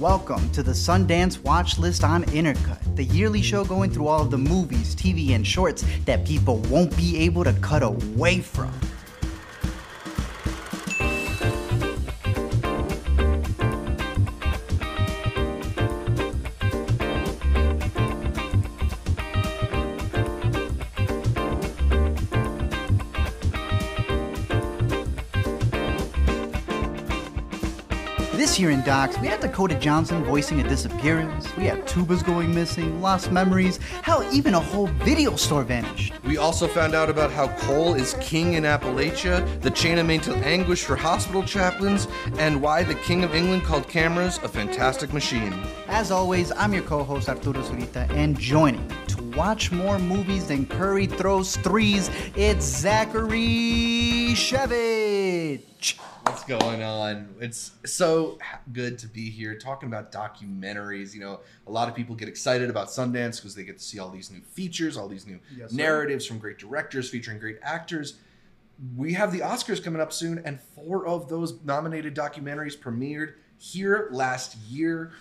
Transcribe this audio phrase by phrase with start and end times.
[0.00, 4.30] Welcome to the Sundance Watch List on Intercut, the yearly show going through all of
[4.30, 8.72] the movies, TV, and shorts that people won't be able to cut away from.
[28.80, 33.02] This year Docs, we had Dakota Johnson voicing a disappearance, we had tubas going missing,
[33.02, 36.14] lost memories, hell, even a whole video store vanished.
[36.24, 40.34] We also found out about how coal is king in Appalachia, the chain of mental
[40.36, 42.08] anguish for hospital chaplains,
[42.38, 45.52] and why the King of England called cameras a fantastic machine.
[45.88, 48.88] As always, I'm your co host Arturo Zurita, and joining
[49.34, 55.98] watch more movies than Curry throws threes, it's Zachary Shevich.
[56.24, 57.34] What's going on?
[57.40, 58.38] It's so
[58.72, 61.14] good to be here talking about documentaries.
[61.14, 63.98] You know, a lot of people get excited about Sundance because they get to see
[63.98, 68.16] all these new features, all these new Yes, narratives from great directors featuring great actors.
[68.96, 74.08] We have the Oscars coming up soon, and four of those nominated documentaries premiered here
[74.10, 75.12] last year.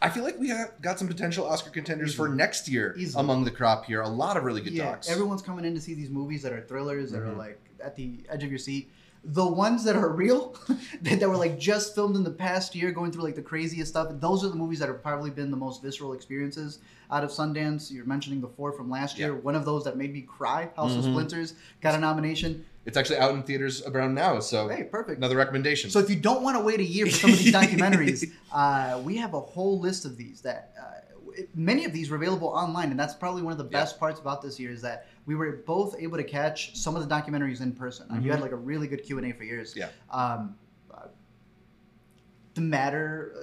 [0.00, 3.20] I feel like we have got some potential Oscar contenders for next year Easily.
[3.22, 4.00] among the crop here.
[4.00, 5.10] A lot of really good Yeah, docs.
[5.10, 7.36] everyone's coming in to see these movies that are thrillers, that are Mhm.
[7.38, 8.90] like at the edge of your seat.
[9.24, 10.54] The ones that are real,
[11.02, 13.90] that, that were like just filmed in the past year, going through like the craziest
[13.90, 14.08] stuff.
[14.20, 16.78] Those are the movies that have probably been the most visceral experiences
[17.10, 17.90] out of Sundance.
[17.90, 19.32] You're mentioning the four from last year.
[19.32, 19.40] Yeah.
[19.40, 21.10] One of those that made me cry, House of Mhm.
[21.10, 22.64] Splinters, got a nomination.
[22.88, 25.18] It's actually out in theaters around now, so Hey, perfect.
[25.18, 25.90] another recommendation.
[25.90, 28.98] So if you don't want to wait a year for some of these documentaries, uh,
[29.04, 32.88] we have a whole list of these that uh, many of these were available online,
[32.90, 33.80] and that's probably one of the Yeah.
[33.80, 37.06] best parts about this year is that we were both able to catch some of
[37.06, 38.10] the documentaries in person.
[38.10, 39.74] Uh, You had like a really good Q and A for yours.
[39.76, 39.90] Yeah.
[40.10, 40.56] Um,
[40.90, 41.08] uh,
[42.54, 43.34] the matter.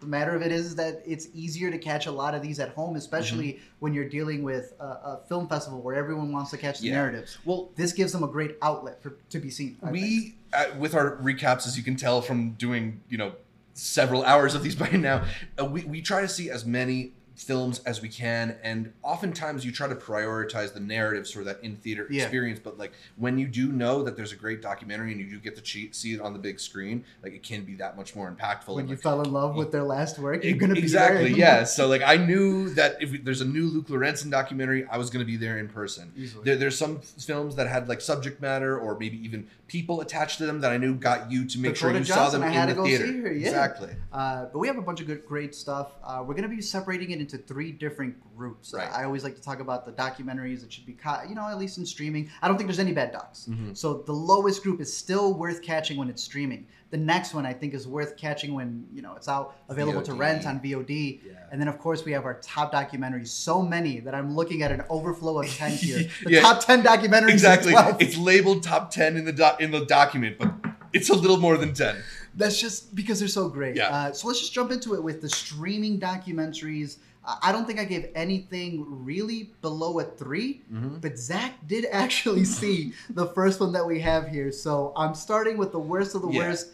[0.00, 2.70] The matter of it is that it's easier to catch a lot of these at
[2.70, 3.62] home, especially Mm-hmm.
[3.80, 6.94] when you're dealing with a, a film festival where everyone wants to catch the Yeah.
[6.94, 7.38] narratives.
[7.44, 9.76] well, This gives them a great outlet for to be seen.
[9.82, 13.32] I we uh, with our recaps as you can tell from doing you know
[13.74, 15.24] several hours of these by now
[15.60, 17.12] uh, we, we try to see as many
[17.42, 21.76] films as we can and oftentimes you try to prioritize the narratives for that in
[21.76, 22.22] theater Yeah.
[22.22, 25.38] experience but like when you do know that there's a great documentary and you do
[25.38, 28.14] get to cheat, see it on the big screen like it can be that much
[28.14, 30.74] more impactful when and, you like, fell in love with their last work, you're gonna
[30.74, 34.86] be exactly yeah so like i knew that if there's a new luke lorenzen documentary
[34.90, 36.44] i was going to be there in person Easily.
[36.44, 40.46] there, there's some films that had like subject matter or maybe even people attached to
[40.46, 42.82] them that i knew got you to make sure Dakota you saw them in the
[42.82, 43.48] theater her, yeah.
[43.48, 45.92] exactly Uh, but we have a bunch of good, great stuff.
[46.02, 48.72] Uh, we're gonna be separating it into three different groups.
[48.74, 48.90] Right.
[48.92, 51.58] I always like to talk about the documentaries that should be caught, you know, at
[51.58, 52.30] least in streaming.
[52.42, 53.46] I don't think there's any bad docs.
[53.50, 53.76] Mhm.
[53.76, 56.66] So the lowest group is still worth catching when it's streaming.
[56.90, 60.12] The next one I think is worth catching when you know it's out available to
[60.14, 61.20] rent on VOD.
[61.24, 61.32] Yeah.
[61.52, 63.28] And then of course we have our top documentaries.
[63.28, 66.08] So many that I'm looking at an overflow of ten here.
[66.24, 66.40] The Yeah.
[66.40, 67.30] top ten documentaries.
[67.30, 70.52] exactly it's labeled top 10 in the doc in the document but
[70.92, 71.96] it's a little more than 10
[72.34, 73.76] That's just because they're so great.
[73.76, 73.88] Yeah.
[73.88, 76.96] Uh, so let's just jump into it with the streaming documentaries.
[77.24, 81.00] I don't think I gave anything really below a 3 Mhm.
[81.00, 84.50] but Zach did actually see the first one that we have here.
[84.52, 86.48] So I'm starting with the worst of the Yeah.
[86.48, 86.68] worst.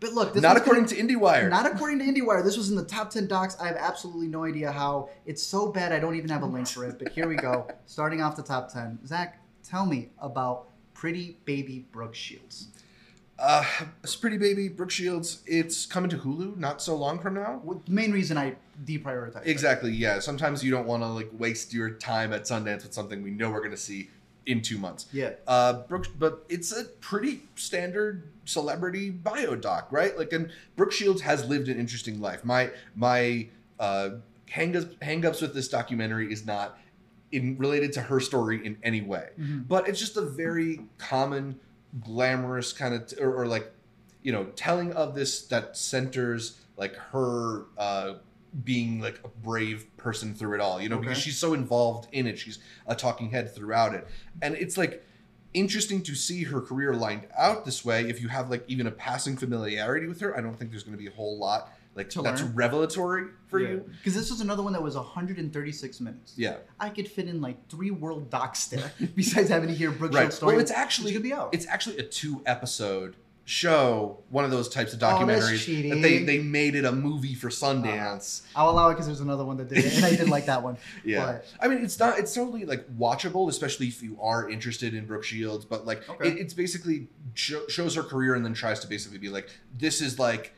[0.00, 1.50] But look, this is not according gonna- to IndieWire.
[1.50, 2.42] Not according to IndieWire.
[2.42, 3.56] This was in the top 10 docs.
[3.60, 5.10] I have absolutely no idea how.
[5.26, 6.98] It's so bad I don't even have a link for it.
[6.98, 7.66] But here we go.
[7.86, 9.06] Starting off the top 10.
[9.06, 12.68] Zach, tell me about Pretty Baby Brooke Shields.
[13.40, 13.64] Uh,
[14.02, 15.42] it's Pretty Baby, Brooke Shields.
[15.46, 17.62] It's coming to Hulu not so long from now.
[17.86, 19.48] The main reason I deprioritized it.
[19.48, 19.90] Exactly.
[19.92, 20.18] Yeah.
[20.20, 23.50] Sometimes you don't want to like waste your time at Sundance with something we know
[23.50, 24.10] we're going to see
[24.46, 25.06] in two months.
[25.12, 25.30] Yeah.
[25.46, 30.16] Uh, Brooke, but it's a pretty standard celebrity bio doc, right?
[30.18, 32.44] Like, and Brooke Shields has lived an interesting life.
[32.44, 34.10] My my uh,
[34.50, 36.78] hangups hangups with this documentary is not
[37.32, 39.68] in related to her story in any way, Mhm.
[39.68, 41.60] but it's just a very common,
[41.98, 43.72] glamorous kind of, or, or like,
[44.22, 47.64] you know, telling of this that centers like her.
[47.76, 48.14] Uh,
[48.64, 52.26] being like a brave person through it all, you know, because she's so involved in
[52.26, 52.38] it.
[52.38, 54.08] She's a talking head throughout it.
[54.42, 55.04] And it's like
[55.54, 58.08] interesting to see her career lined out this way.
[58.08, 60.96] If you have like even a passing familiarity with her, I don't think there's going
[60.96, 62.54] to be a whole lot like To that's learn.
[62.54, 63.84] revelatory for you.
[63.98, 66.34] Because this was another one that was 136 minutes.
[66.36, 70.14] Yeah, I could fit in like three world docs there, besides having to hear Brooke
[70.14, 70.32] right.
[70.32, 70.54] Story.
[70.54, 71.50] Well, it's actually be out.
[71.52, 73.16] it's actually a two episode
[73.46, 75.90] show, one of those types of Oh, documentaries cheating.
[75.90, 78.42] that they they made it a movie for Sundance.
[78.54, 80.46] Uh, I'll allow it because there's another one that did it, and I did like
[80.46, 80.76] that one.
[81.04, 82.18] Yeah, But I mean, it's not.
[82.20, 85.64] It's totally like watchable, especially if you are interested in Brooke Shields.
[85.64, 86.28] But like, Okay.
[86.28, 90.00] it, it's basically sho- shows her career and then tries to basically be like, this
[90.00, 90.52] is like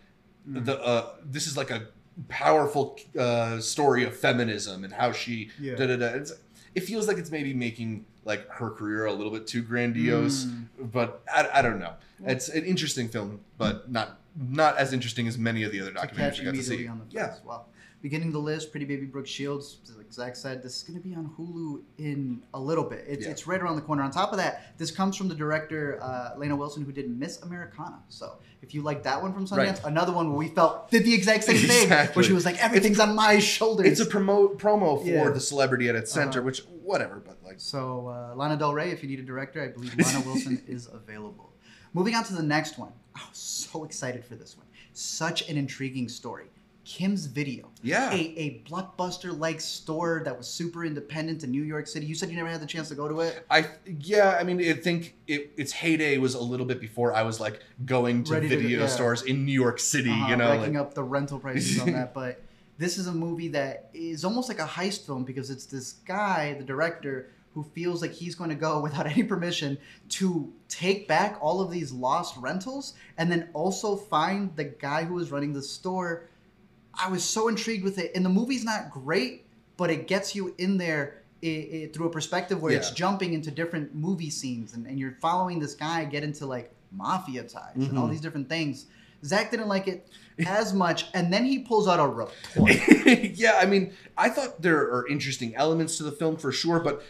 [0.48, 0.64] Mm.
[0.64, 1.86] the uh, this is like a
[2.28, 5.74] powerful uh, story of feminism and how she Yeah.
[5.76, 6.06] da da da.
[6.06, 6.32] It's,
[6.74, 10.66] it feels like it's maybe making like her career a little bit too grandiose, Mm.
[10.92, 11.94] but I, I don't know.
[12.24, 14.18] It's an interesting film, but not
[14.48, 16.88] not as interesting as many of the other documentaries we got to see.
[17.10, 17.34] Yeah.
[17.44, 17.68] Well,
[18.02, 21.14] beginning the list, Pretty Baby Brooke Shields, like Zach said, this is going to be
[21.14, 23.04] on Hulu in a little bit.
[23.08, 23.30] It's, Yeah.
[23.30, 24.02] it's right around the corner.
[24.02, 27.40] On top of that, this comes from the director uh, Lana Wilson, who did Miss
[27.42, 28.02] Americana.
[28.08, 29.80] So if you like that one from Sundance, Right.
[29.84, 32.98] another one where we felt did the exact same thing, where she was like, everything's
[33.00, 33.86] on my shoulders.
[33.86, 35.28] It's a promo promo for Yeah.
[35.30, 36.46] the celebrity at its center, Uh-huh.
[36.46, 39.68] which whatever, but like So uh, Lana Del Rey, if you need a director, I
[39.68, 41.52] believe Lana Wilson is available.
[41.94, 42.92] Moving on to the next one.
[43.14, 44.66] I was so excited for this one.
[44.94, 46.46] Such an intriguing story.
[46.84, 47.70] Kim's Video.
[47.82, 48.12] Yeah.
[48.12, 52.06] A, a blockbuster like store that was super independent in New York City.
[52.06, 53.44] You said you never had the chance to go to it.
[53.50, 53.66] I
[54.00, 57.40] yeah, I mean, I think it, its heyday was a little bit before I was
[57.40, 58.86] like going to Ready to- video yeah.
[58.86, 60.10] stores in New York City.
[60.10, 62.14] Uh-huh, you know, like, up the rental prices on that.
[62.22, 62.42] But
[62.78, 66.54] this is a movie that is almost like a heist film because it's this guy,
[66.54, 71.38] the director, who feels like he's going to go without any permission to take back
[71.40, 75.62] all of these lost rentals and then also find the guy who was running the
[75.62, 76.28] store.
[77.00, 79.46] I was so intrigued with it, and the movie's not great,
[79.76, 81.22] but it gets you in there.
[81.44, 85.16] i i through a perspective where it's jumping into different movie scenes and, and you're
[85.20, 88.10] following this guy get into like mafia ties and all Mhm.
[88.12, 88.86] these different things
[89.24, 90.08] Zach didn't like it
[90.46, 92.72] as much, and then he pulls out a report.
[93.38, 97.02] yeah, I mean, I thought there are interesting elements to the film for sure, but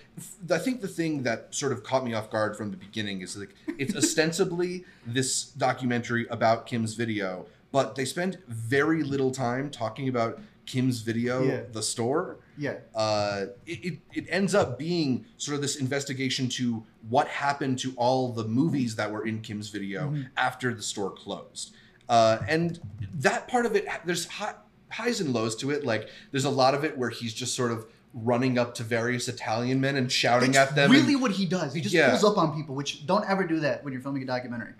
[0.50, 3.34] I think the thing that sort of caught me off guard from the beginning is
[3.38, 10.08] like it's ostensibly this documentary about Kim's video, but they spend very little time talking
[10.08, 11.62] about Kim's video, Yeah.
[11.72, 12.38] the store.
[12.56, 17.78] yeah, uh, it, it, it ends up being sort of this investigation to what happened
[17.80, 20.28] to all the movies that were in Kim's video Mhm.
[20.36, 21.74] after the store closed.
[22.08, 22.78] Uh, and
[23.14, 24.54] that part of it, there's hi-
[24.90, 25.84] highs and lows to it.
[25.84, 29.26] Like, there's a lot of it where he's just sort of running up to various
[29.28, 30.90] Italian men and shouting That's at them.
[30.92, 31.72] really and- what he does.
[31.74, 32.10] He just Yeah.
[32.10, 34.74] pulls up on people, which don't ever do that when you're filming a documentary.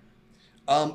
[0.68, 0.94] Um,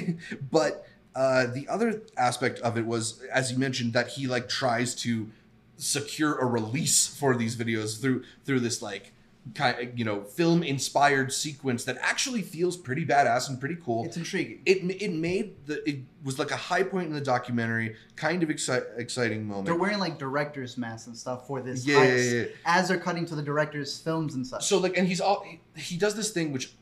[0.52, 4.94] but uh, the other aspect of it was, as you mentioned, that he like tries
[4.96, 5.28] to
[5.76, 9.12] secure a release for these videos through through this like
[9.54, 14.04] kind of, you know film inspired sequence that actually feels pretty badass and pretty cool.
[14.04, 14.60] It's intriguing.
[14.66, 18.48] it it made the it was like a high point in the documentary, kind of
[18.48, 19.66] exci- exciting moment.
[19.66, 23.24] They're wearing like director's masks and stuff for this Yeah, yeah, yeah, as they're cutting
[23.26, 24.66] to the director's films and such.
[24.66, 26.74] So like, and he's all he, he does this thing which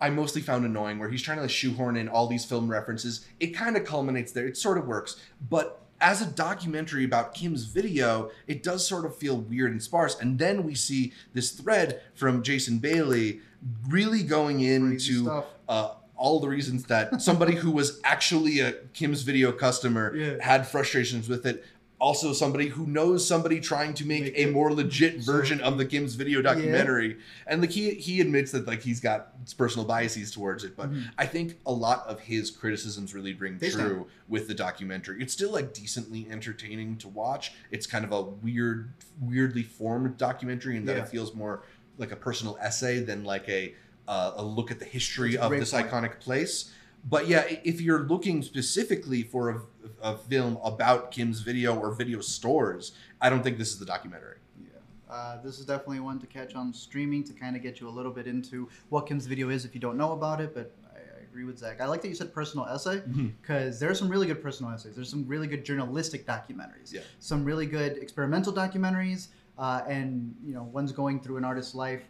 [0.00, 3.26] I mostly found annoying, where he's trying to like, shoehorn in all these film references.
[3.40, 4.46] It kind of culminates there.
[4.46, 9.16] It sort of works, but as a documentary about Kim's video, it does sort of
[9.16, 10.18] feel weird and sparse.
[10.18, 13.40] And then we see this thread from Jason Bailey
[13.88, 15.30] really going into
[15.68, 20.36] uh, all the reasons that somebody who was actually a Kim's video customer Yeah.
[20.40, 21.64] had frustrations with it.
[22.04, 25.86] Also, somebody who knows somebody trying to make, Make a more legit version of the
[25.86, 27.16] Kim's video documentary,
[27.46, 31.04] and like he he admits that like he's got personal biases towards it, but Mhm.
[31.16, 35.22] I think a lot of his criticisms really ring They true with the documentary.
[35.22, 37.52] It's still like decently entertaining to watch.
[37.70, 41.04] It's kind of a weird, weirdly formed documentary, in that Yeah.
[41.04, 41.62] it feels more
[41.96, 43.74] like a personal essay than like a
[44.06, 45.88] uh, a look at the history of this point.
[45.90, 46.70] iconic place.
[47.08, 49.60] But yeah, if you're looking specifically for a,
[50.02, 54.38] a film about Kim's video or video stores, I don't think this is the documentary.
[54.58, 55.14] Yeah.
[55.14, 57.90] Uh, this is definitely one to catch on streaming to kind of get you a
[57.90, 60.54] little bit into what Kim's video is if you don't know about it.
[60.54, 61.82] But I, I agree with Zach.
[61.82, 63.02] I like that you said personal essay
[63.42, 64.94] because there are some really good personal essays.
[64.94, 66.90] There's some really good journalistic documentaries.
[66.90, 67.02] Yeah.
[67.18, 72.02] Some really good experimental documentaries, uh, and you know, one's going through an artist's life.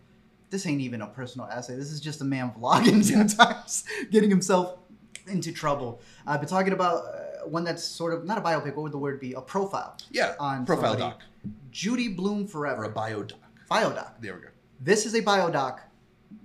[0.50, 1.74] This ain't even a personal essay.
[1.74, 3.82] This is just a man vlogging sometimes,
[4.12, 4.78] getting himself
[5.26, 6.00] into trouble.
[6.26, 8.74] I've been talking about uh, one that's sort of not a biopic.
[8.74, 9.32] What would the word be?
[9.34, 9.96] A profile.
[10.10, 11.10] Yeah, On profile somebody.
[11.12, 11.22] doc
[11.70, 12.84] Judy Blume or Forever.
[12.84, 13.38] a bio doc.
[13.70, 14.12] Biodoc.
[14.20, 14.48] There we go.
[14.80, 15.80] This is a biodoc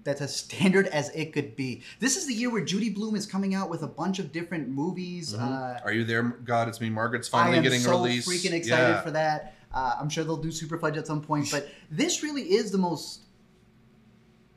[0.04, 1.84] that's as standard as it could be.
[2.00, 4.70] This is the year where Judy Blume is coming out with a bunch of different
[4.70, 5.34] movies.
[5.34, 6.68] Uh, Are you there, God?
[6.68, 6.90] It's me.
[6.90, 8.28] Margaret's I finally am getting so a release.
[8.28, 9.02] I'm freaking excited Yeah.
[9.02, 9.56] for that.
[9.74, 12.78] Uh, I'm sure they'll do Super Fudge at some point, but this really is the
[12.78, 13.22] most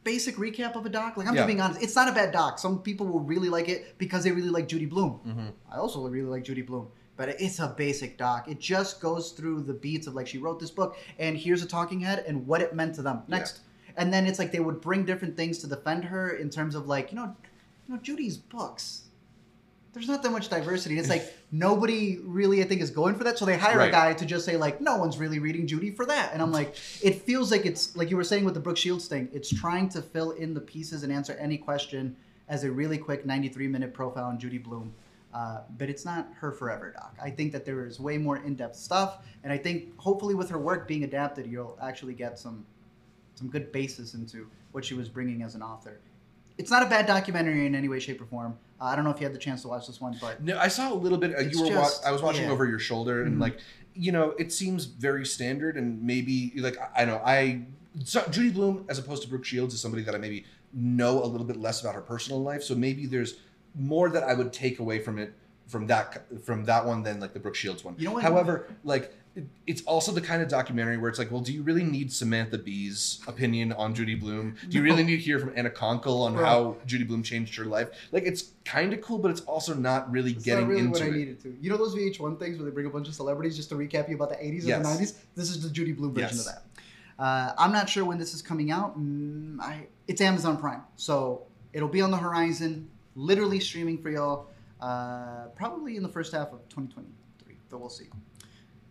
[0.04, 1.16] basic recap of a doc.
[1.16, 1.40] Like I'm Yeah.
[1.42, 2.59] just being honest, it's not a bad doc.
[2.59, 5.21] Some people will really like it because they really like Judy Blume.
[5.26, 5.52] Mhm.
[5.71, 8.49] I also really like Judy Blume, but it's a basic doc.
[8.49, 11.66] It just goes through the beats of like she wrote this book, and here's a
[11.66, 13.23] talking head and what it meant to them.
[13.28, 13.37] Yeah.
[13.37, 13.61] Next,
[13.97, 16.87] and then it's like they would bring different things to defend her in terms of
[16.88, 17.37] like you know,
[17.87, 19.02] you know Judy's books.
[19.92, 20.99] There's not that much diversity.
[20.99, 23.38] It's like nobody really, I think, is going for that.
[23.38, 26.06] So they hire a guy to just say like, no one's really reading Judy for
[26.06, 26.32] that.
[26.32, 29.06] And I'm like, it feels like it's like you were saying with the Brooke Shields
[29.06, 29.28] thing.
[29.34, 32.16] It's trying to fill in the pieces and answer any question
[32.49, 34.94] as a really quick 93 minute profile on Judy Blume.
[35.34, 37.16] Uh, but it's not her forever doc.
[37.22, 40.58] I think that there is way more in-depth stuff, and I think hopefully with her
[40.58, 42.66] work being adapted, you'll actually get some
[43.34, 46.00] some good basis into what she was bringing as an author.
[46.62, 48.57] It's not a bad documentary in any way, shape, or form.
[48.81, 50.57] Uh, I don't know if you had the chance to watch this one, but No,
[50.59, 51.35] I saw a little bit.
[51.37, 51.66] Uh, you were.
[51.69, 52.50] just- wa- I was watching yeah.
[52.52, 53.40] over your shoulder, and Mhm.
[53.40, 53.59] like,
[53.95, 57.62] you know, it seems very standard, and maybe like I I know I.
[58.04, 61.26] So Judy Blume, as opposed to Brooke Shields, is somebody that I maybe know a
[61.26, 62.62] little bit less about her personal life.
[62.62, 63.35] So maybe there's
[63.75, 65.35] more that I would take away from it
[65.66, 67.97] from that from that one than like the Brooke Shields one.
[67.99, 68.23] You know what?
[68.23, 71.62] However, like it- it's also the kind of documentary where it's like, well, do you
[71.62, 74.57] really need Samantha Bee's opinion on Judy Blume?
[74.69, 76.45] Do you really need to hear from Anna Konkle on Bro.
[76.45, 77.89] how Judy Blume changed her life?
[78.12, 80.93] Like, it's kind of cool, but it's also not really It's getting not really into
[80.93, 81.12] what I it.
[81.17, 81.57] needed to.
[81.61, 84.09] You know those VH1 things where they bring a bunch of celebrities just to recap
[84.09, 84.77] you about the 80s Yes.
[84.77, 85.15] and the 90s?
[85.35, 86.47] This is the Judy Blume version Yes.
[86.47, 86.65] of that.
[87.19, 88.99] Uh, I'm not sure when this is coming out.
[88.99, 94.49] Mm, I, it's Amazon Prime, so it'll be on the horizon, literally streaming for y'all,
[94.81, 97.57] uh, probably in the first half of 2023.
[97.71, 98.07] But we'll see.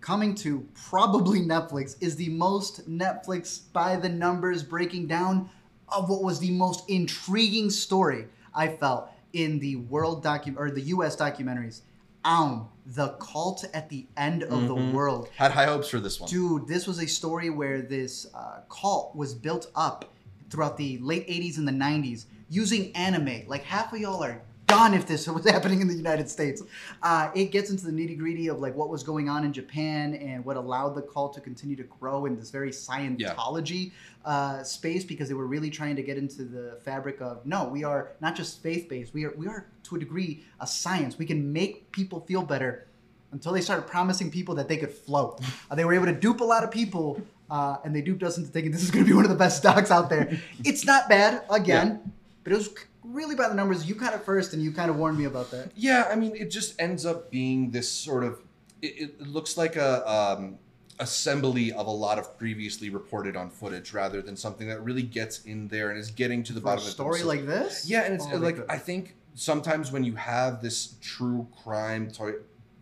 [0.02, 5.50] Coming to probably Netflix is the most Netflix by the numbers breaking down
[5.90, 10.82] of what was the most intriguing story I felt in the world docu or the
[10.82, 11.16] U.S.
[11.16, 11.82] documentaries.
[12.26, 14.92] Um, the cult at the end of the Mhm.
[14.92, 15.30] world.
[15.36, 16.30] Had high hopes for this one.
[16.30, 20.06] Dude, this was a story where this uh, cult was built up
[20.50, 23.44] throughout the late 80s and the 90s using anime.
[23.48, 24.42] Like half of y'all are
[24.72, 26.64] done if this was happening in the United States.
[27.04, 30.16] Uh, it gets into the nitty gritty of like what was going on in Japan
[30.16, 33.92] and what allowed the cult to continue to grow in this very Scientology
[34.24, 37.84] uh, space because they were really trying to get into the fabric of no, we
[37.84, 39.14] are not just faith based.
[39.14, 41.18] We are we are to a degree a science.
[41.18, 42.88] We can make people feel better
[43.32, 45.42] until they started promising people that they could float.
[45.70, 48.38] Uh, they were able to dupe a lot of people, uh, and they duped us
[48.38, 50.38] into thinking this is going to be one of the best stocks out there.
[50.66, 52.12] it's not bad, again,
[52.44, 52.70] but it was
[53.04, 53.88] really by the numbers.
[53.88, 55.72] You kind of first, and you kind of warned me about that.
[55.76, 58.42] Yeah, I mean, it just ends up being this sort of.
[58.82, 60.58] It, it looks like a um,
[61.00, 65.44] assembly of a lot of previously reported on footage, rather than something that really gets
[65.46, 66.92] in there and is getting to the For a bottom of it.
[66.92, 68.58] story like this, Yeah, and it's Oh, like.
[68.70, 72.34] I think sometimes when you have this true crime ty-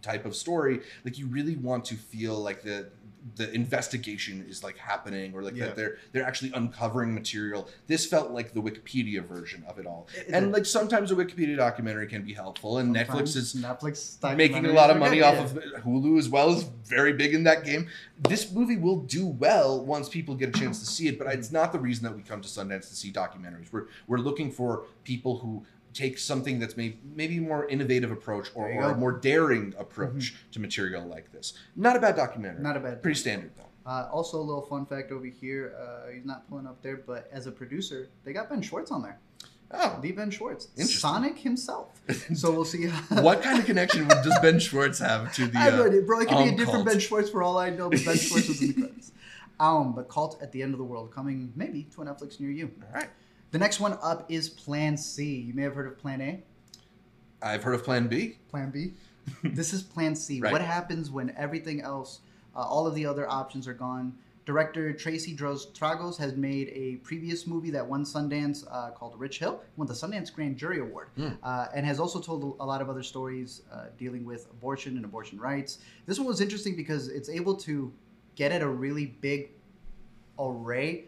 [0.01, 2.89] type of story, like you really want to feel like the
[3.35, 5.65] the investigation is like happening or like Yeah.
[5.65, 7.67] that they're they're actually uncovering material.
[7.87, 10.07] This felt like the Wikipedia version of it all.
[10.17, 14.35] It- and it- like sometimes a Wikipedia documentary can be helpful and Netflix is Netflix
[14.37, 17.63] making a lot of money off of Hulu as well is very big in that
[17.63, 17.87] game.
[18.27, 21.51] This movie will do well once people get a chance to see it, but it's
[21.51, 23.71] not the reason that we come to Sundance to see documentaries.
[23.71, 25.65] We're we're looking for people who
[25.99, 28.83] take something that's maybe maybe more innovative approach or, or a.
[28.91, 28.99] Mm-hmm.
[28.99, 31.53] more daring approach to material like this.
[31.75, 32.63] Not a bad documentary.
[32.63, 33.01] Not a bad.
[33.03, 33.65] Pretty standard though.
[33.85, 35.73] Uh, also, a little fun fact over here.
[35.81, 39.01] Uh, he's not pulling up there, but as a producer, they got Ben Schwartz on
[39.01, 39.19] there.
[39.71, 42.01] Oh, The Ben Schwartz, Sonic himself.
[42.35, 42.87] So we'll see.
[43.29, 45.57] what kind of connection would- does Ben Schwartz have to the?
[45.59, 46.19] I Uh, idea, bro.
[46.21, 46.85] It could be a um, different cult.
[46.87, 49.11] Ben Schwartz for all I know, but Ben Schwartz was in the credits.
[49.59, 52.49] Um, but Cult at the End of the World coming maybe to a Netflix near
[52.51, 52.71] you.
[52.87, 53.09] all right,
[53.51, 55.35] The next one up is Plan C.
[55.39, 56.43] You may have heard of Plan A,
[57.41, 58.37] I've heard of Plan B.
[58.49, 58.93] Plan B.
[59.43, 60.39] this is Plan C.
[60.41, 60.51] Right.
[60.51, 62.19] What happens when everything else,
[62.55, 64.13] uh, all of the other options are gone?
[64.45, 69.39] Director Tracy Droz Tragos has made a previous movie that won Sundance uh, called Rich
[69.39, 71.29] Hill, won the Sundance Grand Jury Award, Hmm.
[71.43, 75.05] uh, and has also told a lot of other stories uh, dealing with abortion and
[75.05, 75.79] abortion rights.
[76.07, 77.93] This one was interesting because it's able to
[78.35, 79.51] get at a really big
[80.39, 81.05] array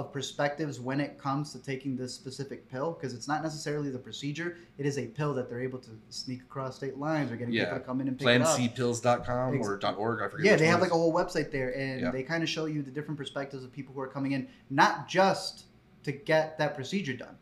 [0.00, 3.98] of perspectives when it comes to taking this specific pill because it's not necessarily the
[3.98, 7.54] procedure it is a pill that they're able to sneak across state lines or getting
[7.54, 7.64] Yeah.
[7.66, 10.22] people to come in and pick it up PlanCpills.com Ex- or .org.
[10.22, 10.46] I forget.
[10.46, 12.10] yeah they have like a whole website there and Yeah.
[12.10, 15.06] they kind of show you the different perspectives of people who are coming in not
[15.08, 15.64] just
[16.04, 17.36] to get that procedure done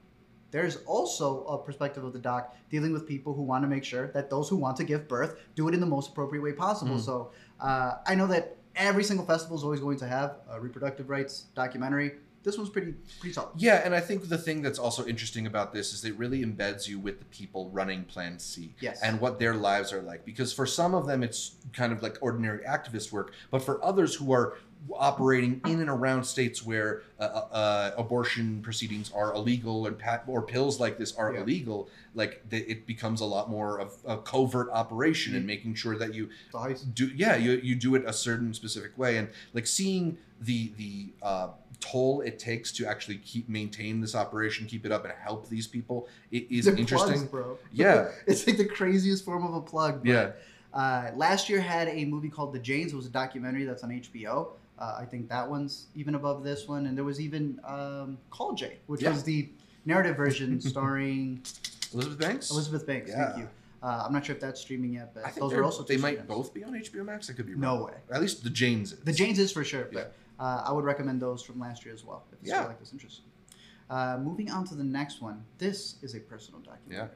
[0.50, 4.08] there's also a perspective of the doc dealing with people who want to make sure
[4.08, 6.96] that those who want to give birth do it in the most appropriate way possible
[6.96, 7.00] Mm.
[7.04, 11.08] so uh, i know that every single festival is always going to have a reproductive
[11.10, 12.12] rights documentary
[12.44, 15.72] this one's pretty pretty solid Yeah, and I think the thing that's also interesting about
[15.72, 19.02] this is it really embeds you with the people running Plan C Yes.
[19.02, 20.24] and what their lives are like.
[20.24, 24.14] Because for some of them, it's kind of like ordinary activist work, but for others
[24.14, 24.56] who are
[24.98, 30.24] operating in and around states where uh, uh, uh, abortion proceedings are illegal and pat-
[30.26, 31.40] or pills like this are Yeah.
[31.42, 35.46] illegal, like it becomes a lot more of a covert operation and Mhm.
[35.46, 36.28] making sure that you
[36.94, 41.12] do yeah you, you do it a certain specific way and like seeing the the
[41.22, 41.48] uh,
[41.80, 45.66] toll it takes to actually keep maintain this operation keep it up and help these
[45.66, 47.58] people it is They're interesting plugs, bro.
[47.72, 48.10] Yeah.
[48.26, 50.00] it's like the craziest form of a plug.
[50.02, 50.30] But, Yeah.
[50.72, 52.92] Uh, last year had a movie called The Janes.
[52.92, 54.48] It was a documentary that's on HBO.
[54.78, 56.86] Uh, I think that one's even above this one.
[56.86, 59.10] And there was even um, Call J, which Yeah.
[59.10, 59.48] was the
[59.84, 61.42] narrative version starring
[61.92, 63.10] elizabeth banks Elizabeth Banks.
[63.10, 63.26] Yeah.
[63.32, 63.48] Thank you.
[63.82, 66.26] Uh, I'm not sure if that's streaming yet, but those are also they might streamers.
[66.36, 67.30] both be on HBO Max.
[67.30, 67.60] I could be wrong.
[67.78, 67.94] No way.
[68.12, 68.92] At least the Janes.
[68.92, 68.98] Is.
[69.00, 72.04] The Janes is for sure, but uh, I would recommend those from last year as
[72.04, 72.24] well.
[72.32, 72.66] If you Yeah.
[72.66, 73.24] like this interesting.
[73.88, 75.44] Uh, moving on to the next one.
[75.58, 77.08] This is a personal documentary.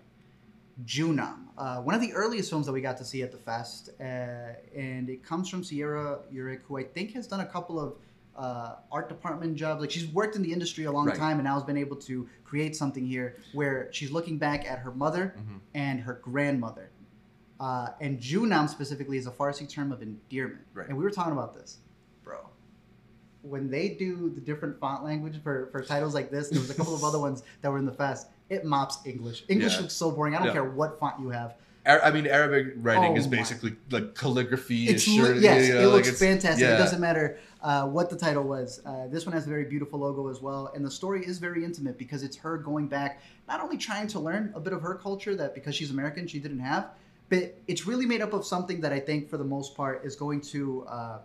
[0.84, 3.90] Joonam, uh, one of the earliest films that we got to see at the fest,
[4.00, 4.04] uh,
[4.74, 7.94] and it comes from Sierra Urich, who I think has done a couple of
[8.34, 9.82] uh, art department jobs.
[9.82, 11.16] Like she's worked in the industry a long Right.
[11.16, 14.78] time, and now has been able to create something here where she's looking back at
[14.78, 15.60] her mother Mhm.
[15.74, 16.88] and her grandmother.
[17.60, 20.62] Uh, and Joonam specifically is a Farsi term of endearment.
[20.72, 20.88] Right.
[20.88, 21.78] And we were talking about this,
[22.24, 22.38] bro.
[23.42, 26.74] When they do the different font language for, for titles like this, there was a
[26.74, 28.28] couple of other ones that were in the fest.
[28.52, 29.44] It mops English.
[29.48, 29.80] English Yeah.
[29.82, 30.34] looks so boring.
[30.34, 30.52] I don't Yeah.
[30.52, 31.54] care what font you have.
[31.84, 33.38] I mean, Arabic writing Oh is my.
[33.38, 34.86] basically like calligraphy.
[34.88, 36.64] It's sure- yes, you know, it like looks it's- fantastic.
[36.68, 38.80] It doesn't matter uh, what the title was.
[38.84, 41.64] Uh, this one has a very beautiful logo as well, and the story is very
[41.64, 44.94] intimate because it's her going back, not only trying to learn a bit of her
[44.94, 46.90] culture that because she's American she didn't have,
[47.30, 50.14] but it's really made up of something that I think for the most part is
[50.16, 51.18] going to uh,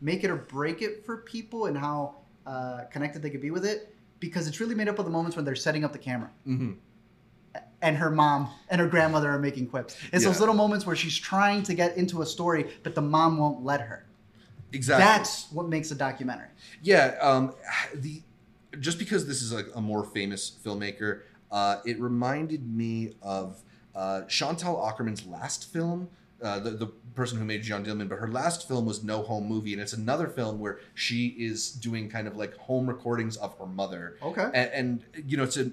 [0.00, 3.64] make it or break it for people and how uh, connected they could be with
[3.64, 3.93] it.
[4.24, 6.76] Because it's really made up of the moments when they're setting up the camera Mhm.
[7.82, 9.96] and her mom and her grandmother are making quips.
[10.14, 13.36] It's those little moments where she's trying to get into a story, but the mom
[13.36, 14.06] won't let her.
[14.72, 15.04] Exactly.
[15.04, 16.48] That's what makes a documentary.
[16.82, 17.54] Yeah, um,
[17.94, 18.22] the
[18.80, 21.20] just because this is a, a more famous filmmaker,
[21.52, 23.62] uh, it reminded me of
[23.94, 26.08] uh, Chantal Akerman's last film.
[26.42, 29.46] Uh, the, the person who made Jeanne Dielman, but her last film was No Home
[29.46, 33.56] Movie, and it's another film where she is doing kind of like home recordings of
[33.58, 34.48] her mother, Okay.
[34.52, 35.70] and, and you know it's a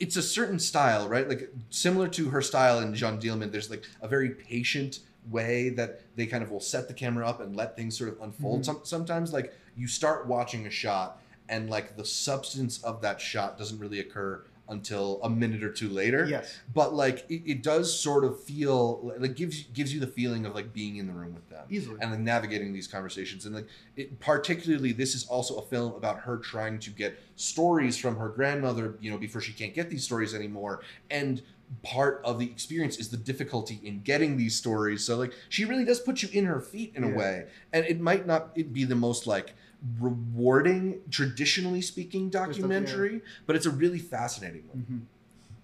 [0.00, 3.84] it's a certain style right like similar to her style in Jeanne Dielman, there's like
[4.00, 7.76] a very patient way that they kind of will set the camera up and let
[7.76, 8.64] things sort of unfold Mhm.
[8.64, 13.58] Some, sometimes like you start watching a shot and like the substance of that shot
[13.58, 16.58] doesn't really occur until a minute or two later Yes.
[16.74, 20.54] but like it, it does sort of feel like gives gives you the feeling of
[20.54, 21.98] like being in the room with them Easily.
[22.00, 26.20] and like navigating these conversations and like it particularly this is also a film about
[26.20, 30.04] her trying to get stories from her grandmother you know before she can't get these
[30.04, 31.42] stories anymore and
[31.82, 35.84] part of the experience is the difficulty in getting these stories so like she really
[35.84, 37.10] does put you in her feet in Yeah.
[37.10, 39.54] a way and it might not it be the most like
[40.00, 42.46] rewarding traditionally speaking yeah.
[42.46, 44.98] documentary but it's a really fascinating one hmm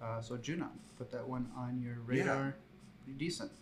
[0.04, 2.56] Uh, so Juno, put that one on your radar.
[3.04, 3.52] Pretty decent.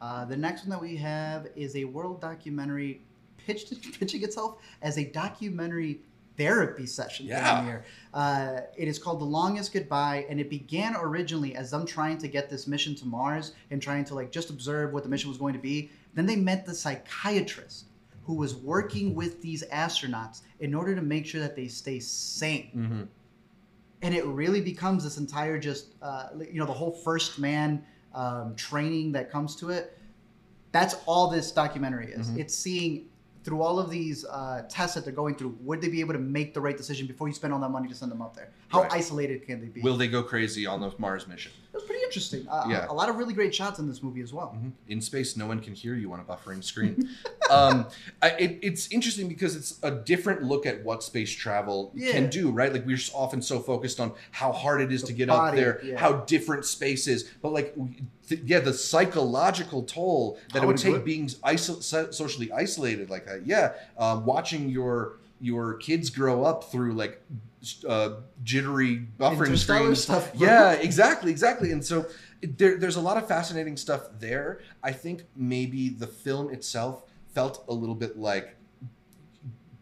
[0.00, 3.00] Uh, the next one that we have is a world documentary
[3.38, 6.00] pitched pitching itself as a documentary
[6.36, 7.40] therapy session Yeah.
[7.40, 7.84] down here.
[8.12, 12.28] Uh, it is called The Longest Goodbye, and it began originally as them trying to
[12.28, 15.38] get this mission to Mars and trying to like just observe what the mission was
[15.38, 15.90] going to be.
[16.14, 17.86] Then they met the psychiatrist
[18.26, 22.70] who was working with these astronauts in order to make sure that they stay sane
[22.76, 23.02] mm-hmm.
[24.02, 27.84] and it really becomes this entire just uh, you know the whole first man
[28.14, 29.96] um, training that comes to it
[30.72, 32.38] that's all this documentary is Mhm.
[32.40, 33.06] it's seeing
[33.44, 36.18] through all of these uh, tests that they're going through would they be able to
[36.18, 38.50] make the right decision before you spend all that money to send them up there
[38.68, 38.92] how Right.
[38.94, 41.65] isolated can they be will they go crazy on the mars mission it was pretty
[42.06, 42.86] interesting uh, Yeah.
[42.88, 44.72] a lot of really great shots in this movie as well Mhm.
[44.88, 47.08] In space, no one can hear you on a buffering screen.
[47.50, 47.86] um,
[48.22, 52.12] I, it, it's interesting because it's a different look at what space travel Yeah.
[52.12, 52.72] can do, right?
[52.72, 55.54] Like we're just often so focused on how hard it is The to get up
[55.54, 55.98] there, yeah.
[55.98, 57.74] how different space is, but like,
[58.28, 62.50] th- yeah, the psychological toll that How it would take would- being iso- so- socially
[62.52, 63.46] isolated like that.
[63.46, 67.20] Yeah, um, watching your your kids grow up through like
[67.88, 70.02] uh, jittery buffering screens.
[70.02, 70.30] stuff.
[70.34, 71.72] Yeah, exactly, exactly.
[71.72, 72.06] And so
[72.42, 74.60] there, there's a lot of fascinating stuff there.
[74.82, 78.56] I think maybe the film itself felt a little bit like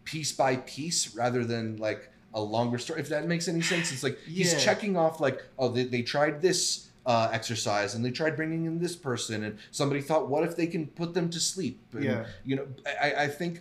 [0.04, 3.00] piece by piece rather than like a longer story.
[3.00, 6.42] If that makes any sense, it's like he's checking off like, oh, they, they tried
[6.42, 10.56] this uh, exercise and they tried bringing in this person, and somebody thought, what if
[10.56, 11.80] they can put them to sleep?
[11.92, 12.26] And, Yeah.
[12.44, 12.66] you know,
[13.00, 13.60] I, I think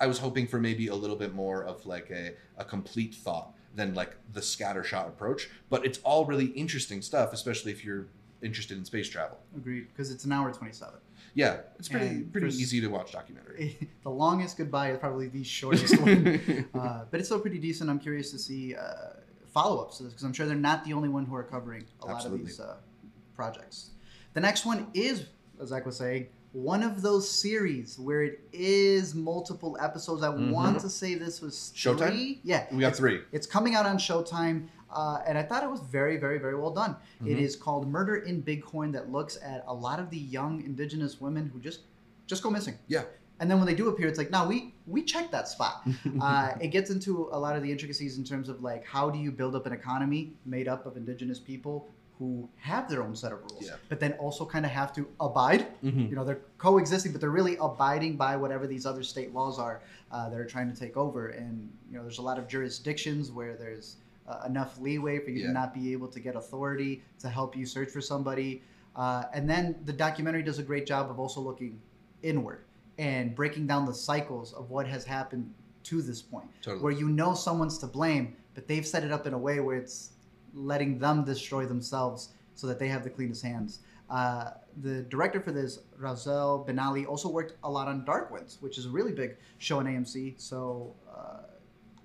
[0.00, 3.52] I was hoping for maybe a little bit more of like a, a complete thought
[3.74, 5.48] than like the scattershot approach.
[5.70, 8.06] But it's all really interesting stuff, especially if you're
[8.42, 9.38] interested in space travel.
[9.56, 10.94] agreed because it's an hour 27
[11.34, 13.88] Yeah, it's pretty And pretty easy to watch documentary.
[14.02, 17.88] the longest goodbye is probably the shortest one uh, but it's still pretty decent.
[17.88, 19.14] I'm curious to see uh,
[19.52, 22.06] follow-ups to this because I'm sure they're not the only one who are covering a
[22.06, 22.76] lot of these uh,
[23.34, 23.90] projects.
[24.34, 25.26] The next one is,
[25.60, 30.22] as Zach was saying, one of those series where it is multiple episodes.
[30.22, 30.52] I Mhm.
[30.52, 32.08] want to say this was Showtime?
[32.10, 32.40] three.
[32.44, 33.22] Yeah, we got it's, three.
[33.32, 36.70] it's coming out on Showtime, uh, and I thought it was very, very, very well
[36.72, 36.94] done.
[37.24, 37.40] It Mhm.
[37.40, 41.20] is called Murder in Big Horn that looks at a lot of the young indigenous
[41.20, 41.80] women who just
[42.26, 42.78] just go missing.
[42.88, 43.02] Yeah.
[43.40, 45.82] And then when they do appear, it's like, no, we we checked that spot.
[46.20, 49.18] uh, it gets into a lot of the intricacies in terms of like how do
[49.18, 53.32] you build up an economy made up of indigenous people who have their own set
[53.32, 53.76] of rules, Yeah.
[53.88, 55.66] but then also kind of have to abide.
[55.82, 56.08] Mhm.
[56.10, 59.80] You know, they're coexisting, but they're really abiding by whatever these other state laws are
[60.12, 61.28] uh, that are trying to take over.
[61.28, 63.96] And you know, there's a lot of jurisdictions where there's
[64.28, 65.48] uh, enough leeway for you Yeah.
[65.48, 68.62] to not be able to get authority to help you search for somebody.
[68.96, 71.78] Uh, and then the documentary does a great job of also looking
[72.22, 72.60] inward
[72.96, 76.82] and breaking down the cycles of what has happened to this point, Totally.
[76.82, 79.76] where you know someone's to blame, but they've set it up in a way where
[79.76, 80.12] it's
[80.54, 83.80] letting them destroy themselves so that they have the cleanest hands.
[84.10, 84.50] Uh,
[84.82, 88.86] the director for this, Razelle Benally, also worked a lot on Dark Winds, which is
[88.86, 90.34] a really big show on AMC.
[90.40, 91.38] So uh,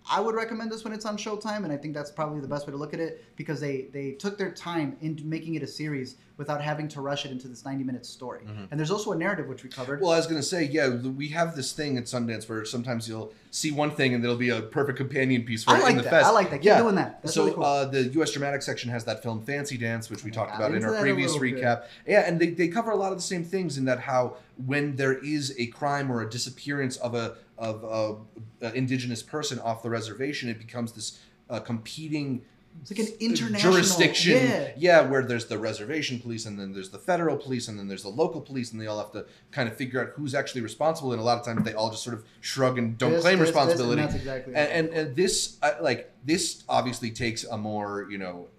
[0.09, 2.65] I would recommend this when it's on Showtime, and I think that's probably the best
[2.67, 5.67] way to look at it because they they took their time in making it a
[5.67, 8.41] series without having to rush it into this 90 minute story.
[8.71, 9.99] And there's also a narrative which we covered.
[9.99, 13.33] Well, I was gonna say, yeah, we have this thing at Sundance where sometimes you'll
[13.51, 15.97] see one thing and there'll be a perfect companion piece for I it like in
[15.97, 16.09] the that.
[16.09, 16.27] fest.
[16.27, 16.57] I like that.
[16.57, 16.81] Keep yeah.
[16.81, 17.21] doing that.
[17.21, 17.65] That's so really cool.
[17.65, 18.31] uh, the U.S.
[18.31, 21.55] Dramatic section has that film Fancy Dance, which we talked about in our previous bit.
[21.55, 21.83] recap.
[22.07, 24.95] Yeah, and they, they cover a lot of the same things in that how when
[24.95, 27.83] there is a crime or a disappearance of a of
[28.61, 31.19] a, a indigenous person off the reservation, it becomes this
[31.49, 32.41] uh, competing
[32.81, 34.71] it's like an international jurisdiction.
[34.77, 35.01] Yeah.
[35.01, 38.09] where there's the reservation police and then there's the federal police and then there's the
[38.09, 41.11] local police and they all have to kind of figure out who's actually responsible.
[41.11, 43.39] And a lot of times they all just sort of shrug and don't This, claim
[43.39, 44.01] this, this, and responsibility.
[44.01, 48.47] that's exactly and, and and this uh, like this obviously takes a more you know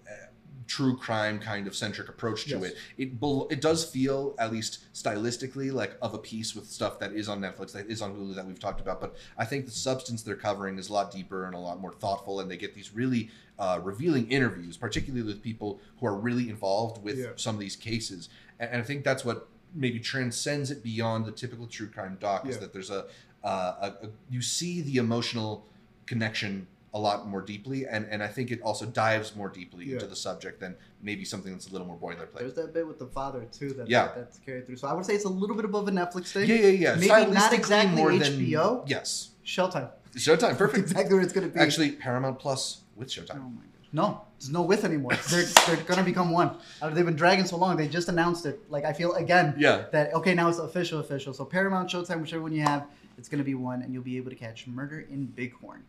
[0.75, 2.63] true crime kind of centric approach to Yes.
[2.71, 6.93] it it bel- it does feel at least stylistically like of a piece with stuff
[6.99, 9.65] that is on Netflix that is on Hulu that we've talked about but I think
[9.65, 12.57] the substance they're covering is a lot deeper and a lot more thoughtful and they
[12.65, 13.23] get these really
[13.59, 17.27] uh, revealing interviews particularly with people who are really involved with Yeah.
[17.35, 18.29] some of these cases
[18.59, 22.47] and, and I think that's what maybe transcends it beyond the typical true crime doc
[22.47, 23.01] is that there's a,
[23.43, 25.65] uh, a, a you see the emotional
[26.05, 29.93] connection a lot more deeply and and I think it also dives more deeply Yeah.
[29.93, 32.39] into the subject than maybe something that's a little more boilerplate.
[32.39, 34.07] There's that bit with the father too that, Yeah.
[34.07, 34.75] that- that's carried through.
[34.75, 36.49] So I would say it's a little bit above a Netflix thing.
[36.49, 36.95] Yeah, yeah, yeah.
[36.95, 38.79] Maybe not exactly more HBO.
[38.79, 39.29] Than, yes.
[39.45, 39.89] Showtime.
[40.15, 40.79] Showtime, That's perfect.
[40.89, 41.59] exactly where it's gonna be.
[41.59, 43.37] Actually, Paramount Plus with Showtime.
[43.37, 43.87] Oh my gosh.
[43.93, 45.13] No, there's no with anymore.
[45.29, 46.57] They're, they're gonna become one.
[46.81, 47.77] Uh, they've been dragging so long.
[47.77, 48.59] They just announced it.
[48.69, 49.85] Like I feel again Yeah.
[49.93, 51.33] that okay now it's official, official.
[51.33, 52.85] So Paramount, Showtime, whichever one you have,
[53.17, 55.83] it's gonna be one, and you'll be able to catch Murder in Big Horn.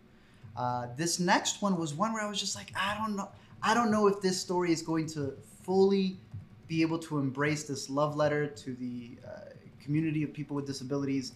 [0.57, 3.31] Uh, this next one was one where I was just like, I don't know,
[3.63, 6.19] I don't know if this story is going to fully
[6.67, 11.33] be able to embrace this love letter to the uh, community of people with disabilities.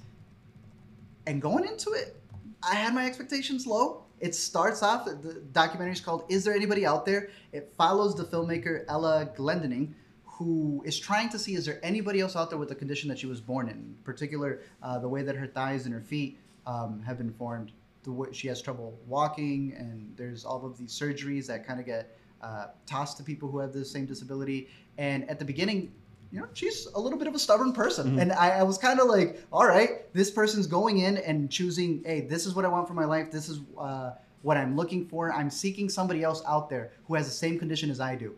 [1.27, 2.17] And going into it,
[2.63, 4.05] I had my expectations low.
[4.21, 7.29] It starts off, the documentary is called Is There Anybody Out There?
[7.53, 9.93] It follows the filmmaker Ella Glendining,
[10.25, 13.19] who is trying to see is there anybody else out there with the condition that
[13.19, 16.39] she was born in, in particular, uh, the way that her thighs and her feet
[16.67, 17.73] um, have been formed.
[18.07, 21.87] The way she has trouble walking, and there's all of these surgeries that kind of
[21.87, 24.69] get uh, tossed to people who have the same disability.
[24.97, 25.93] And at the beginning,
[26.31, 28.15] you know, she's a little bit of a stubborn person.
[28.17, 28.23] Mhm.
[28.23, 32.03] And I, I was kind of like, all right, this person's going in and choosing,
[32.07, 33.33] hey, this is what I want for my life.
[33.33, 35.33] This is uh, what I'm looking for.
[35.33, 38.37] I'm seeking somebody else out there who has the same condition as I do.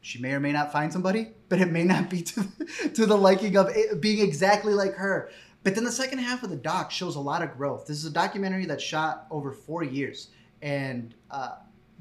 [0.00, 2.44] She may or may not find somebody, but it may not be to,
[2.94, 5.30] to the liking of being exactly like her.
[5.64, 7.86] But then the second half of the doc shows a lot of growth.
[7.86, 10.28] This is a documentary that shot over four years.
[10.60, 11.56] And uh,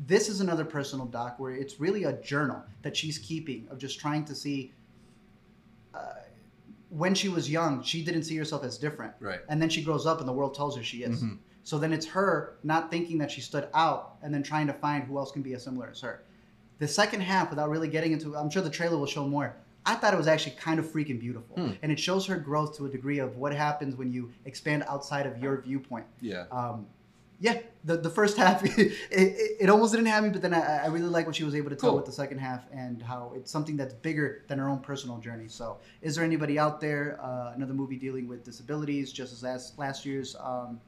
[0.07, 3.99] this is another personal doc where it's really a journal that she's keeping of just
[3.99, 4.73] trying to see
[5.93, 6.13] uh,
[6.89, 9.13] when she was young, she didn't see herself as different.
[9.19, 9.39] Right.
[9.47, 11.23] And then she grows up and the world tells her she is.
[11.23, 11.37] Mhm.
[11.63, 15.03] So then it's her not thinking that she stood out and then trying to find
[15.03, 16.23] who else can be as similar as her.
[16.79, 19.55] The second half, without really getting into I'm sure the trailer will show more.
[19.85, 21.55] I thought it was actually kind of freaking beautiful.
[21.55, 21.71] Hmm.
[21.81, 25.25] And it shows her growth to a degree of what happens when you expand outside
[25.25, 26.05] of your viewpoint.
[26.21, 26.45] Yeah.
[26.51, 26.85] Um,
[27.39, 30.83] yeah, the, the first half, it, it, it almost didn't have me, but then I,
[30.83, 31.97] I really like what she was able to tell Cool.
[31.97, 35.47] with the second half and how it's something that's bigger than her own personal journey.
[35.47, 39.79] So, is there anybody out there, uh, another movie dealing with disabilities, just as last,
[39.79, 40.79] last year's um,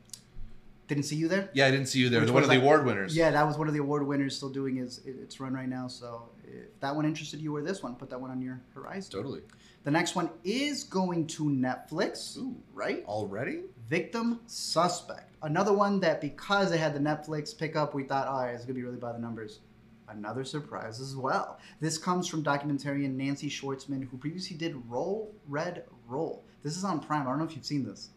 [0.88, 1.50] Didn't See You There?
[1.54, 2.22] Yeah, I didn't see you there.
[2.22, 3.18] Which One of was the award winners.
[3.18, 5.88] Yeah, that was one of the award winners still doing his, its run right now.
[5.88, 9.12] So, if that one interested you or this one, put that one on your horizon.
[9.12, 9.42] Totally.
[9.84, 12.56] The next one is going to Netflix, Ooh.
[12.74, 13.04] right?
[13.06, 13.64] Already?
[13.90, 15.36] Victim Suspect.
[15.42, 18.76] Another one that because it had the Netflix pickup, we thought, all right, it's going
[18.76, 19.60] to be really by the numbers.
[20.08, 21.60] Another surprise as well.
[21.82, 26.44] This comes from documentarian Nancy Schwartzman, who previously did Roll Red Roll.
[26.62, 27.22] This is on Prime.
[27.28, 28.10] I don't know if you've seen this.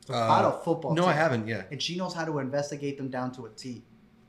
[0.00, 1.10] It's about Uh, a football No, team.
[1.10, 1.46] I haven't.
[1.46, 1.62] Yeah.
[1.70, 3.82] And she knows how to investigate them down to a T.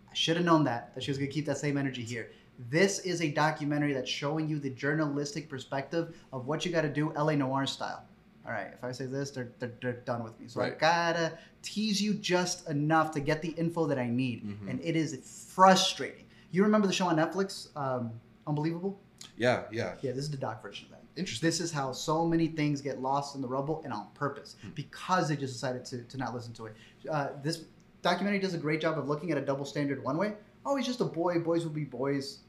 [0.09, 2.31] I should have known that, that she was going to keep that same energy here.
[2.69, 6.89] This is a documentary that's showing you the journalistic perspective of what you got to
[6.89, 8.03] do LA Noir style.
[8.45, 10.47] All right, if I say this, they're, they're, they're done with me.
[10.49, 14.43] So I gotta tease you just enough to get the info that I need.
[14.45, 14.69] Mhm.
[14.69, 16.25] And it is frustrating.
[16.51, 18.11] You remember the show on Netflix, um,
[18.45, 18.99] Unbelievable.
[19.37, 19.95] Yeah, yeah.
[20.01, 21.03] Yeah, this is the doc version of that.
[21.15, 21.47] Interesting.
[21.47, 24.71] This is how so many things get lost in the rubble and on purpose Hmm.
[24.75, 26.75] because they just decided to, to not listen to it.
[27.09, 27.63] Uh, this
[28.01, 30.33] documentary does a great job of looking at a double standard one way.
[30.65, 31.39] Oh, he's just a boy.
[31.39, 32.39] Boys will be boys.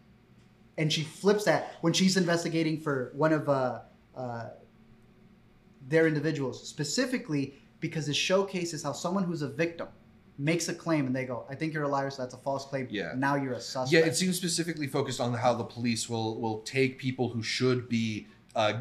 [0.77, 3.81] And she flips that when she's investigating for one of uh,
[4.17, 4.49] uh,
[5.89, 9.89] their individuals, specifically because it showcases how someone who's a victim
[10.39, 12.65] makes a claim and they go, I think you're a liar, so that's a false
[12.65, 12.89] claim.
[12.91, 13.13] Yeah.
[13.17, 13.93] Now you're a suspect.
[13.93, 17.89] Yeah, it seems specifically focused on how the police will will take people who should
[17.89, 18.81] be uh,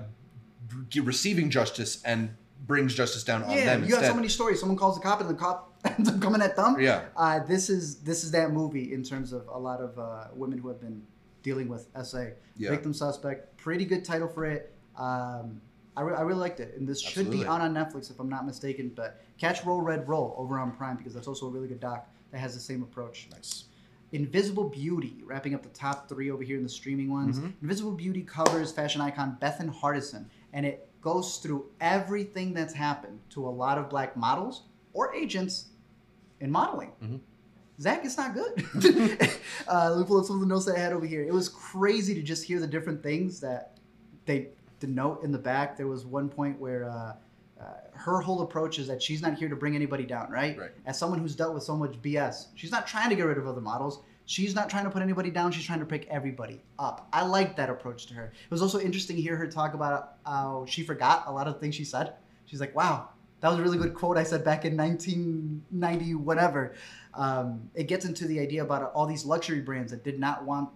[0.96, 4.04] receiving justice and brings justice down on yeah, them you instead.
[4.04, 4.60] have so many stories.
[4.60, 6.80] Someone calls the cop, and the cop ends up coming at them.
[6.80, 10.28] yeah, Uh, this is this is that movie in terms of a lot of uh,
[10.34, 11.04] women who have been
[11.44, 12.28] dealing with SA.
[12.58, 12.72] Yeah.
[12.72, 13.56] Victim suspect.
[13.58, 14.74] Pretty good title for it.
[14.98, 15.62] Um,
[15.96, 17.48] I, re- I really liked it, and this should be Absolutely.
[17.48, 18.92] out on Netflix if I'm not mistaken.
[18.96, 22.10] But catch Roll Red Roll over on Prime because that's also a really good doc
[22.32, 23.28] that has the same approach.
[23.32, 23.66] nice.
[24.12, 27.40] Invisible Beauty, wrapping up the top three over here in the streaming ones.
[27.40, 27.54] Mhm.
[27.64, 33.46] Invisible Beauty covers fashion icon Bethann Hardison, and it goes through everything that's happened to
[33.48, 35.70] a lot of black models or agents
[36.40, 36.92] in modeling.
[37.04, 37.20] Mhm.
[37.84, 38.66] Zach, it's not good.
[39.68, 41.22] uh, let me pull up some of the notes that I had over here.
[41.22, 43.78] It was crazy to just hear the different things that
[44.26, 44.48] they
[44.80, 45.76] denote in the back.
[45.76, 47.14] There was one point where uh,
[47.60, 50.58] uh, her whole approach is that she's not here to bring anybody down, right?
[50.58, 50.72] Right.
[50.86, 53.48] As someone who's dealt with so much BS, she's not trying to get rid of
[53.48, 54.02] other models.
[54.26, 55.52] She's not trying to put anybody down.
[55.52, 57.10] She's trying to pick everybody up.
[57.12, 58.28] I like that approach to her.
[58.28, 61.60] It was also interesting to hear her talk about how she forgot a lot of
[61.60, 62.14] things she said.
[62.46, 63.10] She's like, wow,
[63.44, 66.76] that was a really good quote I said back in 1990, whatever.
[67.14, 70.70] Um, it gets into the idea about all these luxury brands that did not want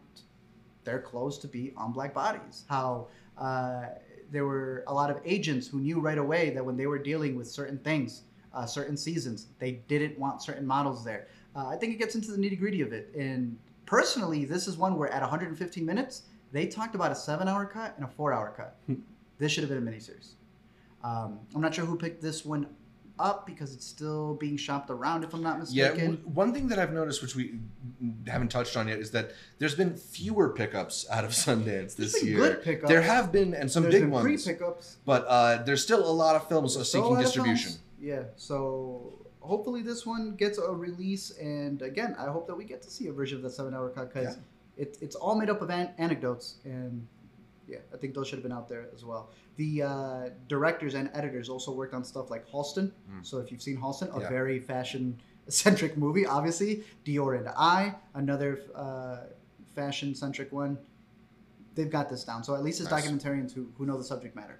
[0.84, 2.66] their clothes to be on black bodies.
[2.68, 3.86] How uh,
[4.34, 7.38] there were a lot of agents who knew right away that when they were dealing
[7.38, 11.30] with certain things, uh, certain seasons, they didn't want certain models there.
[11.56, 13.16] Uh, I think it gets into the nitty gritty of it.
[13.18, 17.66] And personally, this is one where at 115 minutes, they talked about a seven hour
[17.66, 18.76] cut and a four hour cut.
[19.40, 20.34] this should have been a miniseries.
[21.04, 22.68] Um, I'm not sure who picked this one
[23.20, 26.16] up because it's still being shopped around, if I'm not Yeah, mistaken.
[26.18, 27.60] w- one thing that I've noticed, which we
[28.28, 32.62] haven't touched on yet, is that there's been fewer pickups out of Sundance this year.
[32.88, 34.98] There have been, and some There's big been ones, pre-pickups.
[35.06, 37.70] but uh, there's still a lot of films a seeking distribution.
[37.72, 37.80] films.
[38.00, 42.84] Yeah, so hopefully this one gets a release, and again, I hope that we get
[42.84, 44.38] to see a version of the seven-hour cut because
[44.78, 47.08] it, it's all made up of an- anecdotes, and
[47.68, 49.30] yeah, I think those should have been out there as well.
[49.58, 52.92] The uh, directors and editors also worked on stuff like Halston.
[53.12, 53.26] Mm.
[53.26, 54.30] So if you've seen Halston, a Yeah.
[54.30, 56.84] very fashion-centric movie, obviously.
[57.06, 59.18] Dior and I, another uh,
[59.76, 60.78] fashion-centric one.
[61.76, 62.44] They've got this down.
[62.44, 63.06] So at least it's Nice.
[63.08, 64.60] documentarians who, who know the subject matter.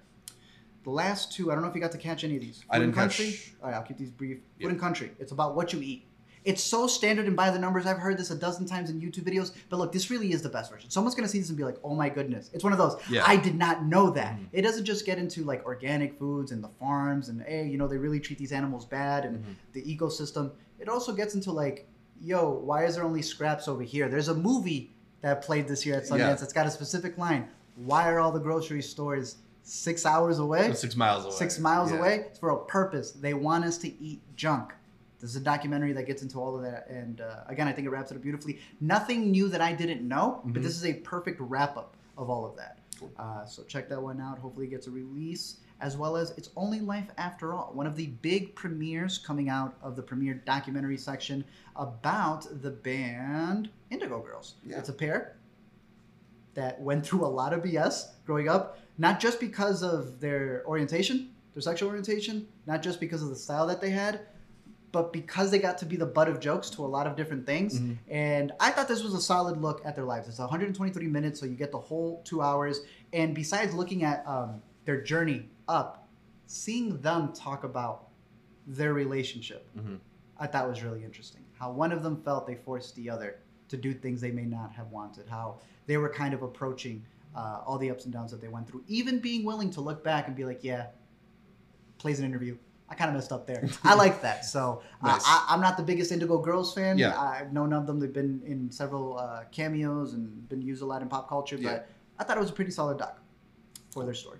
[0.84, 2.58] The last two, I don't know if you got to catch any of these.
[2.62, 3.26] Food I didn't Country.
[3.26, 4.38] catch- All right, I'll keep these brief.
[4.60, 5.10] Food and Country.
[5.18, 6.04] It's about what you eat.
[6.48, 7.84] It's so standard and by the numbers.
[7.84, 10.48] I've heard this a dozen times in YouTube videos, but look, this really is the
[10.48, 10.88] best version.
[10.88, 12.96] Someone's gonna see this and be like, "Oh my goodness!" It's one of those.
[13.10, 13.22] Yeah.
[13.26, 14.36] I did not know that.
[14.38, 14.46] Mhm.
[14.52, 17.86] It doesn't just get into like organic foods and the farms and hey, you know,
[17.86, 19.54] they really treat these animals bad and Mhm.
[19.74, 20.52] the ecosystem.
[20.78, 21.86] It also gets into like,
[22.18, 24.08] yo, why is there only scraps over here?
[24.08, 26.34] There's a movie that played this year at Sundance Yeah.
[26.34, 27.48] that's got a specific line.
[27.76, 30.72] Why are all the grocery stores six hours away?
[30.72, 31.34] Six miles away.
[31.34, 31.98] six miles Yeah.
[31.98, 32.14] away.
[32.30, 33.10] It's for a purpose.
[33.10, 34.72] They want us to eat junk.
[35.20, 37.86] This is a documentary that gets into all of that, and uh, again, I think
[37.86, 38.60] it wraps it up beautifully.
[38.80, 40.64] Nothing new that I didn't know, but Mhm.
[40.64, 42.78] this is a perfect wrap up of all of that.
[42.98, 43.10] Cool.
[43.18, 44.38] Uh, so check that one out.
[44.38, 47.94] Hopefully, it gets a release as well as It's Only Life After All, one of
[47.94, 51.44] the big premieres coming out of the premiere documentary section
[51.76, 54.54] about the band Indigo Girls.
[54.66, 54.78] Yeah.
[54.78, 55.36] It's a pair
[56.54, 61.30] that went through a lot of BS growing up, not just because of their orientation,
[61.54, 64.20] their sexual orientation, not just because of the style that they had,
[64.92, 67.44] but because they got to be the butt of jokes to a lot of different
[67.44, 67.78] things.
[67.78, 67.98] Mhm.
[68.08, 70.28] And I thought this was a solid look at their lives.
[70.28, 72.80] It's 123 minutes, so you get the whole two hours.
[73.12, 76.08] And besides looking at um, their journey up,
[76.46, 78.08] seeing them talk about
[78.66, 79.98] their relationship, Mhm.
[80.38, 81.42] I thought was really interesting.
[81.52, 84.72] How one of them felt they forced the other to do things they may not
[84.72, 85.28] have wanted.
[85.28, 88.66] How they were kind of approaching uh, all the ups and downs that they went
[88.66, 88.82] through.
[88.88, 90.86] Even being willing to look back and be like, yeah,
[91.98, 92.56] plays an interview.
[92.90, 93.68] I kind of messed up there.
[93.84, 94.44] I like that.
[94.44, 95.22] So uh, Nice.
[95.26, 96.96] I, I'm not the biggest Indigo Girls fan.
[96.98, 97.18] Yeah.
[97.20, 98.00] I've known of them.
[98.00, 101.56] They've been in several uh, cameos and been used a lot in pop culture.
[101.56, 101.80] But Yeah.
[102.18, 103.20] I thought it was a pretty solid doc
[103.92, 104.38] for their story.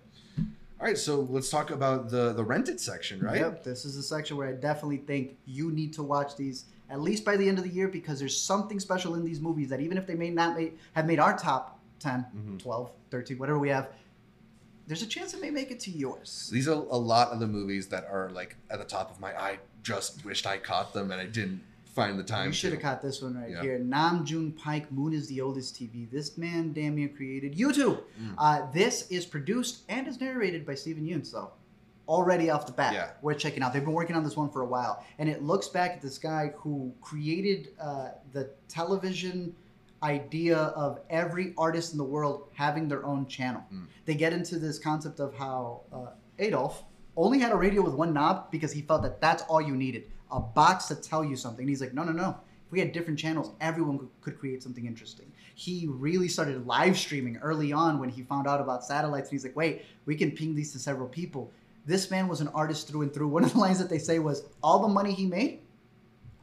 [0.81, 3.41] All right, so let's talk about the the rented section, right?
[3.41, 7.01] Yep, this is a section where I definitely think you need to watch these at
[7.01, 9.81] least by the end of the year because there's something special in these movies that
[9.81, 12.59] even if they may not make, have made our top 10, Mhm.
[12.61, 13.89] 12, 13, whatever we have,
[14.89, 16.51] there's a chance it may make it to yours.
[16.53, 19.33] These are a lot of the movies that are like at the top of my.
[19.39, 21.61] I just wished I caught them and I didn't
[21.95, 22.47] find the time.
[22.49, 23.61] You should have caught this one right Yeah.
[23.63, 23.79] here.
[23.79, 26.11] Nam June Paik, Moon is the oldest TV.
[26.11, 28.03] This man damn near created YouTube.
[28.21, 28.35] Mm.
[28.39, 31.53] Uh, this is produced and is narrated by Steven Yeun, so
[32.09, 33.11] already off the bat, Yeah.
[33.21, 33.73] we're checking out.
[33.75, 36.17] They've been working on this one for a while, and it looks back at this
[36.19, 39.55] guy who created uh, the television
[40.03, 43.63] idea of every artist in the world having their own channel.
[43.73, 43.87] Mm.
[44.05, 46.85] They get into this concept of how uh, Adolf
[47.17, 50.05] only had a radio with one knob because he felt that that's all you needed
[50.31, 51.63] a box to tell you something.
[51.63, 52.37] And he's like, no, no, no.
[52.67, 55.33] If we had different channels, everyone could, create something interesting.
[55.55, 59.31] He really started live streaming early on when he found out about satellites.
[59.31, 61.51] And he's like, wait, we can ping these to several people.
[61.87, 63.29] This man was an artist through and through.
[63.39, 65.61] One of the lines that they say was, all the money he made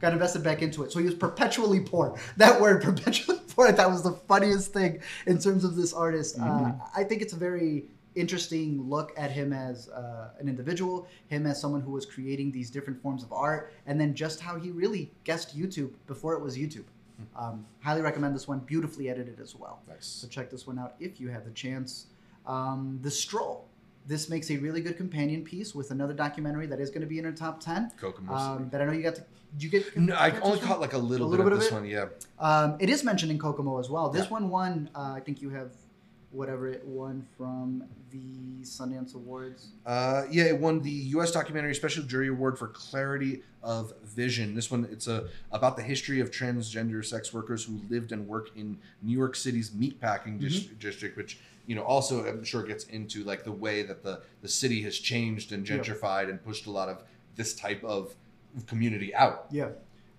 [0.00, 0.90] got invested back into it.
[0.90, 2.18] So he was perpetually poor.
[2.36, 6.38] That word, perpetually poor, I thought was the funniest thing in terms of this artist.
[6.38, 11.46] Uh, I think it's a very interesting look at him as uh, an individual, him
[11.46, 14.70] as someone who was creating these different forms of art, and then just how he
[14.70, 16.84] really guessed YouTube before it was YouTube.
[17.34, 19.82] Um, highly recommend this one, beautifully edited as well.
[19.88, 20.06] Nice.
[20.06, 22.06] So check this one out if you have the chance.
[22.46, 23.68] Um, the Stroll.
[24.06, 27.18] This makes a really good companion piece with another documentary that is going to be
[27.18, 27.90] in our top ten.
[28.00, 29.24] Kokomo Um, that I know you got to.
[29.58, 29.96] You get?
[29.96, 31.74] No, I only caught like a little, A little bit, bit of of this it?
[31.74, 31.86] one.
[31.86, 32.06] Yeah.
[32.38, 34.08] Um, it is mentioned in Kokomo as well.
[34.10, 34.30] This Yeah.
[34.30, 34.90] one won.
[34.94, 35.72] Uh, I think you have
[36.36, 39.68] whatever it won from the Sundance Awards.
[39.84, 41.32] Uh, yeah, it won the U.S.
[41.32, 44.54] Documentary Special Jury Award for Clarity of Vision.
[44.54, 48.56] This one, it's a about the history of transgender sex workers who lived and worked
[48.56, 50.76] in New York City's meatpacking Mm-hmm.
[50.78, 54.48] district, which you know also I'm sure gets into like the way that the the
[54.48, 57.02] city has changed and gentrified and pushed a lot of
[57.34, 58.14] this type of
[58.66, 59.46] community out.
[59.50, 59.68] Yeah.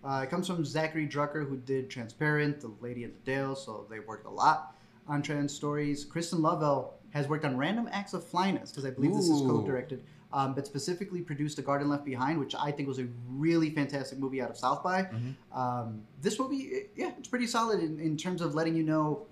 [0.04, 3.86] Uh, it comes from Zackary Drucker, who did Transparent, The Lady and the Dale, so
[3.90, 4.76] they worked a lot
[5.08, 6.06] on trans stories.
[6.06, 10.04] Kristen Lovell has worked on Random Acts of Flyness, because I believe this is co-directed,
[10.34, 14.20] um, but specifically produced A Garden Left Behind, which I think was a really fantastic
[14.20, 15.04] movie out of South by.
[15.04, 15.36] Mhm.
[15.54, 19.26] Um, this movie, yeah, it's pretty solid in, in terms of letting you know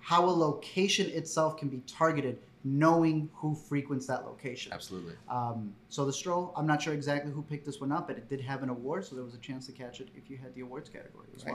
[0.00, 4.72] how a location itself can be targeted, knowing who frequents that location.
[4.72, 5.14] Absolutely.
[5.28, 8.28] Um, so the stroll, I'm not sure exactly who picked this one up, but it
[8.28, 10.54] did have an award, so there was a chance to catch it if you had
[10.56, 11.54] the awards category as well.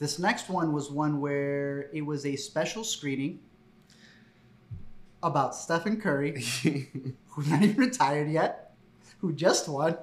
[0.00, 3.38] This next one was one where it was a special screening
[5.22, 6.40] about Stephen Curry,
[7.28, 8.72] who's not even retired yet,
[9.18, 9.96] who just won.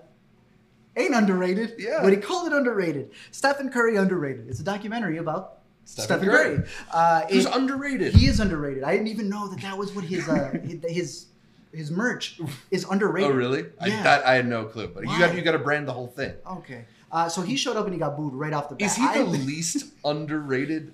[0.95, 1.73] Ain't underrated.
[1.79, 1.99] Yeah.
[2.01, 3.11] But he called it underrated.
[3.31, 4.47] Stephen Curry underrated.
[4.47, 6.55] It's a documentary about Stephen Stephen, Curry.
[6.57, 6.67] Curry.
[6.91, 8.13] Uh, Who's it- underrated?
[8.13, 8.83] he is underrated.
[8.83, 10.51] I didn't even know that that was what his uh,
[10.87, 11.27] his
[11.73, 12.39] his merch
[12.71, 13.31] is underrated.
[13.31, 13.65] oh, really?
[13.81, 14.03] I, Yeah.
[14.03, 14.87] that I had no clue.
[14.87, 16.33] But you got you got to brand the whole thing.
[16.51, 16.85] Okay.
[17.11, 18.85] Uh, so he showed up and he got booed right off the bat.
[18.85, 20.93] Is he I- the least underrated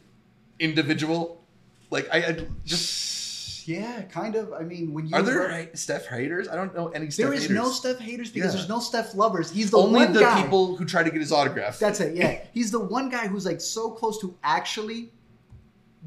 [0.60, 1.42] individual?
[1.90, 4.52] Like I, I just yeah, kind of.
[4.54, 6.48] I mean, when you are there Steph haters?
[6.50, 7.56] I don't know any Steph there is haters.
[7.56, 8.58] no Steph haters because Yeah.
[8.58, 9.50] there's no Steph lovers.
[9.52, 10.42] He's the Only the guy.
[10.42, 11.80] people who try to get his autograph.
[11.80, 12.16] That's it.
[12.16, 15.12] Yeah, he's the one guy who's like so close to actually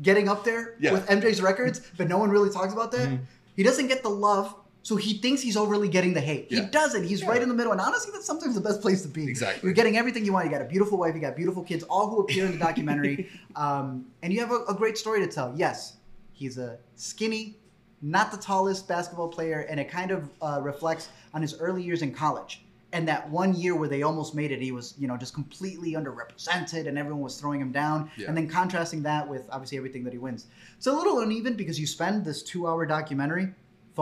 [0.03, 0.93] getting up there Yeah.
[0.93, 3.09] with MJ's records, but no one really talks about that.
[3.09, 3.21] Mhm.
[3.57, 4.55] He doesn't get the love.
[4.87, 6.47] So he thinks he's overly getting the hate.
[6.49, 7.03] He doesn't.
[7.03, 7.31] He's Yeah.
[7.31, 7.73] right in the middle.
[7.73, 9.27] And honestly, that's sometimes the best place to be.
[9.27, 9.67] Exactly.
[9.67, 10.45] You're getting everything you want.
[10.45, 11.13] You got a beautiful wife.
[11.13, 13.29] You got beautiful kids, all who appear in the documentary.
[13.57, 15.53] um, and you have a, a great story to tell.
[15.57, 15.97] Yes,
[16.35, 17.59] he's a skinny,
[18.01, 22.03] not the tallest basketball player, and it kind of uh, reflects on his early years
[22.03, 22.65] in college.
[22.93, 25.95] And that one year where they almost made it, he was, you know, just completely
[25.95, 28.09] underrepresented, and everyone was throwing him down.
[28.17, 28.29] Yeah.
[28.29, 30.47] And then contrasting that with obviously everything that he wins.
[30.77, 33.53] It's a little uneven because you spend this two-hour documentary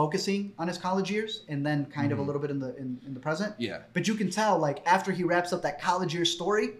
[0.05, 2.25] focusing on his college years, and then kind of a Mhm.
[2.27, 3.55] little bit in the in, in the present.
[3.57, 3.79] yeah.
[3.93, 6.71] But you can tell, like, after he wraps up that college year story,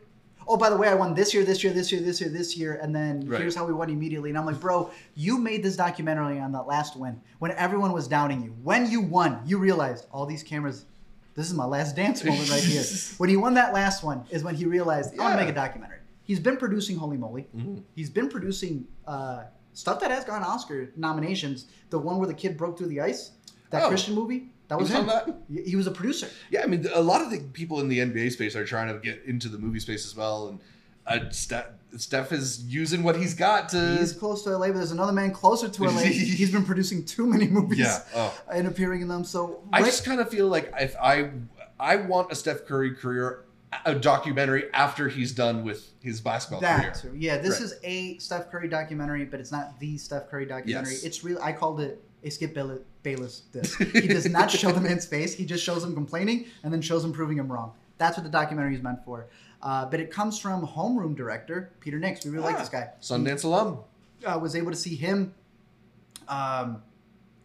[0.48, 2.56] oh, by the way, I won this year, this year, this year, this year, this
[2.58, 3.40] year, and then Right.
[3.42, 4.30] here's how we won immediately.
[4.30, 8.08] And I'm like, bro, you made this documentary on that last win when everyone was
[8.08, 8.54] doubting you.
[8.64, 10.86] When you won, you realized all these cameras.
[11.36, 12.84] This is my last dance moment right here.
[13.18, 15.56] when he won that last one is when he realized I want to make a
[15.56, 16.00] documentary.
[16.26, 17.48] He's been producing Holy Moly.
[17.56, 17.82] Mhm.
[17.96, 19.44] He's been producing uh,
[19.76, 21.68] stuff that has gotten Oscar nominations.
[21.92, 23.32] The one where the kid broke through the ice,
[23.70, 23.90] that Oh.
[23.90, 24.50] Christian movie.
[24.68, 25.06] That was him.
[25.06, 25.30] that?
[25.48, 26.28] He was a producer.
[26.50, 29.00] Yeah, I mean, a lot of the people in the NBA space are trying to
[29.00, 30.60] get into the movie space as well, and
[31.06, 31.68] uh, Steph,
[31.98, 33.98] Steph is using what he's got to.
[34.00, 35.92] He's close to LA, but there's another man closer to LA.
[36.02, 38.02] He's been producing too many movies yeah.
[38.16, 38.42] Oh.
[38.52, 39.24] and appearing in them.
[39.24, 41.30] So I just kind of feel like if I
[41.80, 43.45] I want a Steph Curry career,
[43.86, 47.12] a documentary after he's done with his basketball that career.
[47.14, 47.18] too.
[47.18, 47.62] Yeah, this Right.
[47.62, 50.94] is a Steph Curry documentary, but it's not the Steph Curry documentary.
[50.94, 51.04] Yes.
[51.04, 51.38] It's real.
[51.42, 52.54] I called it a Skip
[53.04, 53.44] Bayless.
[53.52, 53.76] This.
[53.94, 55.34] He does not show the man's face.
[55.34, 57.74] He just shows him complaining and then shows him proving him wrong.
[57.98, 59.28] That's what the documentary is meant for.
[59.62, 62.24] Uh, but it comes from homeroom director Peter Nicks.
[62.26, 62.90] We really like Ah, this guy.
[63.02, 63.80] Sundance alum.
[64.26, 65.34] uh, was able to see him.
[66.28, 66.82] Um,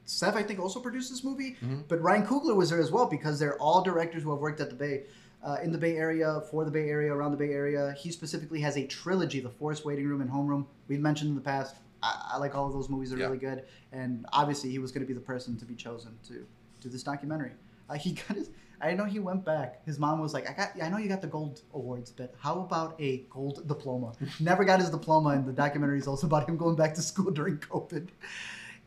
[0.05, 1.85] Steph, I think, also produced this movie, Mhm.
[1.87, 4.69] but Ryan Coogler was there as well because they're all directors who have worked at
[4.71, 5.05] the Bay.
[5.43, 7.95] Uh, in the Bay Area, for the Bay Area, around the Bay Area.
[7.99, 10.67] He specifically has a trilogy: The Force Waiting Room and Homeroom.
[10.87, 11.77] We've mentioned in the past.
[12.03, 13.27] I, I like all of those movies; they're Yeah.
[13.27, 13.65] really good.
[13.93, 16.47] And obviously, he was going to be the person to be chosen to
[16.83, 17.53] do this documentary.
[17.89, 18.51] Uh, he got his.
[18.83, 19.85] I know he went back.
[19.87, 20.71] His mom was like, "I got.
[20.83, 24.79] I know you got the gold awards, but how about a gold diploma?" Never got
[24.81, 28.09] his diploma, and the documentary is also about him going back to school during COVID.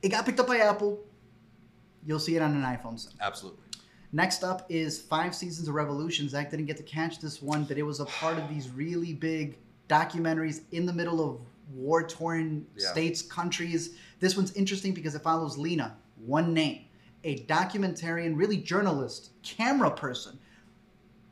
[0.04, 1.00] It got picked up by Apple.
[2.06, 3.14] You'll see it on an iPhone soon.
[3.22, 3.63] Absolutely.
[4.16, 6.30] Next up is Five Seasons of Revolution.
[6.30, 9.12] Zach didn't get to catch this one, but it was a part of these really
[9.12, 9.58] big
[9.90, 11.42] documentaries in the middle of
[11.74, 12.92] war torn Yeah.
[12.92, 13.96] states, countries.
[14.20, 16.86] This one's interesting because it follows Lena, one name,
[17.24, 20.38] a documentarian, really journalist, camera person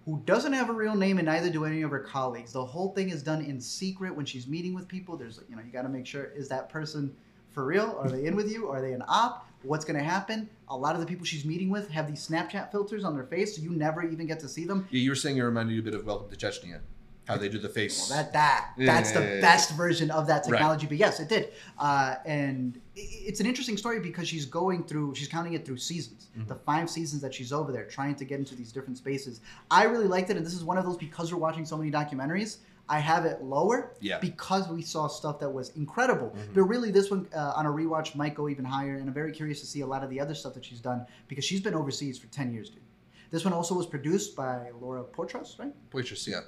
[0.05, 2.51] who doesn't have a real name and neither do any of her colleagues.
[2.53, 5.15] The whole thing is done in secret when she's meeting with people.
[5.15, 7.15] There's, you know, you got to make sure is that person
[7.51, 7.95] for real?
[7.99, 8.69] Are they in with you?
[8.69, 9.45] Are they an op?
[9.63, 10.49] What's going to happen?
[10.69, 13.55] A lot of the people she's meeting with have these Snapchat filters on their face,
[13.55, 14.87] so you never even get to see them.
[14.89, 16.79] Yeah, you were saying it reminded you a bit of Welcome to Chechnya,
[17.27, 18.09] how they do the face.
[18.09, 20.53] Well, that that that's yeah, the yeah, best version of that Right.
[20.53, 20.87] technology.
[20.87, 25.27] But yes, it did, uh, and it's an interesting story because she's going through, she's
[25.27, 26.29] counting it through seasons.
[26.35, 26.47] Mm-hmm.
[26.47, 29.41] The five seasons that she's over there, trying to get into these different spaces.
[29.69, 31.91] I really liked it, and this is one of those because we're watching so many
[31.91, 32.57] documentaries.
[32.89, 34.19] I have it lower Yeah.
[34.19, 36.29] because we saw stuff that was incredible.
[36.35, 36.53] Mhm.
[36.53, 39.31] But really, this one uh, on a rewatch might go even higher, and I'm very
[39.31, 41.73] curious to see a lot of the other stuff that she's done because she's been
[41.73, 42.81] overseas for 10 years, dude.
[43.29, 45.73] This one also was produced by Laura Poitras, right?
[45.89, 46.41] Poitras, yeah,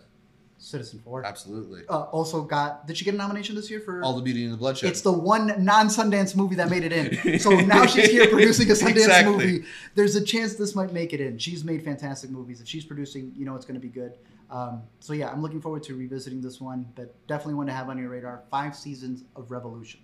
[0.60, 1.24] Citizenfour.
[1.26, 1.82] absolutely.
[1.90, 2.88] Uh, also got.
[2.88, 4.02] Did she get a nomination this year for?
[4.04, 4.90] All the beauty and the bloodshed.
[4.90, 7.40] it's the one non-Sundance movie that made it in.
[7.40, 9.32] So now she's here producing a Sundance Exactly.
[9.34, 9.64] movie.
[9.96, 11.38] There's a chance this might make it in.
[11.38, 12.62] She's made fantastic movies.
[12.62, 14.14] If she's producing, you know it's going to be good.
[14.50, 17.90] Um, so yeah, I'm looking forward to revisiting this one, but definitely one to have
[17.90, 18.44] on your radar.
[18.52, 20.00] Five seasons of Revolution.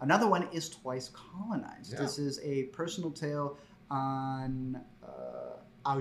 [0.00, 1.92] Another one is Twice Colonized.
[1.92, 2.00] Yeah.
[2.00, 3.56] This is a personal tale
[3.90, 5.94] on uh,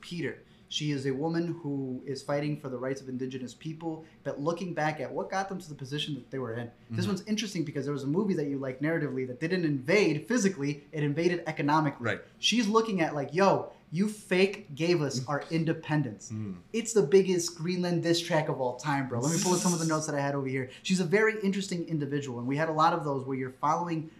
[0.00, 0.38] Peter.
[0.68, 4.74] She is a woman who is fighting for the rights of indigenous people, but looking
[4.74, 6.68] back at what got them to the position that they were in.
[6.90, 7.08] This Mhm.
[7.08, 10.84] one's interesting because there was a movie that you like narratively that didn't invade physically,
[10.90, 12.04] it invaded economically.
[12.06, 12.20] Right.
[12.38, 16.32] She's looking at like, yo, you fake gave us our independence.
[16.32, 16.56] Mm.
[16.72, 19.20] It's the biggest Greenland diss track of all time, bro.
[19.20, 20.68] Let me pull up some of the notes that I had over here.
[20.82, 24.10] She's a very interesting individual, and we had a lot of those where you're following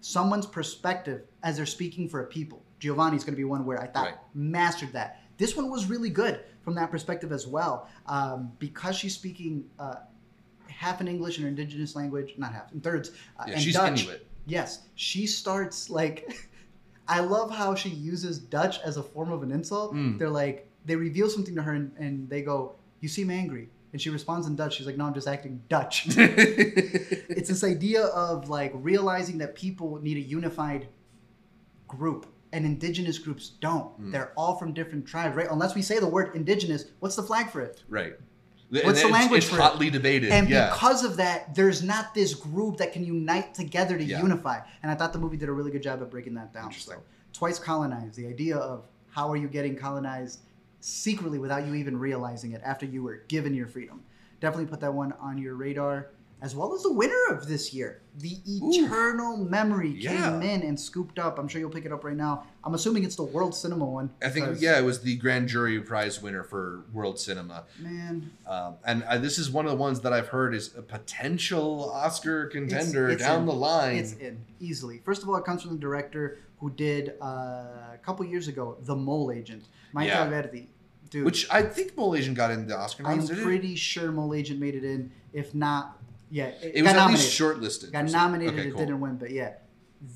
[0.00, 2.60] someone's perspective as they're speaking for a people.
[2.80, 4.14] Giovanni's going to be one where I thought Right.
[4.34, 5.22] mastered that.
[5.38, 9.94] This one was really good from that perspective as well, um, because she's speaking uh,
[10.66, 13.74] half in English and her indigenous language, not half, in thirds, uh, Yeah, and she's
[13.74, 14.02] Dutch.
[14.02, 14.26] Inuit.
[14.46, 16.48] Yes, she starts like.
[17.10, 19.94] I love how she uses Dutch as a form of an insult.
[19.94, 20.16] Mm.
[20.16, 23.68] They're like, they reveal something to her and, and they go, You seem angry.
[23.92, 24.76] And she responds in Dutch.
[24.76, 26.06] She's like, No, I'm just acting Dutch.
[26.16, 30.86] it's this idea of like realizing that people need a unified
[31.88, 34.00] group and indigenous groups don't.
[34.00, 34.12] Mm.
[34.12, 35.48] They're all from different tribes, right?
[35.50, 37.82] Unless we say the word indigenous, what's the flag for it?
[37.88, 38.14] right.
[38.70, 39.62] What's the it's- language It's for it?
[39.62, 40.30] hotly debated.
[40.30, 40.70] And yeah.
[40.70, 44.22] because of that, there's not this group that can unite together to Yeah.
[44.22, 44.60] unify.
[44.82, 46.72] And I thought the movie did a really good job of breaking that down.
[46.72, 47.02] So,
[47.32, 50.40] twice colonized, the idea of how are you getting colonized
[50.80, 54.02] secretly without you even realizing it after you were given your freedom.
[54.40, 56.06] Definitely put that one on your radar.
[56.42, 60.30] As well as the winner of this year, The Eternal Memory Yeah.
[60.30, 61.38] came in and scooped up.
[61.38, 62.44] I'm sure you'll pick it up right now.
[62.64, 64.10] I'm assuming it's the World Cinema one.
[64.22, 68.76] I think yeah, it was the grand jury prize winner for world cinema, Man, um,
[68.86, 72.46] and uh, this is one of the ones that I've heard is a potential Oscar
[72.46, 73.46] contender it's down in.
[73.46, 73.96] the line.
[73.98, 75.00] It's in easily.
[75.04, 77.24] First of all, it comes from the director who did uh,
[77.94, 80.46] a couple years ago The Mole Agent, Mike Yeah.
[81.10, 84.60] Dude, Which I think Mole Agent got in the Oscar I'm pretty sure Mole Agent
[84.60, 85.10] made it in.
[85.32, 85.99] If not,
[86.30, 87.92] yeah, it, It was at least shortlisted.
[87.92, 88.54] got nominated.
[88.54, 88.80] Okay, it cool.
[88.80, 89.54] didn't win, but yeah,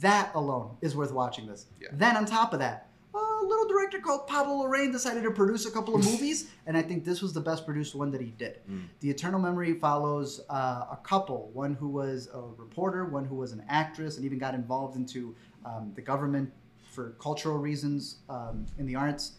[0.01, 1.47] that alone is worth watching.
[1.47, 1.67] This.
[1.81, 1.89] Yeah.
[1.93, 5.71] Then on top of that, a little director called Pablo Larraín decided to produce a
[5.71, 8.61] couple of movies, and I think this was the best produced one that he did.
[8.71, 8.85] Mm.
[9.01, 13.53] The Eternal Memory follows uh, a couple, one who was a reporter, one who was
[13.53, 15.35] an actress, and even got involved into
[15.65, 16.53] um, the government
[16.93, 19.33] for cultural reasons um, in the arts.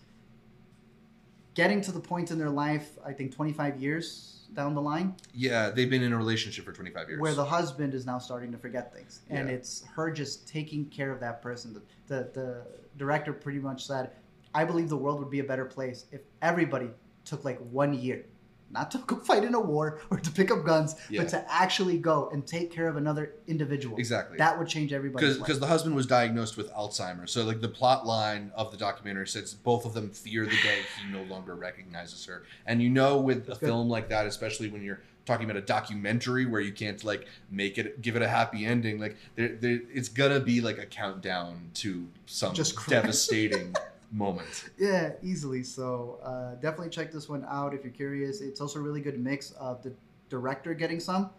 [1.53, 5.69] Getting to the point in their life, I think 25 years down the line, Yeah,
[5.69, 7.21] they've been in a relationship for 25 years.
[7.21, 9.55] where the husband is now starting to forget things, and Yeah.
[9.55, 11.73] it's her just taking care of that person.
[11.73, 12.65] The, the the
[12.97, 14.11] director pretty much said,
[14.53, 16.89] "I believe the world would be a better place if everybody
[17.25, 18.25] took like one year,
[18.71, 21.21] not to go fight in a war or to pick up guns, Yeah.
[21.21, 23.97] but to actually go and take care of another individual.
[23.97, 24.37] exactly.
[24.37, 25.47] That would change everybody's because life.
[25.47, 27.31] because the husband was diagnosed with Alzheimer's.
[27.31, 30.79] So like the plot line of the documentary says both of them fear the day
[31.03, 32.43] he no longer recognizes her.
[32.65, 33.67] And you know with That's a good.
[33.67, 37.77] film like that, especially when you're talking about a documentary where you can't like make
[37.79, 41.69] it give it a happy ending, like there, there it's gonna be like a countdown
[41.75, 43.75] to some Just devastating
[44.11, 44.69] moment.
[44.77, 45.63] Yeah, easily.
[45.63, 48.41] So uh, definitely check this one out if you're curious.
[48.41, 49.93] It's also a really good mix of the
[50.29, 51.29] director getting some,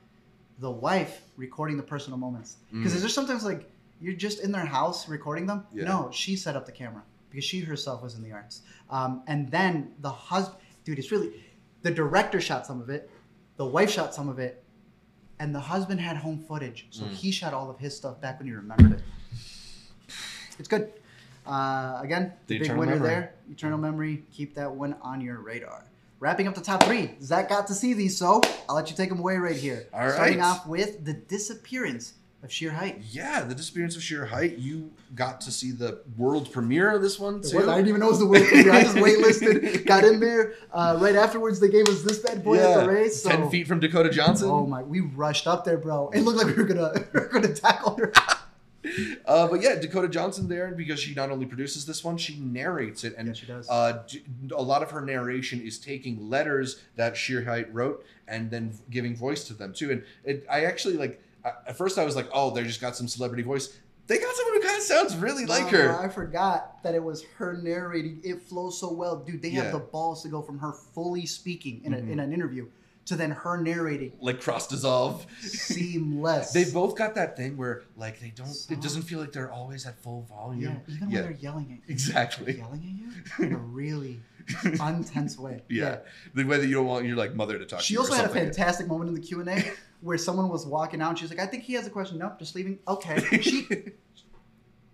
[0.59, 2.57] the wife recording the personal moments.
[2.73, 3.01] Because Mm.
[3.01, 5.67] there's sometimes like you're just in their house recording them.
[5.73, 5.85] Yeah.
[5.85, 8.63] No, she set up the camera because she herself was in the arts.
[8.91, 11.33] Um, and then the husband, dude, it's really
[11.83, 13.11] the director shot some of it,
[13.57, 14.63] the wife shot some of it,
[15.39, 17.11] and the husband had home footage, so Mm.
[17.11, 19.03] he shot all of his stuff back when he remembered it.
[20.59, 20.93] It's good.
[21.47, 23.09] Uh, again, The big winner Memory.
[23.09, 23.33] there.
[23.51, 24.25] Eternal memory.
[24.33, 25.85] Keep that one on your radar.
[26.19, 27.15] Wrapping up the top three.
[27.23, 29.87] Zach got to see these, so I'll let you take them away right here.
[29.93, 33.01] All Starting off with the disappearance of Shere Hite.
[33.11, 34.57] Yeah, the disappearance of Shere Hite.
[34.59, 37.59] You got to see the world premiere of this one too.
[37.59, 38.73] was- I didn't even know it was the world premiere.
[38.73, 40.55] I just waitlisted, got in there.
[40.73, 43.23] Uh, right afterwards, they gave us this bad boy at the race.
[43.23, 44.49] So, ten feet from Dakota Johnson.
[44.49, 44.83] Oh my!
[44.83, 46.11] We rushed up there, bro.
[46.15, 48.13] It looked like we were gonna we were gonna tackle her.
[49.27, 53.03] Uh, but yeah, Dakota Johnson there because she not only produces this one, she narrates
[53.05, 53.69] it, and Yeah, she does.
[53.69, 54.05] Uh,
[54.57, 59.17] a lot of her narration is taking letters that Shere Hite wrote and then giving
[59.17, 59.91] voice to them too.
[59.91, 63.09] And it, I actually like at first I was like, oh, they just got some
[63.09, 63.77] celebrity voice.
[64.07, 65.99] They got someone who kind of sounds really like Wow, her.
[66.01, 68.21] I forgot that it was her narrating.
[68.23, 69.43] It flows so well, dude.
[69.43, 69.65] They Yeah.
[69.65, 72.13] have the balls to go from her fully speaking in, a, Mhm.
[72.13, 72.67] in an interview
[73.07, 75.27] to then her narrating Like cross dissolve.
[75.41, 76.53] seamless.
[76.57, 78.55] They both got that thing where like they don't.
[78.71, 80.63] It doesn't feel like they're always at full volume.
[80.89, 81.21] yeah, even Yeah.
[81.21, 82.59] when they're yelling at you, Exactly.
[82.59, 82.83] yelling
[83.39, 84.21] at you in a really
[84.81, 85.63] untense way.
[85.69, 85.99] Yeah.
[86.35, 87.81] The way that you don't want your like mother to talk.
[87.81, 89.65] to She you or also had a fantastic moment in the Q and A
[90.01, 91.11] where someone was walking out.
[91.11, 92.79] and She was like, "I think he has a question." Nope, just leaving.
[92.87, 93.19] Okay.
[93.43, 93.67] She.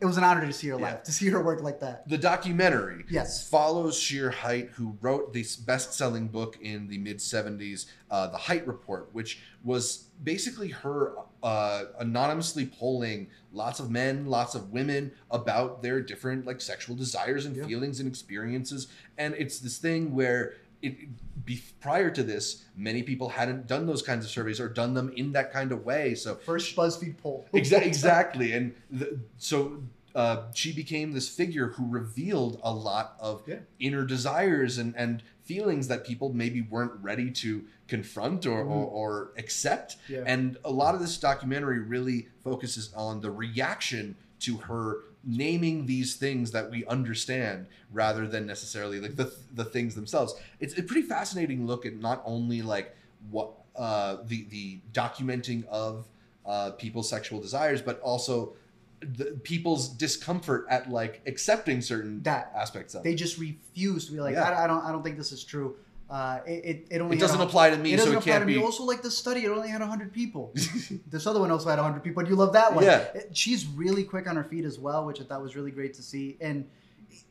[0.03, 0.83] It was an honor to see her Yeah.
[0.83, 2.09] live, to see her work like that.
[2.09, 3.47] The documentary Yes.
[3.49, 8.67] follows Shere Hite, who wrote this best-selling book in the mid '70s, uh, "The Hite
[8.67, 15.83] Report," which was basically her uh, anonymously polling lots of men, lots of women about
[15.83, 17.67] their different like sexual desires and Yeah.
[17.67, 18.87] feelings and experiences.
[19.19, 20.97] And it's this thing where it
[21.45, 25.13] be, prior to this, many people hadn't done those kinds of surveys or done them
[25.17, 26.15] in that kind of way.
[26.15, 27.47] So First BuzzFeed poll.
[27.55, 29.83] Exa- exactly and the, so
[30.15, 33.61] uh, she became this figure who revealed a lot of Yeah.
[33.81, 38.93] inner desires and, and feelings that people maybe weren't ready to confront or, or, Mhm.
[38.93, 40.23] or accept Yeah.
[40.27, 46.17] and a lot of this documentary really focuses on the reaction to her naming these
[46.17, 51.03] things that we understand rather than necessarily like the, the things themselves it's a pretty
[51.07, 52.97] fascinating look at not only like
[53.31, 56.07] what uh, the the documenting of
[56.45, 58.53] uh, people's sexual desires but also
[59.01, 63.17] the, people's discomfort at like accepting certain That- aspects of they it.
[63.17, 64.45] just refuse to be like, Yeah.
[64.51, 65.77] I, I don't, I don't think this is true.
[66.13, 68.33] Uh, it, it, only It doesn't a- apply to me, It so doesn't it apply
[68.33, 68.63] can't to me.
[68.63, 70.53] Also, like the study, it only had 100 people.
[71.07, 72.85] this other one also had 100 people, and you love that one.
[72.85, 72.99] Yeah.
[73.15, 75.95] It- she's really quick on her feet as well, which I thought was really great
[75.95, 76.37] to see.
[76.43, 76.69] And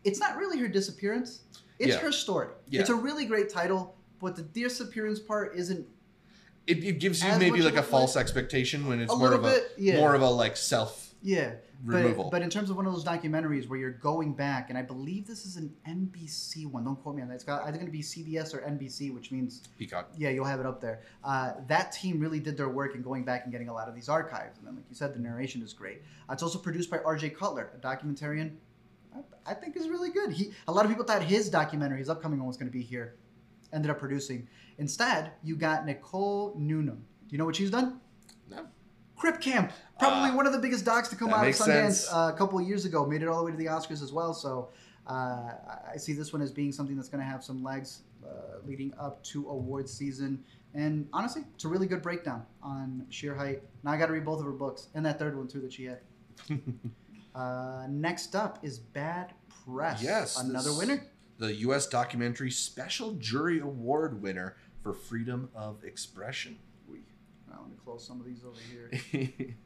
[0.04, 1.42] it's not really her disappearance;
[1.78, 2.00] it's Yeah.
[2.00, 2.48] her story.
[2.70, 2.82] Yeah.
[2.82, 5.86] It's a really great title, but the disappearance part isn't
[6.66, 9.48] It, it gives you As maybe like a false expectation when it's more of a
[9.48, 9.72] bit.
[9.78, 11.52] Yeah, more of a like self yeah.
[11.84, 12.26] Removal.
[12.26, 14.82] But, but in terms of one of those documentaries where you're going back, and I
[14.82, 16.84] believe this is an NBC one.
[16.84, 17.36] Don't quote me on that.
[17.36, 20.10] It's got either going to be CBS or NBC, which means Peacock.
[20.18, 21.02] yeah, you'll have it up there.
[21.24, 23.96] Uh, that team really did their work in going back and getting a lot of
[23.96, 24.58] these archives.
[24.58, 26.02] And then, like you said, the narration is great.
[26.30, 27.30] Uh, it's also produced by R.J.
[27.32, 28.56] Cutler, a documentarian.
[29.16, 30.32] I, I think is really good.
[30.32, 32.84] He a lot of people thought his documentary, his upcoming one, was going to be
[32.84, 33.16] here.
[33.74, 34.48] Ended up producing.
[34.80, 36.98] Instead, you got Nicole Newnham.
[36.98, 38.01] Do you know what she's done?
[39.22, 42.34] Crip Camp, probably Ah, one of the biggest docs to come out of Sundance uh,
[42.34, 43.06] a couple of years ago.
[43.06, 44.34] Made it all the way to the Oscars as well.
[44.34, 44.70] So
[45.08, 48.02] uh, I- I see this one as being something that's going to have some legs
[48.26, 50.44] uh, leading up to awards season.
[50.74, 53.62] And honestly, it's a really good breakdown on Shere Hite.
[53.84, 55.72] Now I got to read both of her books and that third one too that
[55.74, 56.00] she had.
[57.36, 59.34] uh, next up is Bad
[59.66, 60.02] Press.
[60.02, 61.06] Yes, another this- winner.
[61.38, 61.88] The U.S.
[61.88, 66.58] Documentary Special Jury Award winner for freedom of expression.
[67.62, 69.56] Let me close some of these over here.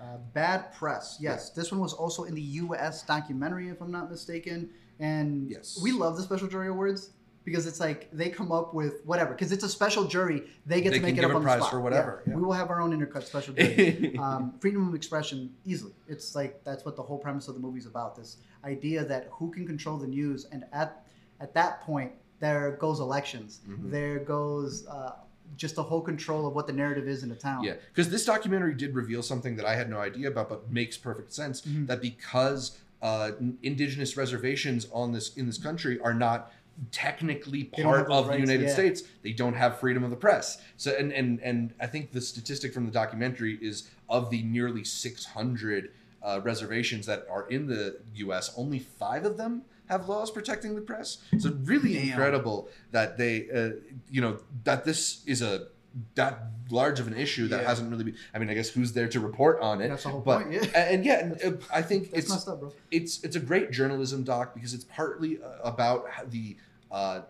[0.00, 1.16] Uh, Bad Press.
[1.20, 3.04] Yes, this one was also in the U.S.
[3.04, 4.70] documentary, if I'm not mistaken.
[4.98, 5.78] And Yes.
[5.82, 7.10] we love the special jury awards
[7.44, 9.32] because it's like they come up with whatever.
[9.32, 11.46] Because it's a special jury, they get They to make it up a on the
[11.46, 11.70] prize spot.
[11.70, 12.32] for whatever, Yeah.
[12.32, 12.36] yeah.
[12.36, 14.16] We will have our own intercut special jury.
[14.18, 15.94] um, freedom of expression easily.
[16.08, 18.16] It's like that's what the whole premise of the movie is about.
[18.16, 21.06] This idea that who can control the news, and at
[21.40, 23.60] at that point, there goes elections.
[23.66, 23.90] Mhm.
[23.90, 25.12] There goes uh,
[25.56, 27.64] just the whole control of what the narrative is in a town.
[27.64, 30.96] Yeah, because this documentary did reveal something that I had no idea about, but makes
[30.96, 31.62] perfect sense.
[31.62, 31.86] Mhm.
[31.86, 33.32] That because uh,
[33.62, 36.52] indigenous reservations on this in this country are not
[36.90, 38.72] technically They don't have part of the United yeah.
[38.72, 40.60] States, they don't have freedom of the press.
[40.76, 44.84] So, and and and I think the statistic from the documentary is of the nearly
[44.84, 45.92] 600
[46.22, 50.80] uh, reservations that are in the U.S., only five of them have laws protecting the
[50.80, 51.18] press.
[51.38, 52.08] So really Damn.
[52.08, 53.70] incredible that they, uh,
[54.10, 55.68] you know, that this is a
[56.16, 57.68] that large of an issue that Yeah.
[57.68, 58.16] hasn't really been.
[58.34, 59.88] I mean, I guess who's there to report on it?
[59.88, 60.78] That's the whole but, point, yeah.
[60.78, 64.54] And, yeah, and, uh, I think it's messed up, it's it's a great journalism doc
[64.54, 66.56] because it's partly uh, about the
[66.90, 67.20] uh,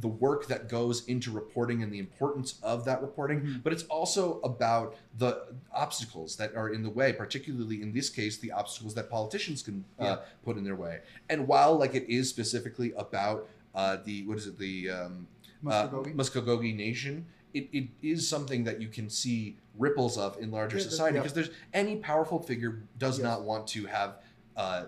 [0.00, 3.62] the work that goes into reporting and the importance of that reporting, Mhm.
[3.62, 8.38] but it's also about the obstacles that are in the way, particularly in this case,
[8.38, 10.16] the obstacles that politicians can uh, Yeah.
[10.44, 11.00] put in their way.
[11.28, 15.26] And while like it is specifically about uh, the what is it the um,
[15.66, 16.14] uh, Muskogee.
[16.14, 20.84] Muskogee Nation, it, it is something that you can see ripples of in larger Yeah,
[20.84, 21.20] society yeah.
[21.22, 23.24] because there's any powerful figure does Yes.
[23.24, 24.18] not want to have
[24.58, 24.86] uh,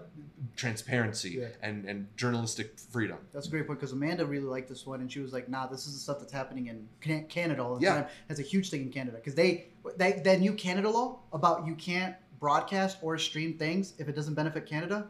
[0.56, 1.46] transparency Yeah.
[1.62, 3.18] and, and journalistic freedom.
[3.32, 5.66] That's a great point because Amanda really liked this one, and she was like, "Nah,
[5.68, 7.94] this is the stuff that's happening in Canada all the Yeah.
[7.94, 8.06] time.
[8.28, 11.74] That's a huge thing in Canada because they, they that new Canada law about you
[11.76, 15.06] can't broadcast or stream things if it doesn't benefit Canada.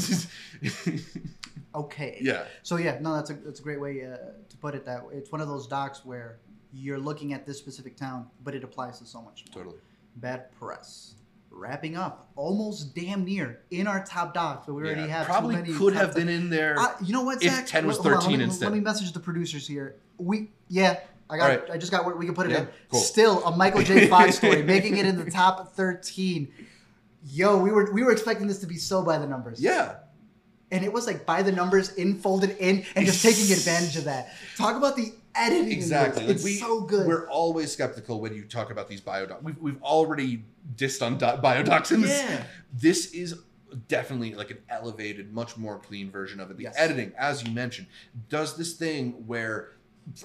[1.72, 2.18] Okay.
[2.20, 4.16] yeah, So yeah, no, that's a that's a great way uh,
[4.48, 4.84] to put it.
[4.86, 5.14] That way.
[5.14, 6.38] it's one of those docs where
[6.72, 9.62] you're looking at this specific town, but it applies to so much more.
[9.62, 9.78] totally.
[10.16, 11.14] Bad press.
[11.60, 15.32] Wrapping up, almost damn near in our top docs, but we already Yeah, have too
[15.32, 16.74] probably many could have been in there.
[17.04, 17.66] you know what, if Zach?
[17.66, 18.64] 10 was Hold on, 13 let me, instead.
[18.64, 19.96] Let me message the producers here.
[20.16, 21.46] We yeah, I got.
[21.48, 21.70] Right.
[21.72, 22.06] I just got.
[22.06, 22.68] where We can put it Yeah, in.
[22.90, 23.00] cool.
[23.00, 24.06] Still a Michael J.
[24.08, 26.50] Fox story, making it in the top thirteen.
[27.26, 29.60] Yo, we were we were expecting this to be so by the numbers.
[29.60, 29.96] yeah,
[30.70, 34.04] and it was like by the numbers, in folded in, and just taking advantage of
[34.04, 34.32] that.
[34.56, 35.72] Talk about the editing.
[35.72, 36.24] exactly.
[36.26, 37.06] Like It's we, so good.
[37.06, 39.42] We're always skeptical when you talk about these biodocs.
[39.42, 40.44] We've, we've already
[40.76, 42.22] dissed on do- biodocs in this.
[42.22, 42.44] Yeah.
[42.72, 43.36] This is
[43.88, 46.56] definitely like an elevated, much more clean version of it.
[46.56, 46.74] The Yes.
[46.76, 47.86] editing, as you mentioned,
[48.28, 49.72] does this thing where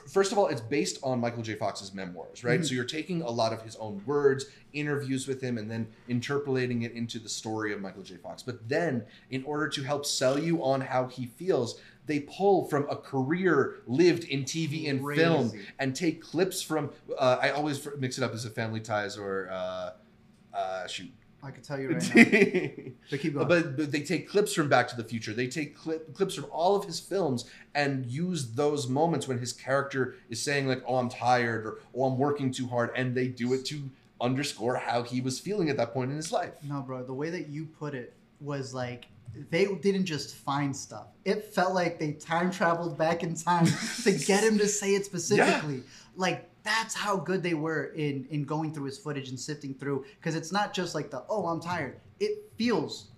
[0.10, 1.54] First of all, it's based on Michael J.
[1.56, 2.60] Fox's memoirs, right?
[2.62, 2.66] Mhm.
[2.66, 6.82] So you're taking a lot of his own words, interviews with him, and then interpolating
[6.84, 8.16] it into the story of Michael J.
[8.16, 8.42] Fox.
[8.42, 12.88] But then, in order to help sell you on how he feels, they pull from
[12.90, 16.92] a career lived in TV and film and take clips from.
[17.18, 19.92] Uh, I always mix it up as a Family Ties or uh,
[20.54, 21.12] uh, shoot.
[21.44, 22.24] I can tell you right now.
[22.24, 23.48] but, But keep going.
[23.48, 25.32] but they take clips from Back to the Future.
[25.32, 27.46] They take clip, clips from all of his films
[27.76, 32.06] and use those moments when his character is saying like, "Oh, I'm tired" or "Oh,
[32.06, 33.90] I'm working too hard," and they do it to
[34.20, 36.54] underscore how he was feeling at that point in his life.
[36.64, 37.04] No, bro.
[37.04, 39.06] The way that you put it was like
[39.50, 41.08] they didn't just find stuff.
[41.24, 43.68] It felt like they time traveled back in time
[44.04, 45.84] to get him to say it specifically.
[46.16, 50.06] Like that's how good they were in in going through his footage and sifting through.
[50.20, 52.00] Because it's not just like the oh I'm tired.
[52.20, 53.10] It feels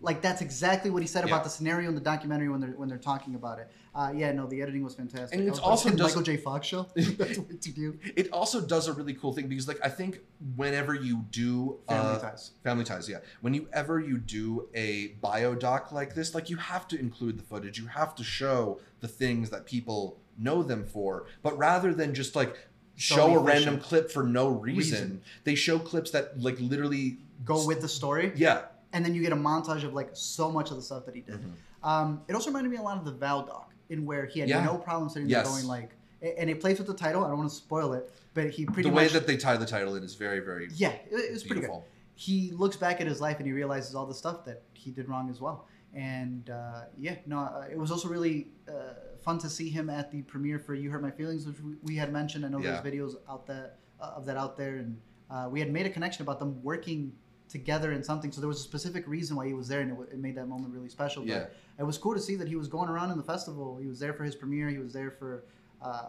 [0.00, 1.32] like that's exactly what he said Yeah.
[1.32, 3.68] about the scenario in the documentary when they're when they're talking about it.
[3.94, 5.36] Uh, yeah, no, the editing was fantastic.
[5.38, 6.36] And it's to also does- Michael J.
[6.36, 6.86] Fox show.
[6.94, 8.00] that's way too cute.
[8.14, 10.20] It also does a really cool thing because, like, I think
[10.54, 12.52] whenever you do Family uh, ties.
[12.62, 13.18] Family Ties, yeah.
[13.40, 17.42] When you ever you do a biodoc like this, like you have to include the
[17.42, 17.78] footage.
[17.78, 21.26] You have to show the things that people know them for.
[21.42, 22.54] But rather than just like
[22.96, 25.22] So show a random clip for no reason, Reason.
[25.42, 28.32] they show clips that like literally Go with the story.
[28.36, 28.62] yeah.
[28.92, 31.20] And then you get a montage of like so much of the stuff that he
[31.20, 31.40] did.
[31.40, 31.52] Mhm.
[31.86, 34.48] Um, it also reminded me a lot of the Val doc, in where he had
[34.48, 34.64] Yeah.
[34.64, 35.46] no problem sitting Yes.
[35.46, 37.24] there going like, and it plays with the title.
[37.24, 39.36] I don't want to spoil it, but he pretty much the way much that they
[39.36, 41.70] tie the title in is very very yeah, it, was pretty good.
[42.14, 45.08] He looks back at his life and he realizes all the stuff that he did
[45.08, 45.66] wrong as well.
[45.94, 48.72] And uh, yeah, no, uh, it was also really uh,
[49.20, 51.94] fun to see him at the premiere for "You Hurt My Feelings," which we, we
[51.96, 52.44] had mentioned.
[52.44, 52.80] I know Yeah.
[52.80, 55.90] there's videos out there uh, of that out there, and uh, we had made a
[55.90, 57.12] connection about them working
[57.48, 58.30] together in something.
[58.32, 60.34] So there was a specific reason why he was there, and it, w- it made
[60.36, 61.22] that moment really special.
[61.22, 61.46] But Yeah.
[61.78, 63.76] it was cool to see that he was going around in the festival.
[63.76, 64.68] He was there for his premiere.
[64.68, 65.44] He was there for
[65.82, 66.08] uh,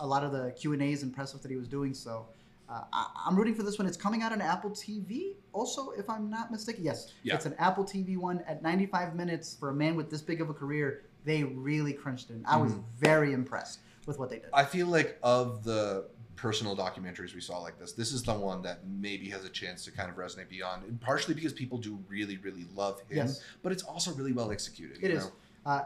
[0.00, 1.94] a lot of the Q and A's and press stuff that he was doing.
[1.94, 2.26] So
[2.68, 3.86] uh, I, I'm rooting for this one.
[3.86, 5.34] It's coming out on Apple TV.
[5.52, 7.34] Also, if I'm not mistaken, yes, Yeah.
[7.34, 10.48] it's an Apple TV one at 95 minutes for a man with this big of
[10.50, 11.02] a career.
[11.24, 12.36] They really crunched it.
[12.44, 12.84] I was Mhm.
[12.98, 14.48] very impressed with what they did.
[14.52, 18.62] I feel like of the personal documentaries we saw like this, this is the one
[18.62, 21.98] that maybe has a chance to kind of resonate beyond, and partially because people do
[22.08, 23.42] really, really love him, Yes.
[23.62, 24.98] but it's also really well executed.
[25.02, 25.24] It you is.
[25.24, 25.32] know?
[25.66, 25.82] Uh,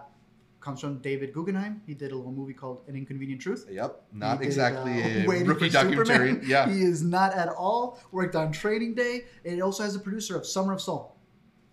[0.61, 1.81] comes from Davis Guggenheim.
[1.87, 3.67] He did a little movie called An Inconvenient Truth.
[3.71, 6.07] Yep, not did, exactly uh, a rookie documentary.
[6.31, 6.43] Superman.
[6.45, 8.01] Yeah, He is not at all.
[8.11, 9.27] Worked on Training Day.
[9.45, 11.15] And it also has a producer of Summer of Soul,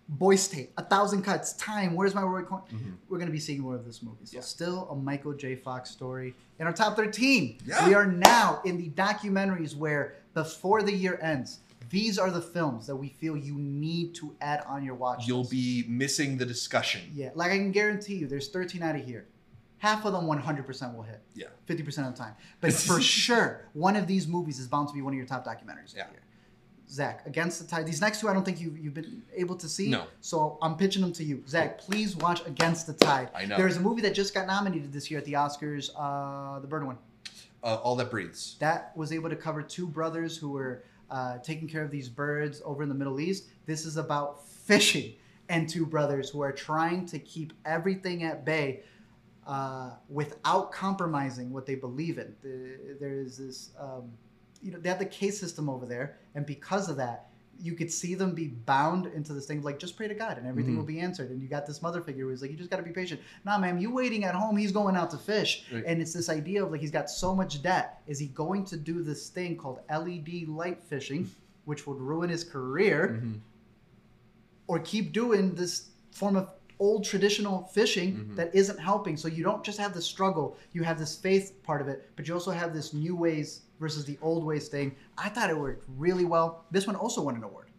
[0.08, 2.62] Boy State, A Thousand Cuts, Time, Where's My Roy Cohn?
[2.72, 2.94] Mhm.
[3.10, 4.26] We're going to be seeing more of this movie.
[4.26, 4.42] So Yeah.
[4.42, 5.56] still a Michael J.
[5.56, 6.36] Fox story.
[6.60, 7.88] In our top 13, Yeah.
[7.88, 12.86] we are now in the documentaries where before the year ends, these are the films
[12.88, 15.52] that we feel you need to add on your watch you'll list.
[15.52, 17.02] be missing the discussion.
[17.14, 19.26] Yeah, like I can guarantee you, there's 13 out of here.
[19.80, 21.22] Half of them 100% will hit.
[21.34, 21.48] Yeah.
[21.68, 22.36] 50% of the time.
[22.62, 25.46] But for sure, one of these movies is bound to be one of your top
[25.46, 26.04] documentaries Yeah.
[26.04, 26.22] of the year.
[26.90, 27.86] Zach, Against the Tide.
[27.86, 29.90] These next two, I don't think you, you've been able to see.
[29.90, 30.06] No.
[30.22, 31.44] So I'm pitching them to you.
[31.48, 33.30] Zach, please watch Against the Tide.
[33.36, 33.58] I know.
[33.58, 36.86] There's a movie that just got nominated this year at the Oscars, uh, the Bird
[36.86, 36.98] one.
[37.64, 38.56] Uh, all that breathes.
[38.60, 42.62] That was able to cover two brothers who were uh, taking care of these birds
[42.64, 43.46] over in the Middle East.
[43.66, 45.14] This is about fishing
[45.50, 48.84] and two brothers who are trying to keep everything at bay
[49.48, 52.36] uh, without compromising what they believe in.
[52.42, 54.12] The, there is this, um,
[54.62, 57.28] you know, they have the case system over there, and because of that,
[57.58, 60.46] you could see them be bound into this thing like just pray to God and
[60.46, 60.78] everything Mhm.
[60.78, 61.30] will be answered.
[61.30, 63.22] And you got this mother figure who's like, you just got to be patient.
[63.46, 64.58] Nah, man, you waiting at home.
[64.58, 65.82] He's going out to fish, Right.
[65.88, 68.02] and it's this idea of like he's got so much debt.
[68.08, 71.30] Is he going to do this thing called LED light fishing,
[71.64, 73.22] which would ruin his career?
[73.24, 73.40] Mhm.
[74.68, 76.50] or keep doing this form of
[76.80, 78.36] old traditional fishing Mhm.
[78.36, 79.16] that isn't helping.
[79.16, 82.28] So you don't just have the struggle, you have this faith part of it, but
[82.28, 84.96] you also have this new ways versus the old ways thing.
[85.18, 86.66] I thought it worked really well.
[86.72, 87.70] This one also won an award.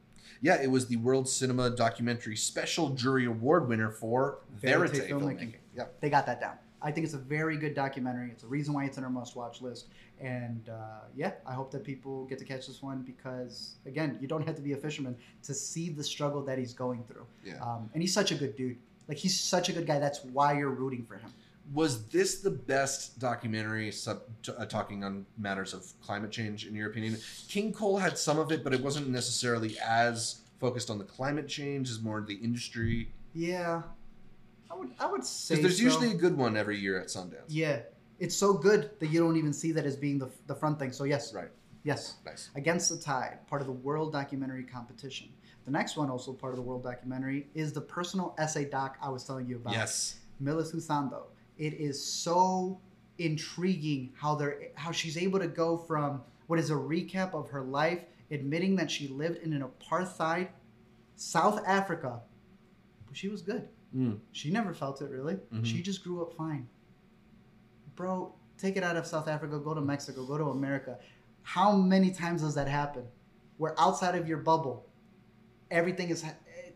[0.42, 5.09] Yeah, it was the World Cinema Documentary Special Jury Award winner for Verite filmmaking.
[5.09, 5.55] filmmaking.
[5.74, 5.84] Yeah.
[6.01, 6.57] They got that down.
[6.82, 8.30] I think it's a very good documentary.
[8.30, 9.86] It's a reason why it's in our must-watch list.
[10.20, 14.28] And uh, yeah, I hope that people get to catch this one because again, you
[14.28, 17.26] don't have to be a fisherman to see the struggle that he's going through.
[17.44, 17.55] Yeah.
[17.62, 18.76] Um, and he's such a good dude.
[19.09, 19.99] Like he's such a good guy.
[19.99, 21.32] That's why you're rooting for him.
[21.73, 26.75] Was this the best documentary sub, t- uh, talking on matters of climate change, in
[26.77, 27.17] your opinion?
[27.49, 31.49] King Coal had some of it, but it wasn't necessarily as focused on the climate
[31.49, 33.12] change, as more the industry.
[33.35, 33.83] Yeah,
[34.71, 35.83] I would I would say there's so.
[35.83, 37.45] usually a good one every year at Sundance.
[37.49, 37.81] yeah.
[38.19, 40.91] It's so good that you don't even see that as being the, the front thing.
[40.91, 41.51] So yes, Right.
[41.85, 42.14] yes.
[42.25, 42.49] Nice.
[42.55, 45.29] Against the Tide, part of the World Documentary Competition.
[45.67, 49.11] The next one, also part of the World Documentary, is the personal essay doc I
[49.11, 49.75] was telling you about.
[49.75, 50.21] Yes.
[50.43, 51.25] Milisuthando.
[51.59, 52.81] It is so
[53.19, 57.63] intriguing how they're how she's able to go from what is a recap of her
[57.63, 58.01] life,
[58.31, 60.49] admitting that she lived in an apartheid
[61.17, 62.21] South Africa,
[63.07, 63.69] but she was good.
[63.95, 64.19] Mm.
[64.33, 65.37] She never felt it really.
[65.53, 65.65] Mhm.
[65.65, 66.69] She just grew up fine.
[67.95, 70.99] Bro, take it out of South Africa, go to Mexico, go to America.
[71.43, 73.05] How many times does that happen?
[73.57, 74.87] Where outside of your bubble,
[75.71, 76.25] everything is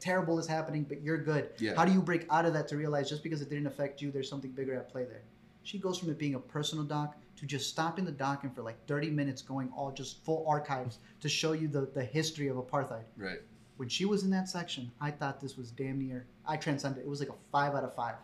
[0.01, 1.51] terrible is happening, but you're good.
[1.59, 1.75] Yeah.
[1.77, 4.11] How do you break out of that to realize just because it didn't affect you,
[4.11, 5.23] there's something bigger at play there?
[5.63, 8.63] She goes from it being a personal doc to just stopping the doc and for
[8.63, 12.57] like 30 minutes going all just full archives to show you the, the history of
[12.57, 13.41] apartheid Right.
[13.77, 16.27] when she was in that section, I thought this was damn near.
[16.47, 17.03] I transcended.
[17.05, 18.15] It was like a five out of five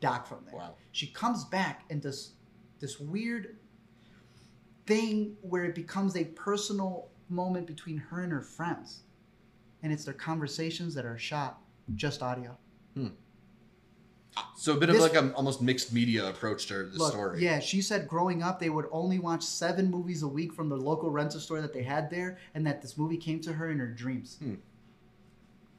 [0.00, 0.54] doc from there.
[0.56, 0.74] Wow.
[0.92, 2.32] She comes back and does
[2.80, 3.56] this weird
[4.86, 9.02] thing where it becomes a personal moment between her and her friends,
[9.82, 11.60] and it's their conversations that are shot
[11.94, 12.56] just audio.
[14.56, 17.42] So a bit of like an almost mixed media approach to the story.
[17.42, 20.76] yeah, she said growing up they would only watch seven movies a week from the
[20.76, 23.78] local rental store that they had there, and that this movie came to her in
[23.78, 24.36] her dreams.
[24.40, 24.54] Hmm.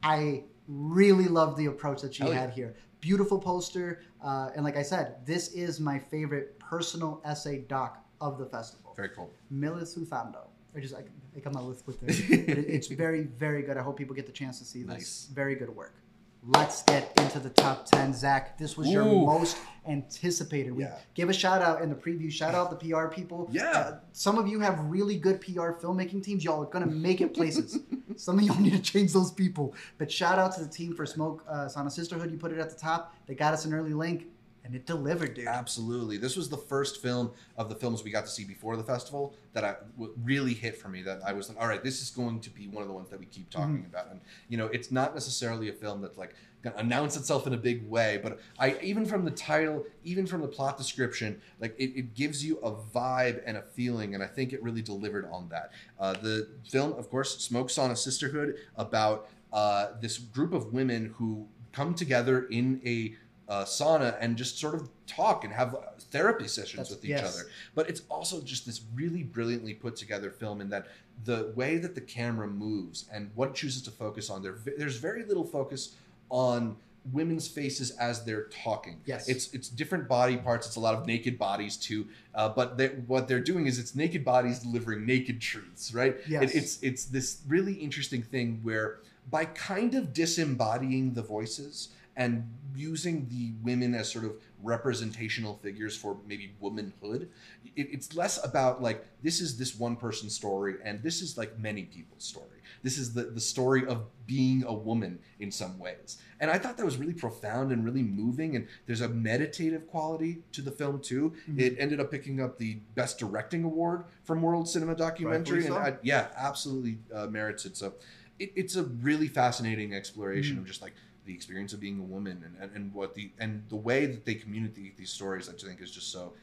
[0.03, 2.41] I really love the approach that she Hell yeah.
[2.41, 2.75] had here.
[3.01, 8.37] Beautiful poster, uh, and like I said, this is my favorite personal essay doc of
[8.37, 8.93] the festival.
[8.95, 9.29] Very cool.
[9.53, 10.47] Milisuthando.
[10.75, 11.03] I just I,
[11.35, 12.47] I come out with with it.
[12.47, 13.77] but it, it's very very good.
[13.77, 14.87] I hope people get the chance to see this.
[14.89, 15.29] Nice.
[15.33, 15.95] Very good work.
[16.41, 18.57] Let's get into the top ten, Zach.
[18.57, 19.25] This was your Ooh.
[19.25, 20.71] most anticipated.
[20.73, 20.97] We Yeah.
[21.13, 22.31] give a shout out in the preview.
[22.31, 23.49] Shout out the PR people.
[23.51, 23.63] Yeah.
[23.71, 26.43] Uh, some of you have really good PR filmmaking teams.
[26.45, 27.79] Y'all are gonna make it places.
[28.15, 29.73] some of y'all need to change those people.
[29.97, 32.31] But shout out to the team for Smoke uh, Sauna Sisterhood.
[32.31, 33.13] You put it at the top.
[33.27, 34.27] They got us an early link,
[34.69, 35.47] and it delivered, dude.
[35.47, 36.17] Absolutely.
[36.17, 39.33] This was the first film of the films we got to see before the festival
[39.53, 41.01] that I w- really hit for me.
[41.01, 43.09] That I was like, all right, this is going to be one of the ones
[43.09, 43.85] that we keep talking Mm-hmm.
[43.87, 44.11] about.
[44.11, 47.57] And you know, it's not necessarily a film that's like to announce itself in a
[47.57, 51.97] big way, but I even from the title, even from the plot description, like it,
[51.97, 55.49] it gives you a vibe and a feeling, and I think it really delivered on
[55.49, 55.71] that.
[55.99, 61.47] Uh, the film, of course, Smoke Sauna Sisterhood, about uh, this group of women who
[61.71, 63.15] come together in a
[63.49, 65.75] uh, sauna and just sort of talk and have
[66.11, 67.35] therapy sessions That's- with each yes.
[67.35, 67.49] other.
[67.75, 70.87] But it's also just this really brilliantly put together film in that
[71.25, 74.97] the way that the camera moves and what it chooses to focus on, there, there's
[74.97, 75.95] very little focus
[76.29, 76.77] on
[77.11, 79.01] women's faces as they're talking.
[79.05, 79.27] Yes.
[79.27, 80.67] It's it's different body parts.
[80.67, 82.07] It's a lot of naked bodies too.
[82.35, 86.17] Uh, but they, what they're doing is it's naked bodies delivering naked truths, right?
[86.27, 86.43] Yes.
[86.43, 91.89] It, it's it's this really interesting thing where by kind of disembodying the voices
[92.19, 97.29] and using the women as sort of representational figures for maybe womanhood.
[97.75, 101.57] It, it's less about like this is this one person's story and this is like
[101.57, 102.59] many people's story.
[102.83, 106.17] This is the the story of being a woman in some ways.
[106.39, 108.55] And I thought that was really profound and really moving.
[108.55, 111.33] And there's a meditative quality to the film too.
[111.49, 111.59] Mhm.
[111.59, 115.73] It ended up picking up the Best Directing Award from World Cinema Documentary, and.
[115.73, 117.75] I, yeah, absolutely uh, merits it.
[117.77, 117.93] So
[118.37, 120.59] it, it's a really fascinating exploration Mhm.
[120.61, 120.93] of just like
[121.29, 124.25] the experience of being a woman and, and, and what the and the way that
[124.25, 125.47] they communicate these stories.
[125.47, 126.33] I think is just so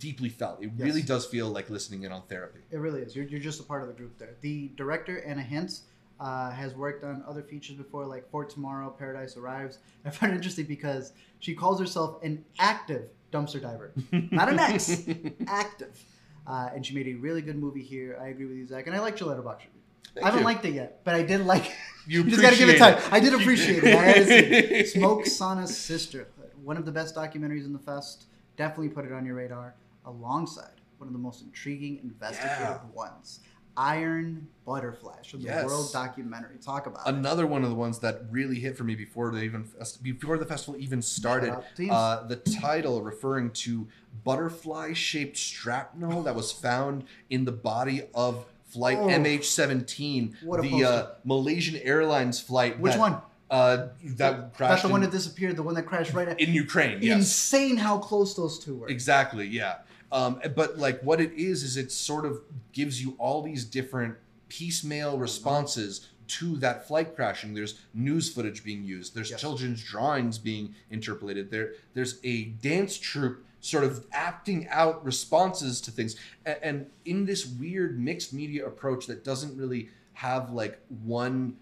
[0.00, 0.60] deeply felt.
[0.60, 2.58] It really does feel like listening in on therapy.
[2.72, 3.14] It really is.
[3.14, 4.34] You're, you're just a part of the group there.
[4.40, 5.82] The director, Anna Hints,
[6.20, 9.78] uh, has worked on other features before, like For Tomorrow, Paradise Arrives.
[10.04, 13.92] I find it interesting because she calls herself an active dumpster diver,
[14.32, 15.04] not an ex,
[15.46, 16.04] active.
[16.46, 18.18] Uh, and she made a really good movie here.
[18.20, 18.86] I agree with you, Zach.
[18.86, 19.66] And I like your Letterboxd.
[20.14, 20.44] Thank I haven't you.
[20.46, 21.72] liked it yet, but I did like it.
[22.06, 22.98] You just gotta give it time.
[23.10, 23.94] I did appreciate it.
[23.94, 24.72] I had to see it.
[24.72, 24.88] it.
[24.92, 28.26] Smoke Sana's Sisterhood, one of the best documentaries in the fest.
[28.56, 32.78] Definitely put it on your radar, alongside one of the most intriguing investigative Yeah.
[32.92, 33.40] ones,
[33.76, 35.66] Iron Butterflies from the Yes.
[35.66, 36.56] World Documentary.
[36.56, 37.14] Talk about it.
[37.14, 39.68] Another one of the ones that really hit for me before they even
[40.02, 41.48] before the festival even started.
[41.50, 41.90] Shout out teams.
[41.92, 43.86] Uh, the title referring to
[44.24, 49.06] butterfly-shaped shrapnel that was found in the body of flight Oh.
[49.08, 52.78] MH17, What the uh, Malaysian Airlines flight.
[52.78, 53.16] Which that, one?
[53.50, 55.56] Uh, that crashed That's the one that disappeared.
[55.56, 56.40] The one that crashed right at.
[56.40, 56.98] in Ukraine.
[57.00, 57.16] Yes.
[57.18, 58.88] Insane how close those two were.
[58.88, 59.76] Exactly, yeah.
[60.12, 62.40] Um, but like what it is is it sort of
[62.72, 64.16] gives you all these different
[64.48, 67.54] piecemeal responses to that flight crashing.
[67.54, 69.14] There's news footage being used.
[69.14, 69.40] There's Yes.
[69.40, 71.50] children's drawings being interpolated.
[71.50, 76.16] There, there's a dance troupe sort of acting out responses to things.
[76.46, 81.56] A- And in this weird mixed media approach that doesn't really have like one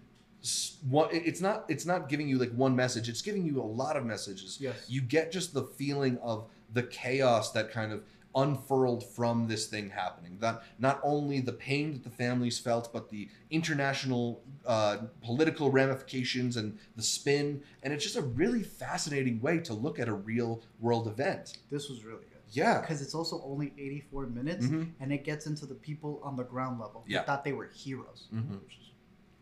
[0.87, 3.97] one it's not it's not giving you like one message it's giving you a lot
[3.97, 4.75] of messages Yes.
[4.87, 8.03] you get just the feeling of the chaos that kind of
[8.43, 13.09] unfurled from this thing happening that not only the pain that the families felt but
[13.09, 19.57] the international uh, political ramifications and the spin and it's just a really fascinating way
[19.57, 22.43] to look at a real world event This was really good.
[22.51, 24.91] yeah Because it's also only 84 minutes Mhm.
[24.99, 27.23] and it gets into the people on the ground level who Yeah.
[27.23, 28.61] thought they were heroes, Mhm.
[28.63, 28.87] which is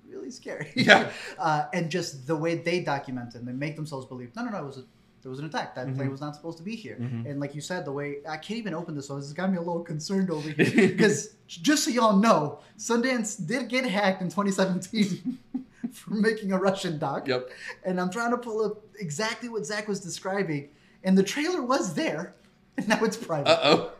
[0.08, 0.72] really scary.
[0.76, 1.12] Yeah.
[1.38, 4.60] uh, and just the way they document and they make themselves believe, no, no, no,
[4.64, 4.86] it was a,
[5.26, 5.74] there was an attack.
[5.74, 6.12] That plane Mhm.
[6.12, 6.98] was not supposed to be here.
[7.02, 7.26] Mhm.
[7.28, 9.18] And like you said, the way I can't even open this, one.
[9.20, 10.88] this has got me a little concerned over here.
[10.90, 15.40] Because just so y'all know, Sundance did get hacked in 2017
[15.92, 17.28] for making a Russian doc.
[17.28, 17.50] yep
[17.84, 20.70] And I'm trying to pull up exactly what Zach was describing.
[21.04, 22.36] And the trailer was there,
[22.78, 23.50] and now it's private.
[23.50, 23.94] uh-oh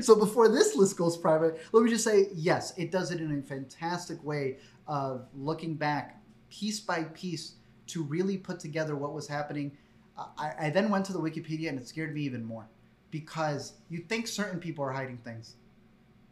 [0.00, 3.38] So before this list goes private, let me just say yes, it does it in
[3.38, 7.56] a fantastic way of looking back piece by piece
[7.88, 9.70] to really put together what was happening.
[10.16, 12.68] I, I then went to the Wikipedia and it scared me even more
[13.10, 15.56] because you think certain people are hiding things,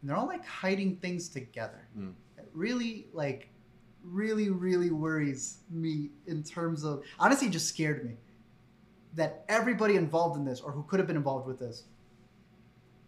[0.01, 1.87] and they're all like hiding things together.
[1.97, 2.13] Mm.
[2.37, 3.49] It really like
[4.03, 8.15] really really worries me in terms of honestly just scared me
[9.15, 11.85] that everybody involved in this or who could have been involved with this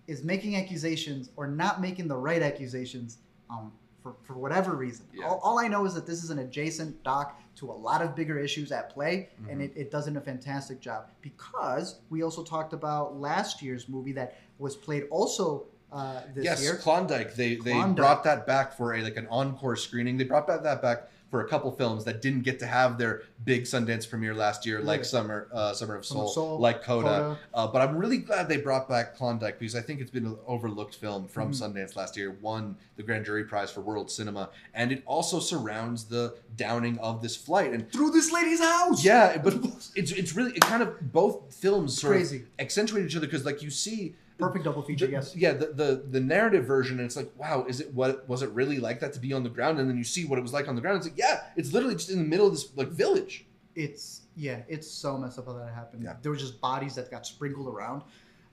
[0.07, 3.19] is making accusations or not making the right accusations
[3.49, 3.71] um,
[4.07, 5.05] for, for whatever reason.
[5.13, 5.25] Yeah.
[5.25, 8.15] All, all I know is that this is an adjacent doc to a lot of
[8.15, 9.65] bigger issues at play, and Mhm.
[9.65, 11.07] it, it does a fantastic job.
[11.21, 16.61] Because we also talked about last year's movie that was played also uh, this yes,
[16.61, 16.75] year.
[16.75, 17.35] Klondike.
[17.35, 20.17] They they brought that back for a like an encore screening.
[20.17, 23.23] They brought back that back for a couple films that didn't get to have their
[23.43, 25.05] big Sundance premiere last year, like Right.
[25.05, 27.07] Summer uh, Summer of Soul, Soul, like Coda.
[27.07, 27.37] Coda.
[27.53, 30.37] Uh, but I'm really glad they brought back Klondike because I think it's been an
[30.47, 31.61] overlooked film from Mhm.
[31.73, 32.31] Sundance last year.
[32.41, 37.21] Won the Grand Jury Prize for World Cinema, and it also surrounds the downing of
[37.21, 37.73] this flight.
[37.73, 39.03] And Through this lady's house!
[39.03, 39.55] yeah, but
[39.95, 42.37] it's it's really it kind of both films sort Crazy.
[42.37, 45.35] of accentuate each other because like you see Perfect double feature, the- yes.
[45.35, 48.49] Yeah, the, the the narrative version, and it's like, wow, is it what was it
[48.51, 49.79] really like that to be on the ground?
[49.79, 50.97] And then you see what it was like on the ground.
[50.97, 53.45] It's like, yeah, it's literally just in the middle of this like village.
[53.75, 56.03] it's yeah, it's so messed up how that happened.
[56.03, 56.15] Yeah.
[56.21, 58.03] There were just bodies that got sprinkled around.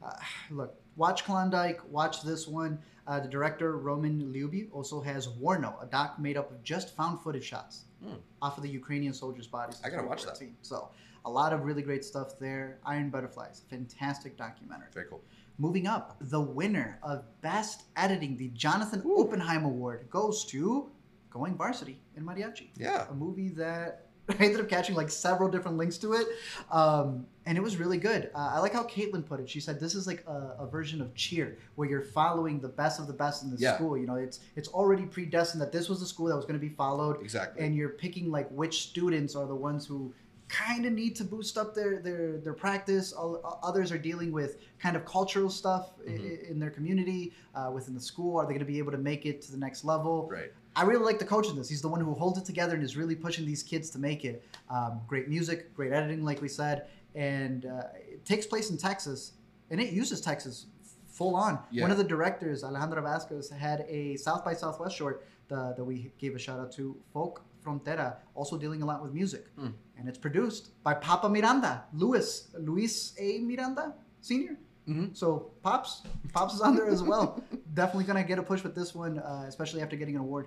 [0.03, 0.13] Uh,
[0.51, 2.79] look, watch Klondike, watch this one.
[3.07, 7.21] Uh, the director Roman Liubyi also has Warno, a doc made up of just found
[7.21, 8.15] footage shots Hmm.
[8.41, 9.81] off of the Ukrainian soldiers' bodies.
[9.85, 10.39] I gotta watch that.
[10.39, 10.57] 2014.
[10.63, 10.89] So
[11.27, 12.79] a lot of really great stuff there.
[12.87, 14.89] Iron Butterflies, fantastic documentary.
[14.93, 15.23] Very cool.
[15.57, 19.19] Moving up, the winner of Best Editing, the Jonathan Ooh.
[19.25, 20.91] Oppenheim Award, goes to
[21.31, 23.07] Going Varsity in Mariachi Yeah.
[23.09, 26.27] a movie that I ended up catching like several different links to it,
[26.73, 28.31] um, and it was really good.
[28.35, 29.51] Uh, I like how Caitlin put it.
[29.51, 32.99] She said this is like a, a version of Cheer, where you're following the best
[32.99, 33.75] of the best in the Yeah.
[33.75, 33.99] school.
[33.99, 36.67] You know, it's it's already predestined that this was the school that was going to
[36.69, 37.65] be followed, Exactly.
[37.65, 40.13] and you're picking like which students are the ones who
[40.49, 43.13] kind of need to boost up their their their practice.
[43.13, 46.51] All, others are dealing with kind of cultural stuff Mhm.
[46.51, 48.37] in their community, uh, within the school.
[48.37, 50.29] Are they going to be able to make it to the next level?
[50.31, 50.53] Right.
[50.77, 51.69] I really like the coach in this.
[51.69, 54.25] He's the one who holds it together and is really pushing these kids to make
[54.25, 54.45] it.
[54.69, 59.33] Um, great music, great editing, like we said, and uh, it takes place in Texas,
[59.71, 60.67] and it uses Texas
[61.07, 61.61] full on.
[61.71, 61.83] Yeah.
[61.83, 66.11] One of the directors, Alejandro Rísquez, had a South by Southwest short the, that we
[66.19, 69.69] gave a shout out to, Folk Frontera, also dealing a lot with music, Hmm.
[69.99, 73.39] and it's produced by Papa Miranda, Luis Luis A.
[73.41, 74.57] Miranda Senior.
[74.89, 75.17] Mhm.
[75.17, 76.03] So Pops,
[76.35, 77.43] Pops is on there as well.
[77.75, 80.47] Definitely gonna get a push with this one, uh, especially after getting an award.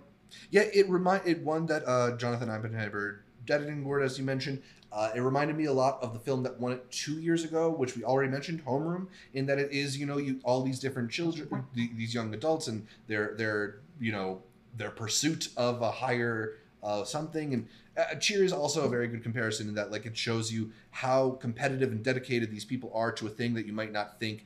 [0.52, 4.62] Yeah, it remind it one that uh, Jonathan Oppenheimer editing board, as you mentioned.
[4.92, 7.70] Uh, it reminded me a lot of the film that won it two years ago,
[7.70, 11.10] which we already mentioned, Homeroom, in that it is you know you all these different
[11.12, 14.42] children, the, these young adults, and their their you know
[14.78, 17.54] their pursuit of a higher uh, something.
[17.54, 17.68] And
[17.98, 21.32] uh, Cheer is also a very good comparison in that like it shows you how
[21.42, 24.46] competitive and dedicated these people are to a thing that you might not think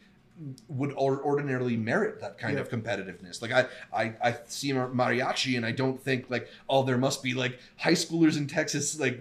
[0.70, 2.62] would or- ordinarily merit that kind Yeah.
[2.62, 3.42] of competitiveness.
[3.42, 7.34] Like I, I, I see mariachi and I don't think like, oh, there must be
[7.34, 9.20] like high schoolers in Texas like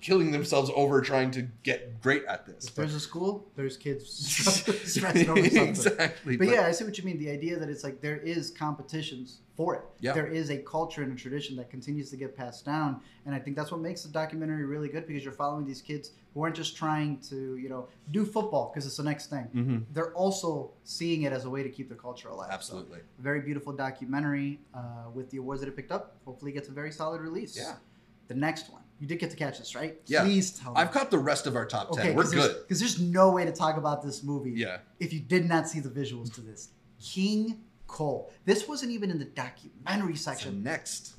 [0.00, 2.66] killing themselves over trying to get great at this.
[2.66, 4.08] If there's a school, there's kids
[4.84, 5.68] stressing over something.
[5.68, 6.36] exactly.
[6.36, 7.18] But yeah, I see what you mean.
[7.18, 9.82] The idea that it's like there is competitions for it.
[10.00, 10.12] Yeah.
[10.12, 13.38] There is a culture and a tradition that continues to get passed down, and I
[13.38, 16.54] think that's what makes the documentary really good because you're following these kids who aren't
[16.56, 19.44] just trying to, you know, do football because it's the next thing.
[19.52, 22.48] hmm They're also seeing it as a way to keep their culture alive.
[22.48, 23.00] So, absolutely.
[23.00, 26.16] a very beautiful documentary uh, with the awards that it picked up.
[26.24, 27.56] Hopefully, it gets a very solid release.
[27.56, 27.74] Yeah.
[28.28, 29.96] The next one, you did get to catch this, right?
[30.06, 30.22] Yeah.
[30.22, 30.80] Please tell me.
[30.80, 32.00] I've caught the rest of our top ten.
[32.08, 32.56] Okay, We're good.
[32.62, 34.78] Because there's no way to talk about this movie Yeah.
[35.00, 36.68] if you did not see the visuals to this.
[37.02, 38.30] King Coal.
[38.44, 40.62] This wasn't even in the documentary So section.
[40.62, 41.14] next,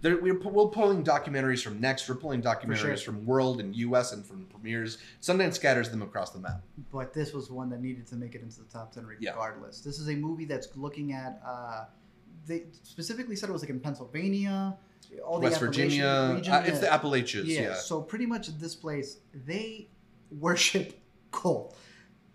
[0.00, 2.08] there, we're, we're pulling documentaries from Next.
[2.08, 3.12] We're pulling documentaries sure.
[3.12, 4.12] from World and U.S.
[4.12, 4.96] and from premieres.
[5.20, 6.62] Sundance scatters them across the map.
[6.92, 9.32] But this was one that needed to make it into the top 10 Yeah.
[9.32, 9.80] regardless.
[9.80, 11.84] This is a movie that's looking at, uh,
[12.46, 14.76] they specifically said it was like in Pennsylvania,
[15.24, 16.32] all the West Appalachian Virginia.
[16.36, 17.48] region, uh, it's the Appalachians.
[17.48, 17.60] yeah.
[17.60, 17.74] Yeah.
[17.74, 19.88] So pretty much this place, they
[20.30, 20.98] worship
[21.30, 21.74] coal.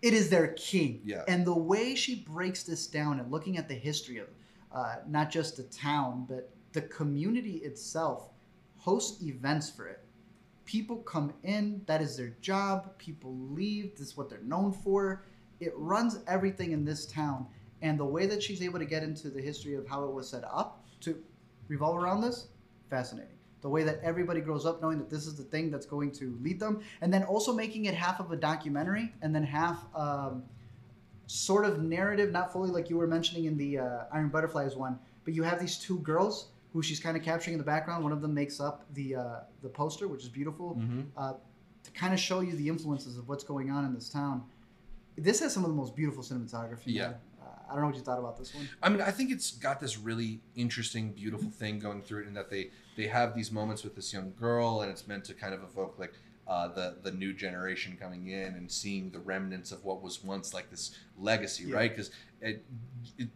[0.00, 1.00] It is their king.
[1.04, 1.22] Yeah.
[1.28, 4.28] And the way she breaks this down and looking at the history of
[4.72, 8.30] uh, not just the town, but the community itself
[8.78, 10.00] hosts events for it.
[10.64, 12.96] People come in, that is their job.
[12.98, 15.24] People leave, this is what they're known for.
[15.60, 17.46] It runs everything in this town.
[17.82, 20.28] And the way that she's able to get into the history of how it was
[20.28, 21.22] set up to
[21.68, 22.48] revolve around this,
[22.96, 23.36] fascinating.
[23.62, 26.36] The way that everybody grows up knowing that this is the thing that's going to
[26.42, 30.42] lead them, and then also making it half of a documentary and then half um,
[31.26, 34.98] sort of narrative, not fully like you were mentioning in the uh, Iron Butterflies one,
[35.24, 38.02] but you have these two girls who she's kind of capturing in the background.
[38.02, 41.06] One of them makes up the uh, the poster, which is beautiful, Mhm.
[41.16, 41.34] uh,
[41.84, 44.42] to kind of show you the influences of what's going on in this town.
[45.16, 46.86] This has some of the most beautiful cinematography.
[46.86, 47.12] Yeah.
[47.40, 48.68] Uh, I don't know what you thought about this one.
[48.82, 52.34] I mean, I think it's got this really interesting, beautiful thing going through it, in
[52.34, 55.54] that they they have these moments with this young girl, and it's meant to kind
[55.54, 56.12] of evoke like
[56.48, 60.52] uh, the the new generation coming in and seeing the remnants of what was once
[60.52, 61.76] like this legacy, Yeah.
[61.76, 61.90] right?
[61.90, 62.64] Because it,
[63.18, 63.28] it,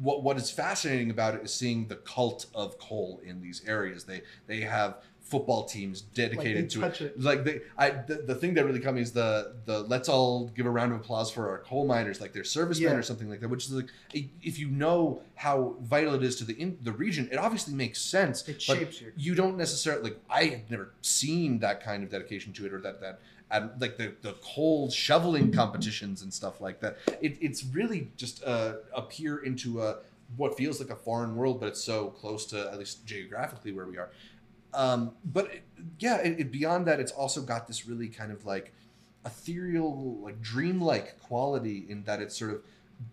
[0.00, 4.04] what what is fascinating about it is seeing the cult of coal in these areas.
[4.04, 4.96] They they have
[5.30, 7.20] football teams dedicated to it it.
[7.20, 10.48] like they I the, the thing that really caught me is the the let's all
[10.56, 12.98] give a round of applause for our coal miners like they're servicemen Yeah.
[12.98, 16.44] or something like that which is like if you know how vital it is to
[16.44, 19.12] the in, the region it obviously makes sense It but shapes you.
[19.16, 22.80] you don't necessarily like i have never seen that kind of dedication to it or
[22.80, 23.20] that that
[23.52, 28.42] and like the, the coal shoveling competitions and stuff like that it, it's really just
[28.44, 29.98] uh, a peer into a
[30.36, 33.86] what feels like a foreign world but it's so close to at least geographically where
[33.86, 34.10] we are
[34.74, 35.62] um, but it,
[35.98, 38.72] yeah, it, it, beyond that, it's also got this really kind of like
[39.24, 42.62] ethereal, like dreamlike quality in that it's sort of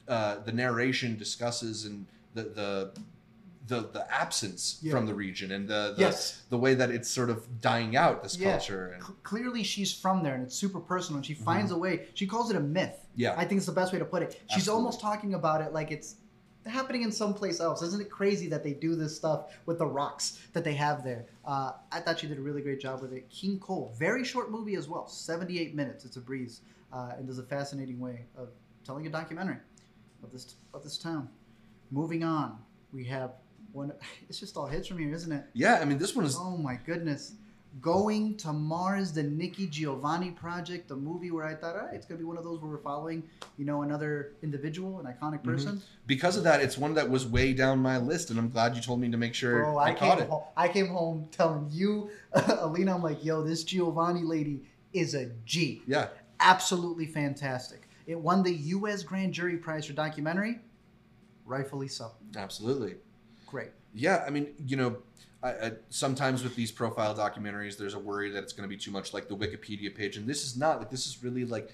[0.07, 2.91] uh, the narration discusses and the the
[3.67, 4.93] the, the absence Yeah.
[4.93, 6.41] from the region and the the, Yes.
[6.49, 8.51] the way that it's sort of dying out this Yeah.
[8.51, 11.77] culture and C- clearly she's from there and it's super personal and she finds a
[11.77, 13.21] way she calls it a myth Mm-hmm.
[13.23, 13.33] Yeah.
[13.35, 14.77] i think it's the best way to put it she's Absolutely.
[14.77, 16.15] almost talking about it like it's
[16.69, 17.81] happening in someplace else.
[17.81, 21.25] Isn't it crazy that they do this stuff with the rocks that they have there?
[21.45, 23.29] Uh, i thought she did a really great job with it.
[23.29, 26.05] King Coal very short movie as well 78 minutes.
[26.05, 26.61] It's a breeze
[26.91, 28.49] uh, and does a fascinating way of
[28.85, 29.57] telling a documentary
[30.23, 31.29] of this of this town.
[31.91, 32.57] Moving on
[32.91, 33.31] we have
[33.71, 33.91] one
[34.29, 35.45] it's just all hits from here isn't it?
[35.53, 37.33] Yeah, I mean this one is Oh my goodness.
[37.81, 42.05] Going to Mars, the Nikki Giovanni project, the movie where I thought, all right, it's
[42.07, 43.21] gonna be one of those where we're following,
[43.57, 45.51] you know, another individual, an iconic Mm-hmm.
[45.51, 45.81] person.
[46.07, 48.81] Because of that, it's one that was way down my list, and I'm glad you
[48.81, 50.29] told me to make sure Bro, I, I caught came it.
[50.29, 50.43] home.
[50.55, 54.63] I came home telling you, Alina, I'm like, yo, this Giovanni lady
[54.93, 55.83] is a G.
[55.85, 56.07] Yeah,
[56.39, 57.87] Absolutely fantastic.
[58.07, 59.03] It won the U.S.
[59.03, 60.59] Grand Jury Prize for documentary.
[61.45, 62.11] Rightfully so.
[62.35, 62.95] absolutely.
[63.45, 63.69] Great.
[63.93, 64.97] Yeah, I mean, you know,
[65.43, 68.79] I, I, sometimes with these profile documentaries, there's a worry that it's going to be
[68.79, 70.79] too much like the Wikipedia page, and this is not.
[70.79, 71.71] Like, this is really like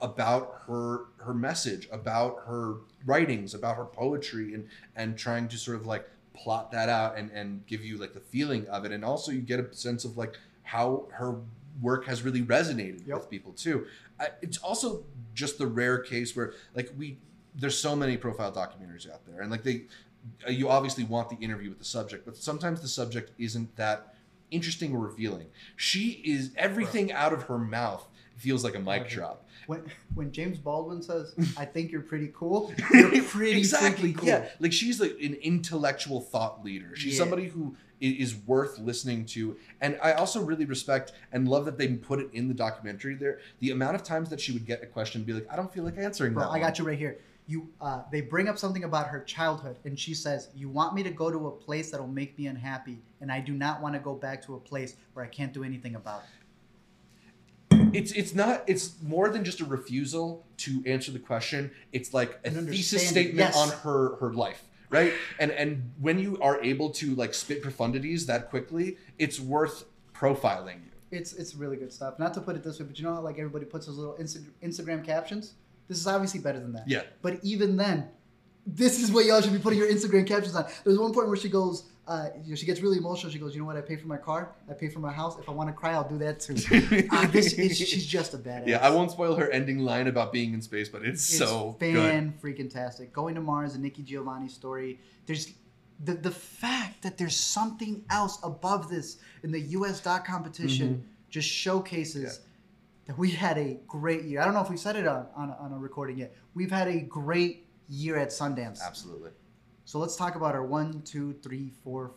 [0.00, 5.76] about her her message, about her writings, about her poetry, and and trying to sort
[5.76, 9.04] of like plot that out and and give you like the feeling of it, and
[9.04, 11.36] also you get a sense of like how her
[11.80, 13.16] work has really resonated Yep.
[13.16, 13.86] with people too.
[14.20, 17.18] I, it's also just the rare case where like we
[17.54, 19.82] there's so many profile documentaries out there, and like they
[20.46, 24.14] Uh, you obviously want the interview with the subject, but sometimes the subject isn't that
[24.50, 25.46] interesting or revealing.
[25.76, 28.06] She is everything out of her mouth
[28.36, 29.46] feels like a mic drop.
[29.66, 34.12] When when James Baldwin says, "I think you're pretty cool," you're pretty exactly.
[34.12, 34.28] cool.
[34.28, 36.94] Yeah, like she's like an intellectual thought leader.
[36.96, 37.18] She's Yeah.
[37.18, 41.86] somebody who is worth listening to, and I also really respect and love that they
[41.88, 43.14] put it in the documentary.
[43.14, 45.54] There, the amount of times that she would get a question and be like, "I
[45.54, 47.18] don't feel like answering Bro, that." I got you right here.
[47.46, 51.02] You, uh, they bring up something about her childhood, and she says, "You want me
[51.02, 54.00] to go to a place that'll make me unhappy, and I do not want to
[54.00, 56.28] go back to a place where I can't do anything about it."
[57.92, 62.38] it's it's not it's more than just a refusal to answer the question it's like
[62.44, 63.56] a thesis statement yes.
[63.56, 68.26] on her her life right and and when you are able to like spit profundities
[68.26, 69.84] that quickly it's worth
[70.14, 72.18] profiling you It's it's really good stuff.
[72.18, 74.14] Not to put it this way, but you know how like everybody puts those little
[74.14, 75.52] Insta- Instagram captions.
[75.88, 76.84] This is obviously better than that.
[76.88, 78.08] yeah But even then,
[78.66, 80.64] this is what y'all should be putting your Instagram captions on.
[80.84, 83.30] There's one point where she goes, uh, you know, she gets really emotional.
[83.32, 83.76] She goes, "You know what?
[83.76, 84.52] I pay for my car.
[84.68, 85.38] I pay for my house.
[85.38, 86.54] If I want to cry, I'll do that too."
[87.12, 88.66] uh, this is, she's just a badass.
[88.66, 91.76] yeah i won't spoil her ending line about being in space but it's, It's so
[91.78, 93.12] fan freaking tastic.
[93.12, 94.98] Going to Mars, and Nikki Giovanni story.
[95.26, 95.52] There's
[96.04, 100.00] the the fact that there's something else above this in the U.S.
[100.00, 101.06] doc competition Mm-hmm.
[101.30, 102.40] just showcases
[103.06, 104.40] that we had a great year.
[104.40, 106.34] I don't know if we said it on, on, a- on a recording yet.
[106.54, 108.80] We've had a great year at Sundance.
[108.80, 109.30] absolutely
[109.84, 112.14] So let's talk about our one, two, three, four,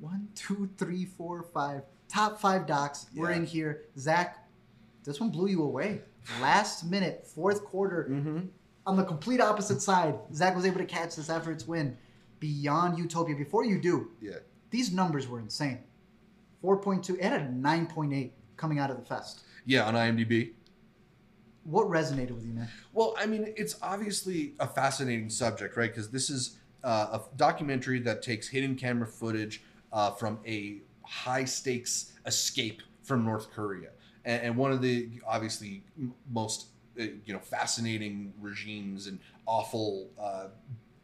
[0.00, 3.06] one, two, three, four, five top five docs.
[3.14, 3.84] We're in here.
[3.98, 4.48] Zach,
[5.04, 6.02] this one blew you away.
[6.40, 8.40] Last minute, fourth quarter, mm-hmm.
[8.86, 10.14] on the complete opposite side.
[10.32, 11.96] Zach was able to catch this after its win.
[12.38, 13.36] Beyond Utopia.
[13.36, 14.38] Before you do, yeah
[14.72, 15.78] these numbers were insane.
[16.64, 19.44] 4.2, it had a 9.8 coming out of the fest.
[19.66, 20.52] Yeah on imdb
[21.64, 22.68] What resonated with you, man?
[22.92, 25.90] Well, I mean, it's obviously a fascinating subject, right?
[25.90, 31.44] Because this is uh, a documentary that takes hidden camera footage uh, from a high
[31.44, 33.90] stakes escape from North Korea,
[34.24, 36.66] and, and one of the obviously m- most
[36.98, 40.48] uh, you know fascinating regimes and awful uh,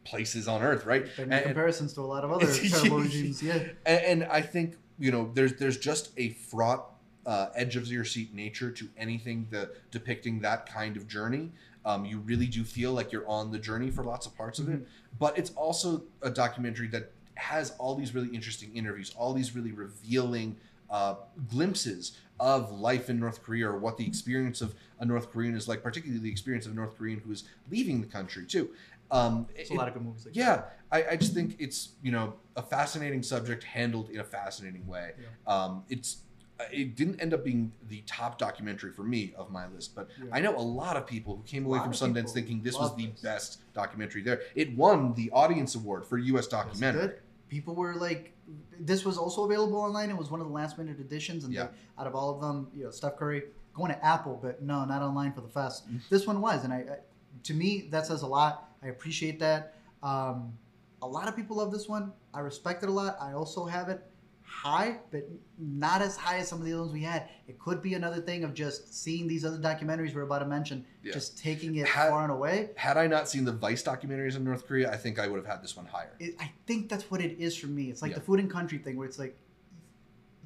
[0.03, 1.05] places on Earth, right?
[1.15, 3.41] They And- comparisons to a lot of other terrible regimes.
[3.41, 3.53] Yeah.
[3.85, 6.88] and, and I think you know there's there's just a fraught
[7.29, 11.51] uh, edge of your seat nature to anything that depicting that kind of journey.
[11.85, 14.67] Um, you really do feel like you're on the journey for lots of parts of
[14.67, 14.85] it,
[15.19, 19.71] but it's also a documentary that has all these really interesting interviews, all these really
[19.71, 20.57] revealing
[20.89, 21.15] uh,
[21.47, 25.67] glimpses of life in North Korea or what the experience of a North Korean is
[25.67, 28.71] like, particularly the experience of a North Korean who is leaving the country too.
[29.11, 32.11] Um, It's a lot of good movies like yeah, I, I just think it's you
[32.11, 35.13] know a fascinating subject handled in a fascinating way.
[35.47, 36.23] Um, it's
[36.71, 40.29] it didn't end up being the top documentary for me of my list, but Yeah.
[40.33, 43.07] I know a lot of people who came away from Sundance thinking this was the
[43.07, 43.21] this.
[43.21, 44.41] best documentary there.
[44.55, 46.47] It won the Audience Award for U.S.
[46.47, 47.01] Documentary.
[47.07, 47.19] good.
[47.47, 48.33] People were like,
[48.79, 50.09] this was also available online.
[50.09, 51.65] It was one of the last minute editions, and Yeah.
[51.67, 53.43] they, out of all of them, you know, Steph Curry
[53.73, 55.89] going to Apple, but no, not online for the fest.
[55.89, 56.01] Mm.
[56.09, 56.97] This one was, and I, I,
[57.43, 58.69] to me, that says a lot.
[58.83, 59.75] I appreciate that.
[60.03, 60.53] Um,
[61.01, 62.11] a lot of people love this one.
[62.33, 63.17] I respect it a lot.
[63.21, 64.03] I also have it
[64.49, 65.27] high, but
[65.57, 67.29] not as high as some of the other ones we had.
[67.47, 70.85] It could be another thing of just seeing these other documentaries we're about to mention,
[71.03, 71.13] Yeah.
[71.13, 72.71] just taking it Ha- far and away.
[72.75, 75.45] Had I not seen the Vice documentaries in North Korea, I think I would have
[75.45, 76.15] had this one higher.
[76.19, 77.89] it, I think that's what it is for me.
[77.91, 78.17] It's like Yeah.
[78.17, 79.37] the food and country thing where it's like,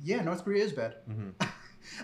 [0.04, 0.96] yeah, North Korea is bad.
[1.10, 1.34] Mhm.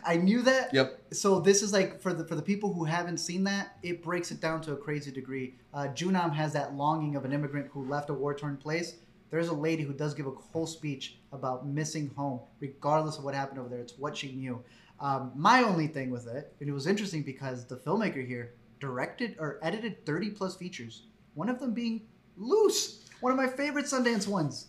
[0.05, 0.73] I knew that.
[0.73, 1.13] Yep.
[1.13, 4.29] So this is like for the for the people who haven't seen that, it breaks
[4.31, 5.55] it down to a crazy degree.
[5.73, 8.95] Uh, Joonam has that longing of an immigrant who left a war torn place.
[9.29, 13.33] There's a lady who does give a whole speech about missing home, regardless of what
[13.35, 13.79] happened over there.
[13.79, 14.63] It's what she knew.
[14.99, 19.35] Um, my only thing with it, and it was interesting because the filmmaker here directed
[19.39, 21.03] or edited 30 plus features.
[21.35, 22.01] One of them being
[22.37, 24.67] Loose, one of my favorite Sundance ones.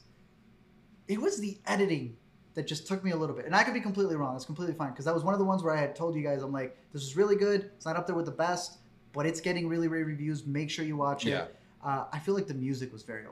[1.09, 2.17] It was the editing
[2.55, 3.47] that just took me a little bit.
[3.47, 4.35] And I could be completely wrong.
[4.37, 6.23] It's completely fine because that was one of the ones where I had told you
[6.23, 7.71] guys I'm like, this is really good.
[7.77, 8.79] It's not up there with the best,
[9.13, 10.45] but it's getting really rave reviews.
[10.47, 11.43] Make sure you watch Yeah.
[11.45, 11.57] it.
[11.83, 13.25] Uh, I feel like the music was very.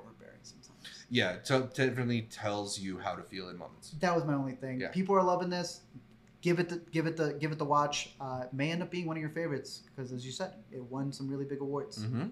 [1.10, 3.94] Yeah, to, definitely tells you how to feel in moments.
[4.00, 4.80] That was my only thing.
[4.80, 4.88] Yeah.
[4.88, 5.80] People are loving this.
[6.40, 8.10] Give it the give it the give it the watch.
[8.20, 10.82] Uh, it may end up being one of your favorites because, as you said, it
[10.82, 11.98] won some really big awards.
[11.98, 12.26] Mm-hmm.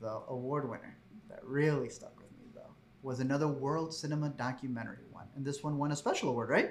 [0.00, 0.96] The award winner
[1.28, 2.72] that really stuck with me though
[3.02, 6.70] was another World Cinema documentary one, and this one won a special award, right?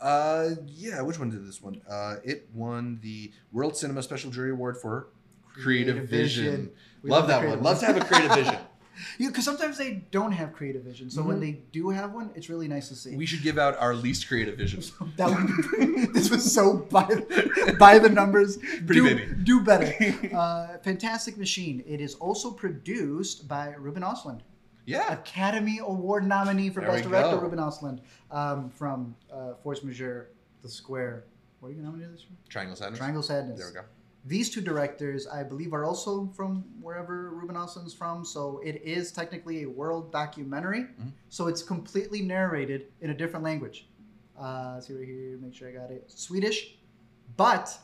[0.00, 1.00] Uh, yeah.
[1.00, 1.80] Which one did this one?
[1.88, 5.10] Uh, it won the World Cinema Special Jury Award for
[5.52, 6.72] Creative, Vision.
[7.02, 7.64] We Love the that creative one.
[7.64, 8.56] Love to have a creative vision.
[9.18, 11.10] Yeah, because sometimes they don't have creative vision.
[11.10, 11.40] So when Mhm.
[11.40, 13.16] they do have one, it's really nice to see.
[13.16, 14.82] We should give out our least creative vision.
[15.16, 17.06] that would, this was so by
[17.78, 18.56] by the numbers.
[18.86, 19.32] Pretty do, baby.
[19.44, 19.92] Do better.
[20.34, 21.82] Uh, Fantastic Machine.
[21.86, 24.40] It is also produced by Ruben Ostlund,
[24.86, 25.12] Yeah.
[25.12, 27.36] Academy Award nominee for There Best Director.
[27.36, 27.42] go.
[27.42, 28.00] Ruben Ostlund
[28.30, 30.30] um, from uh, Force Majeure,
[30.62, 31.24] The Square.
[31.60, 32.32] What are you nominated this for?
[32.50, 32.98] Triangle Sadness.
[32.98, 33.58] Triangle Sadness.
[33.58, 33.82] There we go.
[34.26, 38.24] These two directors, I believe, are also from wherever Ruben Ostlund's from.
[38.24, 40.82] So it is technically a world documentary.
[40.84, 41.12] Mhm.
[41.28, 43.88] So it's completely narrated in a different language.
[44.38, 46.10] Uh, let's see right here, make sure I got it.
[46.10, 46.78] Swedish,
[47.36, 47.78] but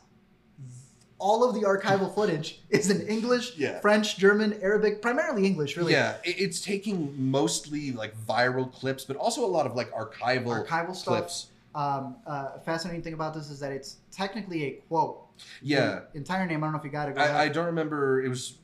[1.18, 3.78] all of the archival footage is in English, Yeah.
[3.80, 5.92] French, German, Arabic, primarily English, really.
[5.92, 10.96] Yeah, it's taking mostly like viral clips, but also a lot of like archival, Archival
[10.96, 11.50] stuff.
[11.72, 15.26] Um, uh, fascinating thing about this is that it's technically a quote.
[15.62, 17.16] Yeah, entire name, I don't know if you got it.
[17.16, 18.22] Go I, I don't remember.
[18.22, 18.58] It was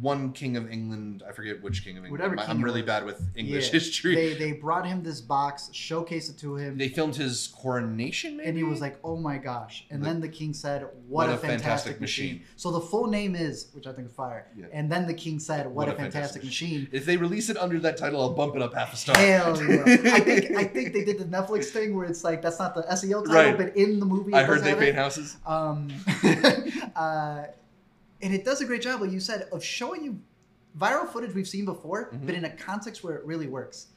[0.00, 1.22] one king of England.
[1.28, 2.12] I forget which king of England.
[2.12, 3.72] Whatever I'm- I'm really bad with English Yeah.
[3.72, 4.14] history.
[4.14, 6.78] They, they brought him this box, showcased it to him.
[6.78, 8.48] They filmed his coronation, maybe.
[8.48, 11.36] and he was like, "Oh my gosh!" And Like, then the king said, "What, a,
[11.36, 12.42] fantastic, machine.
[12.56, 14.46] So the full name is, which I think is fire.
[14.56, 14.66] Yeah.
[14.72, 17.98] And then the king said, "What, a, fantastic, machine." If they release it under that
[17.98, 19.16] title, I'll bump it up half a star.
[19.18, 19.82] Hell yeah!
[19.84, 22.82] I think I think they did the Netflix thing where it's like that's not the
[22.84, 23.58] SEO title, Right.
[23.58, 25.36] but in the movie, I heard they paint houses.
[25.44, 25.88] Um,
[26.96, 27.42] uh,
[28.22, 30.20] and it does a great job, like you said, of showing you
[30.78, 32.26] viral footage we've seen before, Mhm.
[32.26, 33.88] but in a context where it really works.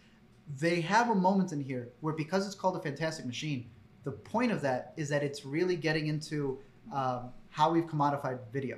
[0.60, 3.70] They have a moment in here where, because it's called a fantastic machine,
[4.04, 6.60] the point of that is that it's really getting into
[6.92, 8.78] um, how we've commodified video.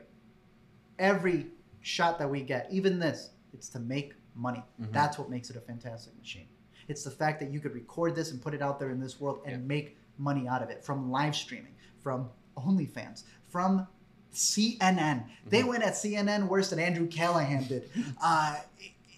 [0.99, 1.47] Every
[1.81, 4.63] shot that we get, even this, it's to make money.
[4.79, 4.91] Mhm.
[4.91, 6.47] That's what makes it a fantastic machine.
[6.87, 9.19] It's the fact that you could record this and put it out there in this
[9.19, 9.67] world and Yeah.
[9.67, 13.87] make money out of it from live streaming, from OnlyFans, from
[14.35, 15.23] CNN.
[15.47, 15.67] They Mhm.
[15.67, 17.89] went at CNN worse than Andrew Callaghan did.
[18.21, 18.57] Uh,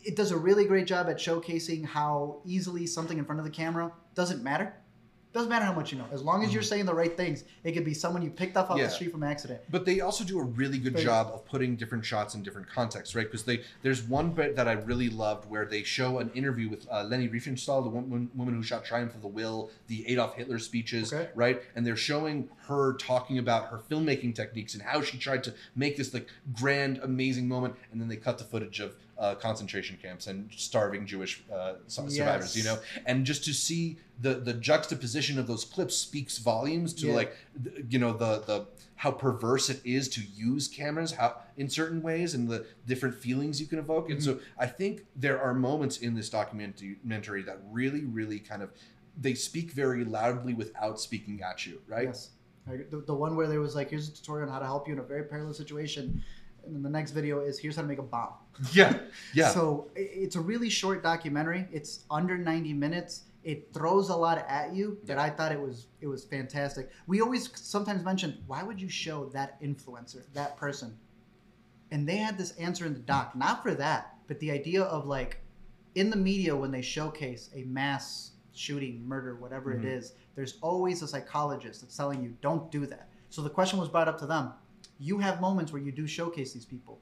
[0.04, 3.52] it does a really great job at showcasing how easily something in front of the
[3.52, 4.74] camera doesn't matter.
[5.38, 6.06] Doesn't matter how much you know.
[6.12, 8.72] As long as you're saying the right things, it could be someone you picked up
[8.72, 8.80] off Mm-hmm.
[8.80, 8.86] Yeah.
[8.88, 9.62] the street from accident.
[9.70, 13.14] But they also do a really good job of putting different shots in different contexts,
[13.16, 13.28] right?
[13.28, 16.88] Because they there's one bit that I really loved where they show an interview with
[16.92, 20.58] uh, Leni Riefenstahl, the woman, woman who shot Triumph of the Will, the Adolf Hitler
[20.58, 21.30] speeches, Okay.
[21.36, 21.62] right?
[21.76, 25.98] And they're showing her talking about her filmmaking techniques and how she tried to make
[25.98, 27.76] this like grand, amazing moment.
[27.92, 32.10] And then they cut the footage of uh, concentration camps and starving Jewish uh, su-
[32.10, 36.94] survivors, you know, and just to see the the juxtaposition of those clips speaks volumes
[36.96, 37.14] to Yeah.
[37.14, 38.66] like th- you know the the
[38.96, 43.62] how perverse it is to use cameras how in certain ways and the different feelings
[43.62, 48.06] you can evoke and so i think there are moments in this documentary that really
[48.06, 48.72] really kind of
[49.22, 52.30] they speak very loudly without speaking at you right Yes.
[52.90, 54.94] The, the one where there was like, here's a tutorial on how to help you
[54.94, 56.22] in a very perilous situation.
[56.68, 58.34] And then the next video is, here's how to make a bomb.
[58.74, 59.00] yeah
[59.34, 61.68] yeah So it's a really short documentary.
[61.72, 63.24] It's under 90 minutes.
[63.44, 66.90] It throws a lot at you that I thought it was it was fantastic.
[67.08, 70.98] We always sometimes mention why would you show that influencer, that person?
[71.92, 75.06] And they had this answer in the doc, not for that, but the idea of
[75.06, 75.40] like
[75.96, 79.80] in the media when they showcase a mass shooting, murder, whatever Mhm.
[79.80, 83.08] it is, there's always a psychologist that's telling you don't do that.
[83.30, 84.52] So the question was brought up to them.
[85.00, 87.00] You have moments where you do showcase these people.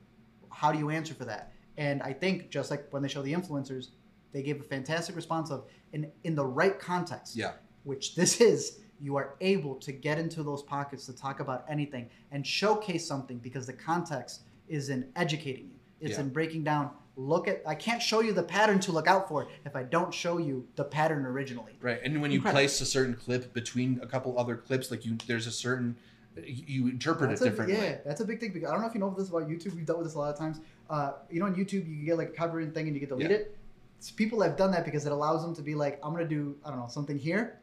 [0.52, 1.54] How do you answer for that?
[1.78, 3.88] And I think just like when they show the influencers,
[4.32, 7.54] they gave a fantastic response of in in the right context, yeah
[7.84, 12.10] which this is, you are able to get into those pockets to talk about anything
[12.32, 15.76] and showcase something because the context is in educating you.
[16.00, 16.22] It's Yeah.
[16.22, 16.90] in breaking down.
[17.16, 20.12] Look at I can't show you the pattern to look out for if I don't
[20.14, 21.74] show you the pattern originally.
[21.80, 22.60] right and when you Incredible.
[22.62, 25.96] place a certain clip between a couple other clips like you there's a certain
[26.44, 28.52] you interpret That's it a, differently yeah, that's a big thing.
[28.52, 29.76] Because I don't know if you know this about YouTube.
[29.76, 30.60] We've dealt with this a lot of times.
[30.90, 33.10] Uh, you know, on YouTube, you can get like a covering thing and you get
[33.10, 33.38] delete Yeah.
[33.38, 33.58] it.
[33.98, 36.58] It's people have done that because it allows them to be like, I'm gonna do,
[36.66, 37.60] I don't know, something here,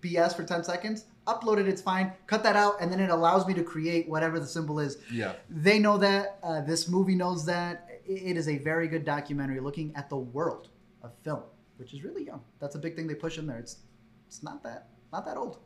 [0.00, 3.46] BS for 10 seconds, upload it, it's fine, cut that out, and then it allows
[3.46, 4.98] me to create whatever the symbol is.
[5.12, 6.38] yeah They know that.
[6.42, 7.88] Uh, this movie knows that.
[8.06, 10.68] It is a very good documentary looking at the world
[11.02, 11.42] of film,
[11.76, 12.40] which is really young.
[12.60, 13.58] That's a big thing they push in there.
[13.58, 13.78] It's
[14.26, 15.58] it's not that not that old.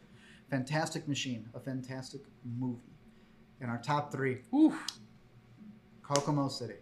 [0.55, 2.21] Fantastic Machine, a fantastic
[2.61, 2.93] movie.
[3.61, 4.87] In our top three, Oof.
[6.01, 6.77] Kokomo City.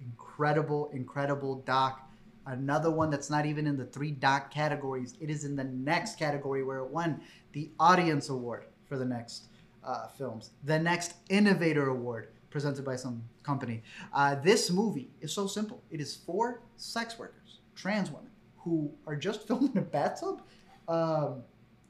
[0.00, 2.10] Incredible, incredible doc.
[2.46, 5.12] Another one that's not even in the three doc categories.
[5.20, 7.20] It is in the next category where it won
[7.52, 9.48] the Audience Award for the next
[9.84, 13.82] uh, films, the next Innovator Award presented by some company.
[14.10, 15.82] Uh, this movie is so simple.
[15.90, 20.40] It is four sex workers, trans women, who are just filmed in a bathtub.
[20.88, 21.42] Um,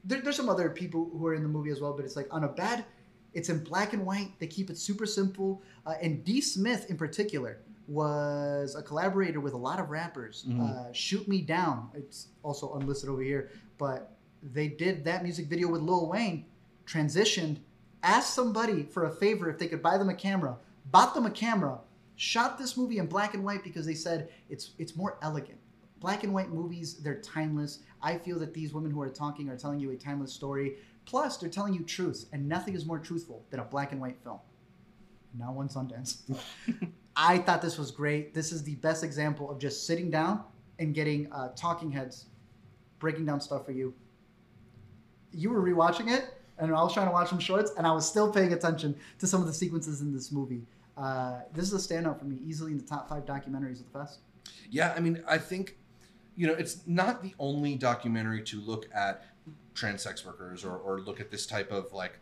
[0.03, 2.27] there, there's some other people who are in the movie as well, but it's like
[2.31, 2.85] on a bad.
[3.33, 4.31] It's in black and white.
[4.39, 5.61] They keep it super simple.
[5.85, 6.41] Uh, and D.
[6.41, 10.45] Smith, in particular, was a collaborator with a lot of rappers.
[10.47, 10.61] Mhm.
[10.89, 11.89] Uh, Shoot Me Down.
[11.93, 16.45] It's also unlisted over here, but they did that music video with Lil Wayne.
[16.87, 17.57] Transitioned,
[18.01, 20.57] asked somebody for a favor if they could buy them a camera,
[20.91, 21.79] bought them a camera,
[22.15, 25.58] shot this movie in black and white because they said it's it's more elegant.
[25.99, 27.79] Black and white movies, they're timeless.
[28.01, 30.77] I feel that these women who are talking are telling you a timeless story.
[31.05, 34.17] Plus, they're telling you truth, and nothing is more truthful than a black and white
[34.23, 34.39] film.
[35.37, 36.21] Now one Sundance.
[37.15, 38.33] I thought this was great.
[38.33, 40.43] This is the best example of just sitting down
[40.79, 42.25] and getting uh, talking heads
[42.99, 43.93] breaking down stuff for you.
[45.31, 48.07] You were rewatching it, and I was trying to watch some shorts, and I was
[48.07, 50.63] still paying attention to some of the sequences in this movie.
[50.97, 53.99] Uh, this is a standout for me, easily in the top five documentaries of the
[53.99, 54.19] fest.
[54.69, 55.77] Yeah, I mean, I think,
[56.39, 59.25] you know, it's not the only documentary to look at
[59.75, 62.17] trans sex workers or, or look at this type of like,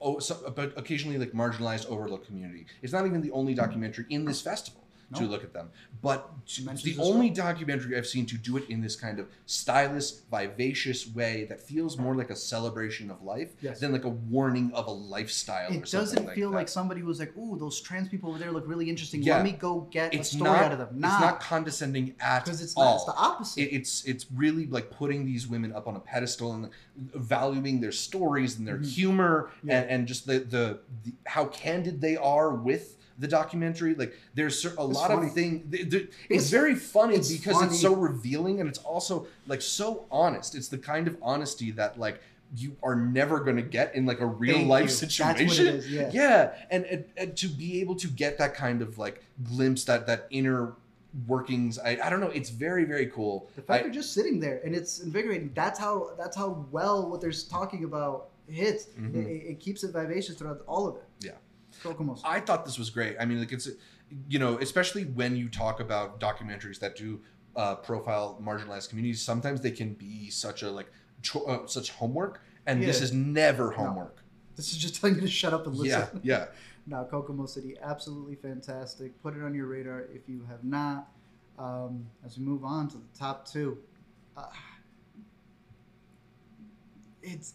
[0.00, 2.64] oh, so, but occasionally like marginalized, overlooked community.
[2.80, 5.70] It's not even the only documentary in this festival to look at them,
[6.02, 6.30] but
[6.64, 11.06] mentions the only documentary I've seen to do it in this kind of stylish, vivacious
[11.06, 13.78] way that feels more like a celebration of life Yes.
[13.80, 15.68] than like a warning of a lifestyle.
[15.70, 16.56] It something doesn't like feel that.
[16.56, 19.22] like somebody was like, "Ooh, those trans people over there look really interesting.
[19.22, 19.36] Yeah.
[19.36, 22.44] Let me go get it's a story not out of them." it's not condescending at
[22.44, 22.84] because it's all.
[22.84, 22.94] not.
[22.96, 23.60] It's the opposite.
[23.62, 26.70] it, it's it's really like putting these women up on a pedestal and
[27.14, 28.86] valuing their stories and their Mhm.
[28.86, 29.80] humor Yeah.
[29.82, 34.64] and, and just the, the the how candid they are with the documentary like there's
[34.64, 35.26] a lot funny.
[35.28, 38.78] of things th- th- it's, It's- very funny it's because it's so revealing and it's
[38.80, 42.20] also like so honest it's the kind of honesty that like
[42.56, 44.88] you are never going to get in like a real Thank life you.
[44.90, 45.90] situation That's what it is.
[45.90, 46.10] Yeah.
[46.12, 50.06] yeah and, and, and to be able to get that kind of like glimpse that
[50.06, 50.74] that inner
[51.26, 54.38] workings i, I don't know it's very very cool The fact I- they're just sitting
[54.38, 55.50] there and it's invigorating.
[55.54, 58.86] That's how that's how well what they're talking about hits.
[59.00, 59.14] Mhm.
[59.16, 61.02] It, it- it keeps it vivacious throughout all of it.
[62.24, 62.30] Yeah.
[62.30, 63.16] I thought this was great.
[63.20, 63.68] I mean, like it's,
[64.28, 67.20] you know, especially when you talk about documentaries that do
[67.56, 70.90] uh, profile marginalized communities, sometimes they can be such a like
[71.22, 73.76] cho- uh, such homework, and this is never No.
[73.76, 74.22] homework.
[74.56, 76.20] This is just telling you to shut up and listen.
[76.22, 76.46] Yeah, yeah.
[76.86, 79.20] Now, Kokomo City, absolutely fantastic.
[79.22, 81.08] Put it on your radar if you have not.
[81.58, 83.78] Um, as we move on to the top two,
[84.36, 84.46] uh,
[87.22, 87.54] it's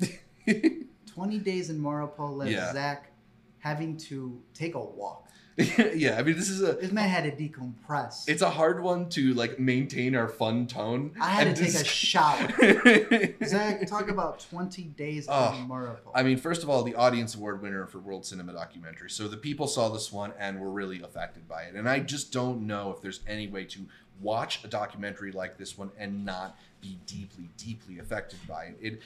[0.00, 0.20] it,
[1.14, 2.72] 20 days in Mariupol led Yeah.
[2.72, 3.10] Zach
[3.58, 5.20] having to take a walk.
[5.94, 6.16] yeah.
[6.18, 8.24] I mean, this is a This man had to decompress.
[8.26, 11.12] it's a hard one to like maintain our fun tone.
[11.20, 12.48] I had to take a shower.
[13.46, 16.10] Zach, talk about 20 days Oh, in Mariupol.
[16.12, 19.10] I mean, first of all, the audience award winner for World Cinema Documentary.
[19.10, 21.74] So the people saw this one and were really affected by it.
[21.76, 23.86] And I just don't know if there's any way to
[24.20, 28.76] watch a documentary like this one and not be deeply, deeply affected by it.
[28.80, 29.00] It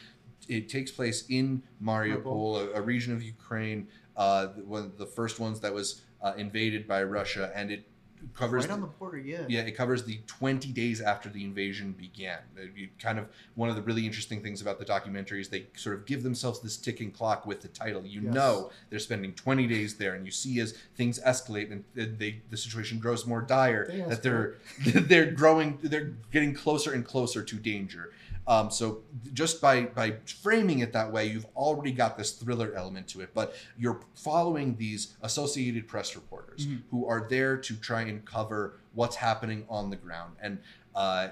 [0.49, 5.39] it takes place in Mariupol, a, a region of Ukraine, uh, one of the first
[5.41, 7.89] ones that was uh, invaded by Russia, and it
[8.35, 9.43] covers right on the border, yeah.
[9.49, 12.39] yeah, it covers the 20 days after the invasion began.
[12.59, 15.67] Uh, You kind of one of the really interesting things about the documentary is they
[15.77, 18.05] sort of give themselves this ticking clock with the title.
[18.05, 18.35] You Yes.
[18.35, 22.57] know they're spending 20 days there, and you see as things escalate and they the
[22.57, 24.55] situation grows more dire They that they're
[25.11, 28.13] they're growing, they're getting closer and closer to danger.
[28.49, 29.03] Um, so
[29.35, 33.35] just by by framing it that way, you've already got this thriller element to it.
[33.35, 36.83] But you're following these Associated Press reporters Mhm.
[36.91, 40.37] who are there to try and cover what's happening on the ground.
[40.41, 40.61] And
[40.95, 41.29] uh,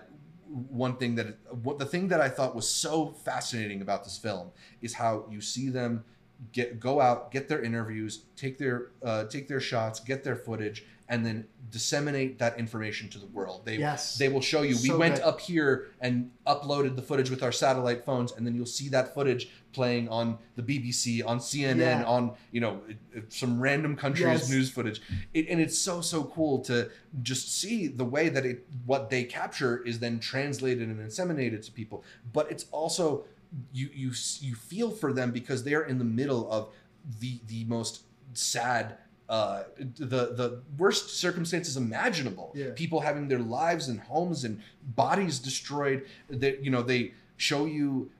[0.69, 4.51] one thing that what the thing that I thought was so fascinating about this film
[4.83, 6.05] is how you see them
[6.53, 10.85] get go out, get their interviews, take their uh, take their shots, get their footage,
[11.09, 13.63] and then disseminate that information to the world.
[13.65, 14.17] They Yes.
[14.19, 14.77] they will show you.
[14.83, 15.25] we went good.
[15.25, 19.15] up here and uploaded the footage with our satellite phones, and then you'll see that
[19.15, 22.05] footage playing on the BBC, on CNN, Yeah.
[22.05, 22.81] on you know
[23.29, 24.51] some random countries' Yes.
[24.51, 25.01] news footage.
[25.35, 26.91] It, and it's so so cool to
[27.23, 31.73] just see the way that it what they capture is then translated and disseminated to
[31.73, 32.05] people.
[32.33, 33.25] But it's also
[33.73, 36.73] you you you feel for them because they are in the middle of
[37.21, 38.03] the the most
[38.35, 38.99] sad
[39.29, 42.53] uh, the the worst circumstances imaginable.
[42.55, 42.71] Yeah.
[42.75, 44.61] People having their lives and homes and
[44.95, 46.07] bodies destroyed.
[46.31, 48.11] That you know they show you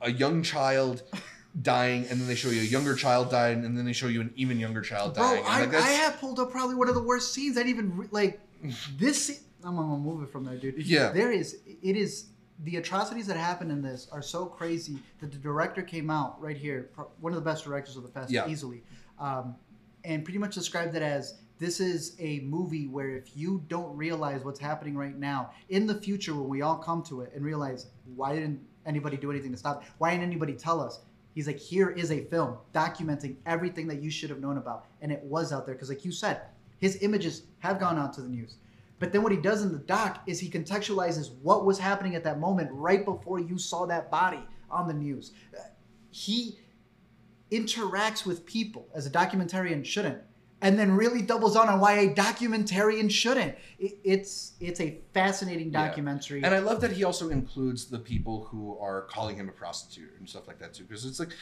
[0.00, 1.02] a young child
[1.62, 4.20] dying, and then they show you a younger child dying, and then they show you
[4.20, 5.44] an even younger child Bro, dying.
[5.46, 7.56] I, like, I have pulled up probably one of the worst scenes.
[7.58, 8.40] I didn't even re- like
[8.98, 9.42] this.
[9.64, 10.84] I'm gonna move it from there, dude.
[10.86, 11.10] Yeah.
[11.12, 11.58] there is.
[11.66, 12.26] It is
[12.64, 16.56] the atrocities that happen in this are so crazy that the director came out right
[16.56, 18.46] here, pro- one of the best directors of the fest, Yeah.
[18.48, 18.82] easily,
[19.18, 19.56] um,
[20.04, 24.44] and pretty much described it as this is a movie where if you don't realize
[24.44, 27.86] what's happening right now, in the future when we all come to it and realize
[28.16, 29.84] why didn't anybody do anything to stop?
[29.98, 31.00] Why didn't anybody tell us?
[31.34, 35.10] He's like, here is a film documenting everything that you should have known about, and
[35.10, 36.42] it was out there because, like you said,
[36.78, 38.56] his images have gone out to the news.
[38.98, 42.24] But then what he does in the doc is he contextualizes what was happening at
[42.24, 45.32] that moment right before you saw that body on the news.
[46.10, 46.58] He
[47.52, 50.22] interacts with people as a documentarian shouldn't,
[50.60, 53.54] and then really doubles on on why a documentarian shouldn't.
[53.78, 55.86] It, it's it's a fascinating Yeah.
[55.86, 56.42] documentary.
[56.44, 60.12] And I love that he also includes the people who are calling him a prostitute
[60.18, 61.32] and stuff like that too, because it's like,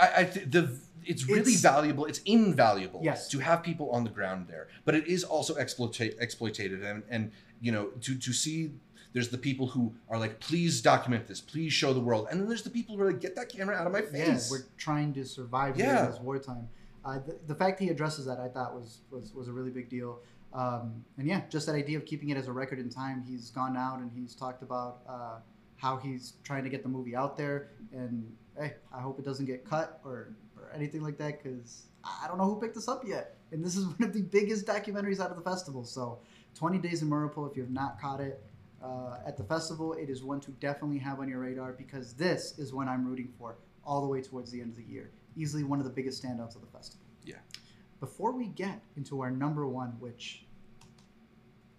[0.00, 2.04] I, I th- the it's really It's- valuable.
[2.06, 3.28] It's invaluable Yes.
[3.28, 7.32] to have people on the ground there, but it is also exploita- exploitated, and and
[7.60, 8.72] you know to to see.
[9.16, 12.46] There's the people who are like, please document this, please show the world, and then
[12.46, 14.50] there's the people who are like, get that camera out of my yeah, face.
[14.50, 16.04] we're trying to survive Yeah.
[16.08, 16.68] this wartime.
[17.02, 19.88] Uh, the, the fact he addresses that, I thought was was, was a really big
[19.88, 20.18] deal.
[20.52, 23.24] Um, and yeah, just that idea of keeping it as a record in time.
[23.26, 25.38] He's gone out and he's talked about uh,
[25.76, 27.70] how he's trying to get the movie out there.
[27.94, 32.28] And hey, I hope it doesn't get cut or, or anything like that because I
[32.28, 33.38] don't know who picked this up yet.
[33.50, 35.84] And this is one of the biggest documentaries out of the festival.
[35.84, 36.18] So
[36.54, 38.42] 20 Days in Mariupol, if you have not caught it,
[38.86, 42.58] uh, at the festival, it is one to definitely have on your radar because this
[42.58, 45.10] is one I'm rooting for all the way towards the end of the year.
[45.36, 47.06] Easily one of the biggest standouts of the festival.
[47.24, 47.36] Yeah.
[48.00, 50.44] Before we get into our number one, which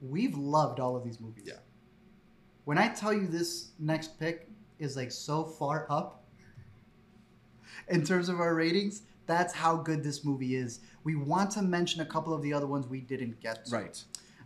[0.02, 1.46] we've loved all of these movies.
[1.48, 1.60] Yeah.
[2.66, 6.26] When I tell you this next pick is like so far up
[7.88, 10.82] in terms of our ratings, that's how good this movie is.
[11.04, 13.76] We want to mention a couple of the other ones we didn't get to.
[13.76, 14.04] right.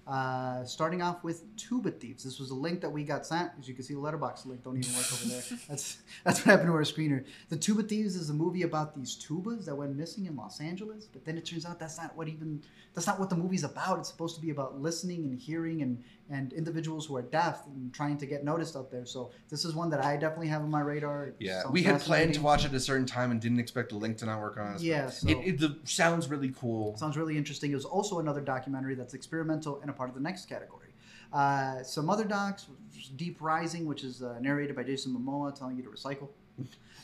[0.08, 2.24] Uh, starting off with Tuba Thieves.
[2.24, 3.52] This was a link that we got sent.
[3.60, 5.44] As you can see, the Letterboxd link don't even work over there.
[5.70, 7.24] That's that's what happened to our screener.
[7.50, 11.06] The Tuba Thieves is a movie about these tubas that went missing in Los Angeles,
[11.06, 12.64] but then it turns out that's not what even
[12.96, 14.00] that's not what the movie's about.
[14.00, 17.94] It's supposed to be about listening and hearing and and individuals who are deaf and
[17.94, 19.06] trying to get noticed out there.
[19.06, 21.28] So this is one that I definitely have on my radar.
[21.28, 23.90] It Yeah, we had planned to watch it at a certain time and didn't expect
[23.90, 24.82] the link to not work on us.
[24.82, 26.96] Yeah, so- it, it the, sounds really cool.
[26.96, 27.72] Sounds really interesting.
[27.72, 30.88] It was also another documentary that's experimental and a part of the next category.
[31.34, 32.68] Uh, some other docs,
[33.16, 36.30] Deep Rising, which is uh, narrated by Jason Momoa, telling you to recycle.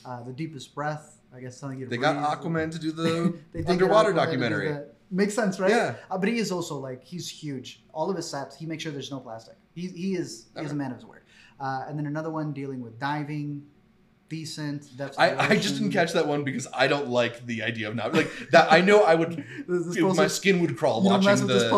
[0.06, 2.16] Uh, the Deepest Breath, I guess, telling you to They got.
[2.40, 3.04] Aquaman to do the
[3.52, 4.78] They did get underwater documentary.
[5.10, 5.72] Makes sense, right?
[5.72, 5.96] Yeah.
[6.12, 7.84] Uh, but he is also like he's huge.
[7.94, 9.56] All of his sets, he makes sure there's no plastic.
[9.74, 11.24] He, he is he is a man of his word.
[11.60, 13.64] Uh, and then another one dealing with diving,
[14.30, 14.86] decent.
[15.18, 18.14] I, I just didn't catch that one because I don't like the idea of not
[18.14, 18.72] like that.
[18.72, 21.70] I know I would, my skin would crawl You don't mess watching the.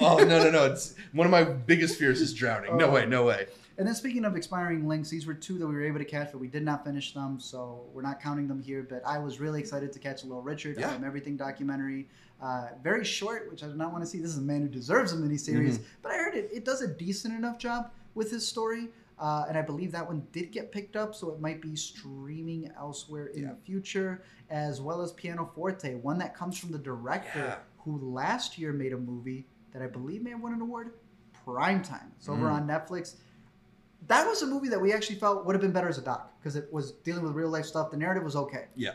[0.00, 0.64] oh no no no!
[0.72, 2.76] It's one of my biggest fears is drowning.
[2.76, 2.92] No Oh.
[2.92, 3.46] way, no way.
[3.82, 6.30] And then speaking of expiring links, these were two that we were able to catch,
[6.30, 8.86] but we did not finish them, so we're not counting them here.
[8.88, 10.94] But I was really excited to catch a Little Richard, Yeah.
[10.94, 12.08] um, Everything documentary.
[12.40, 14.20] Uh, very short, which I do not want to see.
[14.20, 15.82] This is a man who deserves a miniseries, Mm-hmm.
[16.00, 18.90] but I heard it, it does a decent enough job with his story.
[19.18, 22.70] Uh, and I believe that one did get picked up, so it might be streaming
[22.78, 23.48] elsewhere in Yeah.
[23.48, 27.56] the future, as well as Pianoforte, one that comes from the director Yeah.
[27.78, 30.92] who last year made a movie that I believe may have won an award.
[31.44, 32.12] Primetime.
[32.16, 32.52] It's over Mm.
[32.52, 33.16] on Netflix
[34.08, 36.32] that was a movie that we actually felt would have been better as a doc
[36.40, 37.90] because it was dealing with real life stuff.
[37.90, 38.66] The narrative was okay.
[38.74, 38.92] Yeah.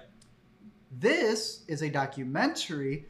[0.92, 3.06] This is a documentary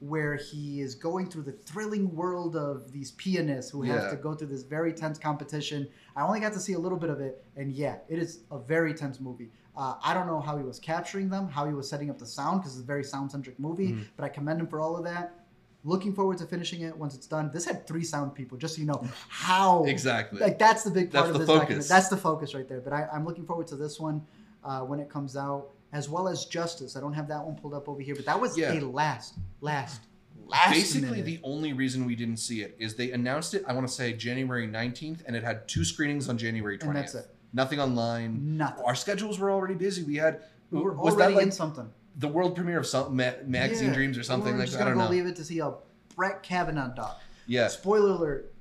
[0.00, 4.10] where he is going through the thrilling world of these pianists who have Yeah.
[4.10, 5.88] to go through this very tense competition.
[6.14, 8.58] I only got to see a little bit of it, and yeah, it is a
[8.58, 9.50] very tense movie.
[9.74, 12.26] Uh, I don't know how he was capturing them, how he was setting up the
[12.26, 14.06] sound because it's a very sound centric movie, Mhm.
[14.16, 15.45] but I commend him for all of that.
[15.86, 17.48] Looking forward to finishing it once it's done.
[17.52, 20.40] This had three sound people, just so you know how Exactly.
[20.40, 21.60] like that's the big part That's of the this focus.
[21.62, 21.88] document.
[21.88, 22.80] That's the focus right there.
[22.80, 24.26] But I, I'm looking forward to this one
[24.64, 26.96] uh, when it comes out, as well as Justice.
[26.96, 28.72] I don't have that one pulled up over here, but that was Yeah.
[28.72, 30.02] a last, last,
[30.48, 30.72] last.
[30.72, 31.24] Basically, minute.
[31.24, 33.62] the only reason we didn't see it is they announced it.
[33.68, 37.12] I want to say January nineteenth, and it had two screenings on January And twentieth.
[37.12, 37.34] that's it.
[37.52, 38.56] Nothing online.
[38.56, 38.84] nothing.
[38.84, 40.02] Our schedules were already busy.
[40.02, 40.42] We had
[40.72, 41.88] We were was already that like in something.
[42.16, 43.94] The world premiere of some ma- magazine Yeah.
[43.94, 44.86] dreams or something We were like just that?
[44.86, 45.10] I don't go know.
[45.10, 45.72] leave it to see a
[46.14, 47.20] Brett Kavanaugh doc.
[47.46, 48.52] Yeah, Spoiler alert.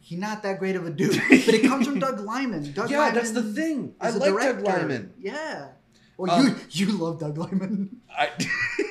[0.00, 2.72] He's not that great of a dude, but it comes from Doug Liman.
[2.72, 3.94] Doug yeah, Liman that's the thing.
[4.00, 4.62] I like Doug director.
[4.62, 5.12] Liman.
[5.18, 5.68] Yeah.
[6.16, 8.00] Well, Um, you you love Doug Liman.
[8.10, 8.30] I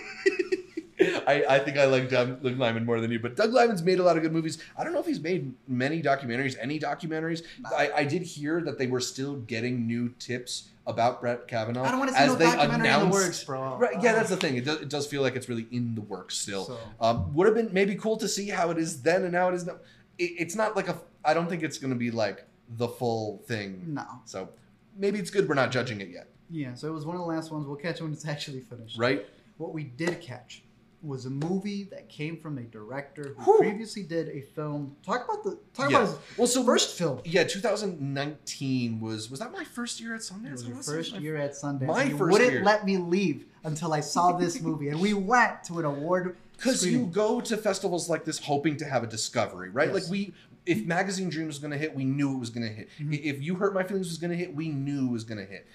[1.27, 3.99] I, I think I like Doug, Doug Liman more than you, but Doug Liman's made
[3.99, 4.57] a lot of good movies.
[4.77, 7.43] I don't know if he's made many documentaries, any documentaries.
[7.75, 11.91] I, I did hear that they were still getting new tips about Brett Kavanaugh I
[11.91, 13.77] don't want to see no documentary in the announced- works, bro.
[13.77, 14.55] Right, yeah, that's the thing.
[14.55, 16.65] It does, it does feel like it's really in the works still.
[16.65, 19.49] So- Um, would have been maybe cool to see how it is then and how
[19.49, 19.77] it is now.
[20.17, 20.97] It, it's not like a.
[21.25, 22.45] I don't think it's going to be like
[22.77, 23.83] the full thing.
[23.87, 24.05] No.
[24.25, 24.49] So
[24.97, 27.27] maybe it's good we're not judging it yet, Yeah, so it was one of the
[27.27, 27.67] last ones.
[27.67, 28.97] We'll catch when it's actually finished.
[28.97, 29.25] right?
[29.57, 30.63] What we did catch
[31.03, 33.57] was a movie that came from a director who Whew.
[33.59, 34.95] previously did a film.
[35.05, 35.97] Talk about the talk Yeah.
[36.03, 37.21] about his Well, so first film.
[37.23, 40.45] Yeah, 2019 was was that my first year at Sundance?
[40.47, 41.85] It was your first my- year at Sundance.
[41.87, 42.63] my first wouldn't year.
[42.63, 46.83] let me leave until I saw this movie, and we went to an award Because
[46.85, 49.89] you go to festivals like this hoping to have a discovery, right?
[49.93, 50.03] Yes.
[50.03, 50.33] Like we,
[50.67, 52.89] if Magazine Dreams was going to hit, we knew it was going to hit.
[52.99, 53.19] Mhm.
[53.23, 55.45] If You Hurt My Feelings was going to hit, we knew it was going to
[55.45, 55.65] hit.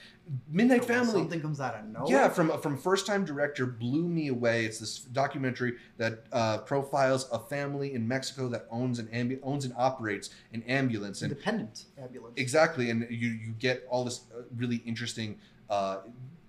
[0.48, 2.10] Midnight Family, Something comes out of nowhere.
[2.12, 4.64] yeah, from from first time director blew me away.
[4.66, 9.64] It's this documentary that uh, profiles a family in Mexico that owns an ambu- owns
[9.64, 12.34] and operates an ambulance, and independent ambulance.
[12.36, 15.38] Exactly, and you you get all this uh, really interesting
[15.70, 15.98] uh,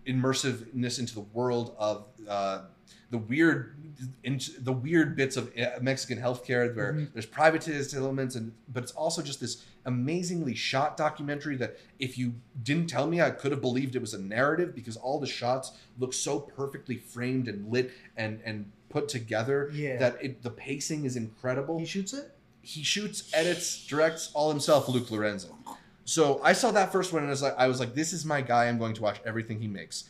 [0.06, 2.61] immersiveness into the world of uh,
[3.14, 3.76] the weird,
[4.23, 7.14] into the weird bits of uh, Mexican healthcare where Mhm.
[7.14, 12.34] there's privatized elements, and but it's also just this amazingly shot documentary that if you
[12.64, 15.73] didn't tell me, I could have believed it was a narrative because all the shots
[15.99, 19.98] look so perfectly framed and lit and and put together Yeah.
[19.98, 22.31] that it the pacing is incredible He shoots it.
[22.64, 25.52] he shoots, edits, directs all himself, Luke Lorenzen.
[26.06, 28.26] So I saw that first one and I was like, I was like, this is
[28.26, 28.65] my guy.
[28.65, 30.06] I'm going to watch everything he makes.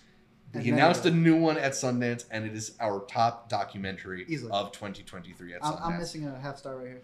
[0.53, 4.51] And he announced a new one at Sundance, and it is our top documentary Easily.
[4.51, 5.81] of 2023 at I'm, Sundance.
[5.81, 7.01] I'm missing a half star right here.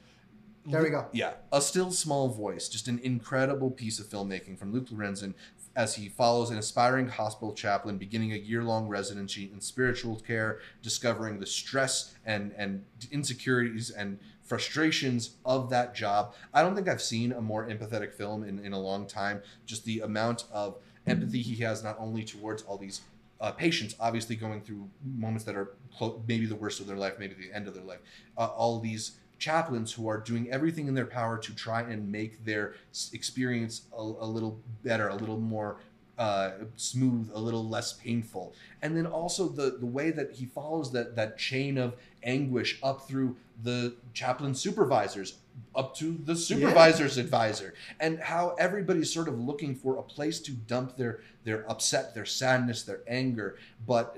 [0.65, 1.07] There we go.
[1.13, 5.34] Yeah, a still small voice, just an incredible piece of filmmaking from Luke Lorenzen
[5.76, 11.39] as he follows an aspiring hospital chaplain beginning a year-long residency in spiritual care, discovering
[11.39, 16.34] the stress and and insecurities and frustrations of that job.
[16.53, 19.41] I don't think I've seen a more empathetic film in, in a long time.
[19.65, 20.77] Just the amount of
[21.07, 23.01] empathy he has not only towards all these
[23.41, 27.14] uh, patients obviously going through moments that are clo- maybe the worst of their life,
[27.20, 27.99] maybe the end of their life.
[28.38, 32.44] Uh, all these chaplains who are doing everything in their power to try and make
[32.44, 32.76] their
[33.14, 35.78] experience a, a little better, a little more
[36.18, 38.53] uh, smooth, a little less painful.
[38.82, 43.07] And then also the the way that he follows that that chain of anguish up
[43.07, 45.38] through the chaplain supervisors
[45.76, 50.52] up to the supervisor's advisor and how everybody's sort of looking for a place to
[50.52, 54.18] dump their their upset their sadness their anger but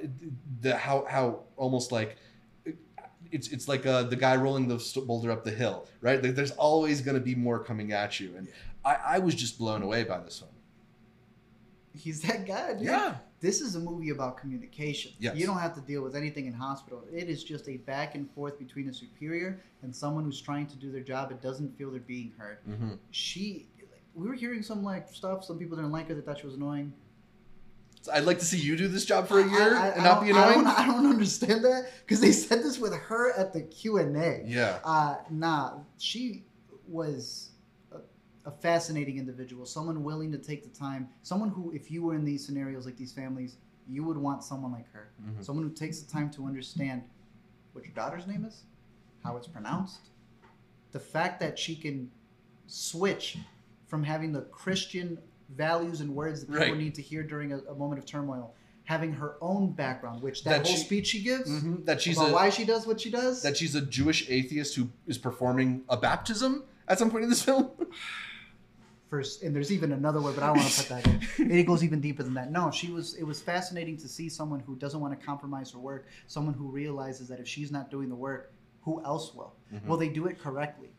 [0.62, 2.18] the how how almost like
[3.32, 6.22] it's it's like uh, the guy rolling the boulder up the hill right?
[6.22, 8.48] Like there's always going to be more coming at you and
[8.84, 10.52] I, I was just blown away by this film
[11.94, 12.74] He's that guy.
[12.74, 12.84] Dude.
[12.84, 15.12] yeah This is a movie about communication.
[15.20, 15.36] Yes.
[15.36, 17.04] You don't have to deal with anything in hospital.
[17.14, 20.76] It is just a back and forth between a superior and someone who's trying to
[20.78, 22.60] do their job and doesn't feel they're being heard.
[22.70, 22.92] mm-hmm.
[23.12, 23.68] She,
[24.16, 25.44] we were hearing some like stuff.
[25.44, 26.14] Some people didn't like her.
[26.16, 26.94] They thought she was annoying.
[28.02, 30.04] so i'd like to see you do this job for a year I- I- and
[30.04, 32.94] not be don't- I annoying don't, I don't understand that because they said this with
[32.96, 34.44] her at the Q and A.
[34.48, 36.44] yeah Uh, nah, she
[36.88, 37.51] was
[38.46, 39.66] a, fascinating individual.
[39.66, 41.10] Someone willing to take the time.
[41.24, 43.58] Someone who, if you were in these scenarios like these families,
[43.88, 45.10] you would want someone like her.
[45.24, 45.44] Mhm.
[45.44, 47.04] Someone who takes the time to understand
[47.74, 48.64] what your daughter's name is,
[49.24, 50.10] how it's pronounced,
[50.92, 52.10] the fact that she can
[52.68, 53.38] switch
[53.88, 55.18] from having the Christian
[55.50, 56.78] values and words that people Right.
[56.78, 58.54] need to hear during a, a moment of turmoil,
[58.86, 61.86] having her own background, which that, That whole she- speech she gives Mhm.
[61.86, 63.42] that she's a why she does what she does.
[63.44, 67.42] that she's a Jewish atheist who is performing a baptism at some point in this
[67.44, 67.70] film.
[69.12, 71.06] first and there's even another word but i don't want to put that
[71.38, 71.52] in.
[71.52, 72.50] It goes even deeper than that.
[72.50, 75.80] No she was it was fascinating to see someone who doesn't want to compromise her
[75.80, 79.54] work someone who realizes that if she's not doing the work who else will?
[79.72, 79.86] Mhm.
[79.86, 80.90] will they do it correctly?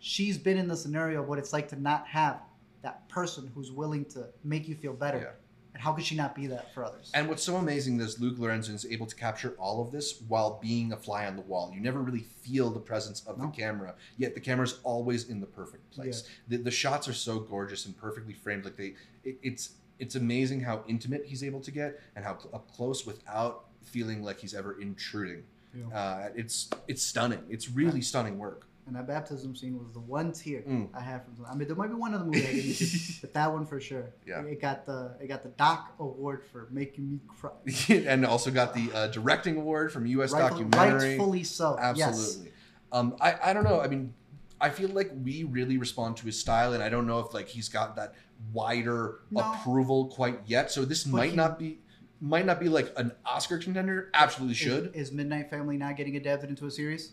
[0.00, 2.40] She's been in the scenario of what it's like to not have
[2.82, 5.18] that person who's willing to make you feel better.
[5.18, 5.39] Yeah.
[5.80, 8.36] And how could she not be that for others And what's so amazing is Luke
[8.36, 11.72] Lorenzen is able to capture all of this while being a fly on the wall.
[11.74, 13.46] You never really feel the presence of No.
[13.46, 16.24] the camera, yet the camera's always in the perfect place.
[16.48, 18.64] The, the shots are so gorgeous and perfectly framed.
[18.66, 18.94] Like they,
[19.24, 23.04] it, it's it's amazing how intimate he's able to get and how cl- up close
[23.06, 25.42] without feeling like he's ever intruding.
[25.74, 25.96] Yeah.
[25.98, 27.42] Uh, it's it's stunning.
[27.48, 28.66] It's really stunning work.
[28.86, 30.88] And that baptism scene was the one tear Mm.
[30.94, 31.34] I had from.
[31.48, 33.80] I mean, there might be one other movie I didn't see, but that one for
[33.80, 34.10] sure.
[34.26, 34.42] Yeah.
[34.42, 37.50] It got the it got the Doc Award for making me cry.
[38.06, 40.32] and also got the uh, directing award from U.S.
[40.32, 41.10] Rightful- Documentary.
[41.10, 41.76] Rightfully so.
[41.94, 42.08] Yes.
[42.08, 42.52] Absolutely.
[42.92, 43.80] Um, I, I don't know.
[43.80, 44.12] I mean,
[44.60, 47.48] I feel like we really respond to his style, and I don't know if like
[47.48, 48.14] he's got that
[48.52, 49.40] wider No.
[49.52, 50.70] approval quite yet.
[50.72, 51.78] So this But might he- not be.
[52.20, 54.10] might not be like an Oscar contender.
[54.14, 54.86] Absolutely should.
[54.96, 57.12] Is, is Midnight Family not getting adapted into a series?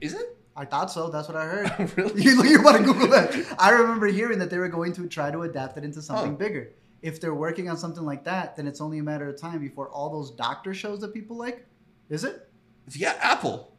[0.00, 0.38] Is it?
[0.56, 1.10] I thought so.
[1.10, 1.92] That's what I heard.
[1.98, 2.22] really?
[2.26, 3.34] you, you want to Google that?
[3.58, 6.36] I remember hearing that they were going to try to adapt it into something Oh.
[6.36, 6.70] bigger.
[7.02, 9.88] If they're working on something like that, then it's only a matter of time before
[9.90, 11.66] all those doctor shows that people like.
[12.08, 12.48] Is it
[12.92, 13.76] Yeah, Apple.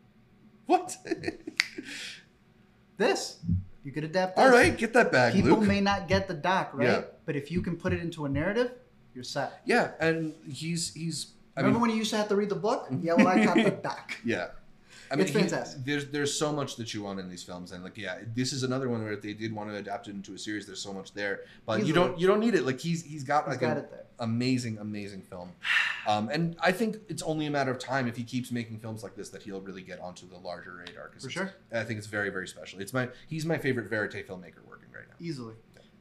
[0.68, 0.96] What?
[2.98, 3.40] this?
[3.84, 4.36] You could adapt.
[4.36, 4.46] This.
[4.46, 5.68] All right, get that back, People Luke.
[5.68, 7.02] may not get the doc right, Yeah.
[7.26, 8.72] but if you can put it into a narrative,
[9.14, 9.62] you're set.
[9.66, 11.34] yeah, and he's he's.
[11.56, 12.88] I Remember mean, when you used to have to read the book?
[13.02, 14.14] Yeah, well, I got the doc.
[14.24, 14.48] yeah.
[15.12, 15.84] I mean, It's he- fantastic.
[15.86, 18.64] there's there's so much that you want in these films, and like, yeah, this is
[18.64, 20.94] another one where if they did want to adapt it into a series, there's so
[20.94, 22.66] much there, but you don't you don't need it.
[22.66, 24.06] Like he's he's got He's like got an it there.
[24.20, 25.52] amazing amazing film,
[26.08, 29.04] um, and I think it's only a matter of time if he keeps making films
[29.04, 31.12] like this that he'll really get onto the larger radar.
[31.20, 31.54] For sure.
[31.74, 32.80] I think it's very very special.
[32.80, 35.16] It's my he's my favorite verite filmmaker working right now.
[35.20, 35.54] Easily.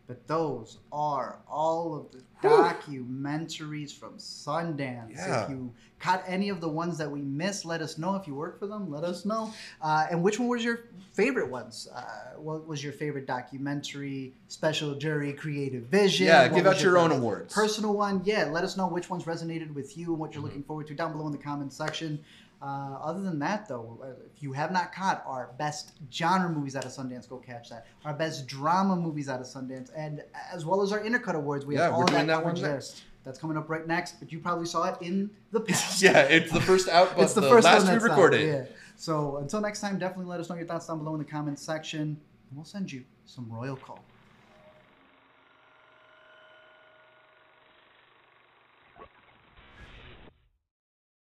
[0.06, 5.16] But those are all of the documentaries from Sundance.
[5.16, 5.44] Yeah.
[5.44, 8.14] If you caught any of the ones that we missed, let us know.
[8.14, 9.52] If you work for them, let us know.
[9.82, 10.80] Uh, and which one was your
[11.12, 11.88] favorite ones?
[11.92, 12.02] Uh,
[12.36, 16.26] what was your favorite documentary, special jury, creative vision?
[16.28, 17.52] Yeah, What give out your own awards.
[17.52, 18.44] Personal one, yeah.
[18.44, 20.46] Let us know which ones resonated with you and what you're Mhm.
[20.46, 22.20] looking forward to down below in the comments section.
[22.62, 26.74] Uh, other than that, though, uh, if you have not caught our best genre movies
[26.74, 27.86] out of Sundance, go catch that.
[28.04, 30.22] Our best drama movies out of Sundance, and
[30.52, 32.54] as well as our Intercut Awards, we Yeah, have all we're doing that that one
[32.54, 32.74] there.
[32.74, 33.02] next.
[33.24, 36.00] That's coming up right next, but you probably saw it in the past.
[36.02, 38.46] yeah, it's the first out, but it's the, the, first last we that's out, recorded.
[38.46, 38.64] Yeah.
[38.96, 41.60] So until next time, definitely let us know your thoughts down below in the comments
[41.60, 42.16] section, and
[42.54, 44.02] we'll send you some royal call.